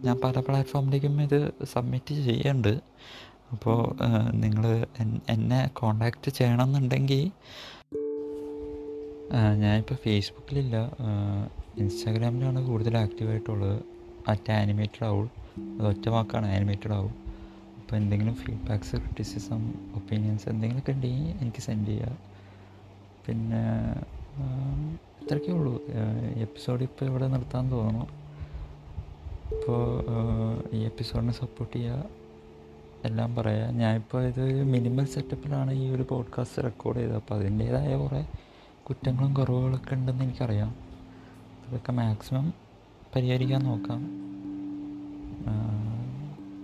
ഞാൻ 0.00 0.20
പല 0.24 0.40
പ്ലാറ്റ്ഫോമിലേക്കും 0.40 1.22
ഇത് 1.22 1.52
സബ്മിറ്റ് 1.64 2.14
ചെയ്യുന്നുണ്ട് 2.14 2.80
അപ്പോൾ 3.52 3.96
നിങ്ങൾ 4.32 4.86
എന്നെ 5.28 5.70
കോണ്ടാക്റ്റ് 5.72 6.30
ചെയ്യണമെന്നുണ്ടെങ്കിൽ 6.30 7.30
ഞാനിപ്പോൾ 9.56 9.94
ഫേസ്ബുക്കിലില്ല 9.94 10.76
ഇൻസ്റ്റാഗ്രാമിലാണ് 11.78 12.66
കൂടുതൽ 12.66 12.98
ആക്റ്റീവായിട്ടുള്ളത് 12.98 13.82
അറ്റ് 14.28 14.52
ആനിമേറ്റഡ് 14.52 15.04
ആവുൾ 15.04 15.28
അത് 15.80 15.86
ഒറ്റ 15.86 16.08
വാക്കാണ് 16.08 16.46
ആനിമേറ്റഡ് 16.46 16.92
ആവും 16.92 17.14
അപ്പോൾ 17.78 17.96
എന്തെങ്കിലും 17.96 18.34
ഫീഡ്ബാക്ക്സ് 18.34 18.96
ക്രിറ്റിസിസം 18.96 19.74
ഒപ്പീനിയൻസ് 19.94 20.48
എന്തെങ്കിലുമൊക്കെ 20.48 20.92
ഉണ്ടെങ്കിൽ 20.92 21.42
എനിക്ക് 21.42 21.62
സെൻഡ് 21.62 21.86
ചെയ്യുക 21.86 22.18
പിന്നെ 23.26 23.62
ഇത്രയൊക്കെ 25.22 25.52
ഉള്ളൂ. 25.52 25.82
എപ്പിസോഡ് 26.36 26.82
ഇപ്പോൾ 26.82 27.04
ഇവിടെ 27.04 27.28
നിർത്താൻ 27.28 27.70
തോന്നുന്നു. 27.70 28.06
ഇപ്പോൾ 29.54 30.04
ഈ 30.72 30.84
എപ്പിസോഡിനെ 30.84 31.32
സപ്പോർട്ട് 31.32 31.76
ചെയ്യുക 31.76 32.04
എല്ലാം 33.04 33.34
പറയാം. 33.34 33.78
ഞാനിപ്പോൾ 33.78 34.26
ഇതൊരു 34.26 34.62
മിനിമൽ 34.62 35.04
സെറ്റപ്പിലാണ് 35.04 35.72
ഈ 35.72 35.90
ഒരു 35.90 36.06
പോഡ്കാസ്റ്റ് 36.10 36.64
റെക്കോർഡ് 36.64 36.98
ചെയ്തത്. 36.98 37.16
അപ്പോൾ 37.16 37.34
അതിന്റേതായ 37.34 37.96
കുറേ 37.96 38.28
കുറ്റങ്ങളും 38.88 39.34
കുറവുകളൊക്കെ 39.34 39.94
ഉണ്ടെന്ന് 39.94 40.24
എനിക്കറിയാം. 40.24 40.74
അതൊക്കെ 41.68 41.92
മാക്സിമം 41.92 42.54
പരിഹരിക്കാൻ 43.16 43.62
നോക്കാം. 43.62 44.00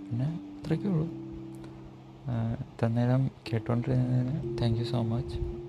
പിന്നെ 0.09 0.39
ഇത്രയൊക്കെ 0.59 0.87
ഉള്ളൂ. 0.87 1.09
തന്നേരം 2.83 3.27
കേട്ടോണ്ടിരുന്നതിന് 3.27 4.57
താങ്ക് 4.61 4.79
യു 4.79 4.83
സോ 4.83 5.01
മച്ച് 5.01 5.62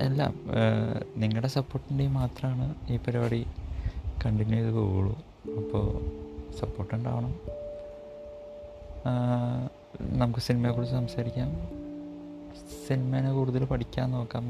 എല്ലാം 0.00 0.34
നിങ്ങളുടെ 1.16 1.48
സപ്പോർട്ടിന്റെ 1.48 2.08
മാത്രമാണ് 2.08 2.74
ഈ 2.90 2.96
പരിപാടി 2.96 3.46
കണ്ടിന്യൂ 4.26 4.58
ചെയ്ത് 4.58 4.72
പോവുള്ളൂ. 4.72 5.18
അപ്പോൾ 5.56 5.86
സപ്പോർട്ട് 6.60 6.94
ഉണ്ടാവണം. 6.94 7.34
നമുക്ക് 10.18 10.40
സിനിമയെക്കുറിച്ച് 10.40 10.94
സംസാരിക്കാം. 10.94 11.50
സിനിമേനെ 12.88 13.32
കൂടുതൽ 13.32 13.64
പഠിക്കാൻ 13.64 14.10
നോക്കാം. 14.10 14.48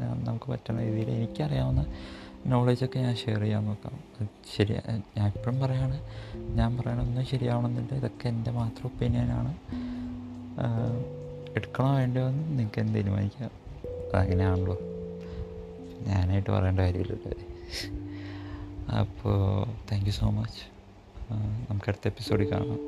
നമുക്ക് 0.00 0.50
പറ്റുന്ന 0.52 0.80
രീതിയിൽ 0.80 1.10
എനിക്കറിയാവുന്ന 1.10 1.86
നോളജൊക്കെ 2.46 2.98
ഞാൻ 2.98 3.16
ഷെയർ 3.16 3.40
ചെയ്യാൻ 3.40 3.64
നോക്കാം. 3.64 4.26
ശരി 4.56 4.72
ഞാൻ 5.16 5.26
ഇപ്പോഴും 5.26 5.60
പറയാണ് 5.60 6.00
ഞാൻ 6.56 6.76
പറയണൊന്നും 6.76 7.26
ശരിയാവണമെന്നില്ല. 7.26 7.94
ഇതൊക്കെ 7.94 8.28
എന്റെ 8.28 8.50
മാത്രം 8.50 8.84
ഒപ്പീനിയനാണ് 8.84 9.54
എടുക്കണോ 11.56 11.96
വേണ്ടോ 11.96 12.20
എന്ന് 12.28 12.58
നിങ്ങൾക്ക് 12.58 12.80
എന്ത് 12.80 12.94
തീരുമാനിക്കാം. 12.94 13.50
അങ്ങനെയാണല്ലോ 14.18 14.78
ഞാനായിട്ട് 16.06 16.50
പറയേണ്ട 16.50 16.80
കാര്യമില്ലല്ലോ 16.80 17.30
അപ്പോൾ 18.98 19.64
താങ്ക് 19.92 20.06
യു 20.06 20.12
സോ 20.12 20.30
മച്ച് 20.30 20.64
നമുക്ക് 21.70 21.88
അടുത്ത 21.88 22.08
എപ്പിസോഡിൽ 22.08 22.52
കാണാം. 22.52 22.80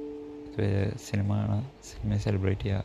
സിനിമ 1.06 1.36
കാണാം 1.36 1.62
സിനിമയെ 1.62 2.18
സെലിബ്രേറ്റ് 2.18 2.60
ചെയ്യുക 2.60 2.84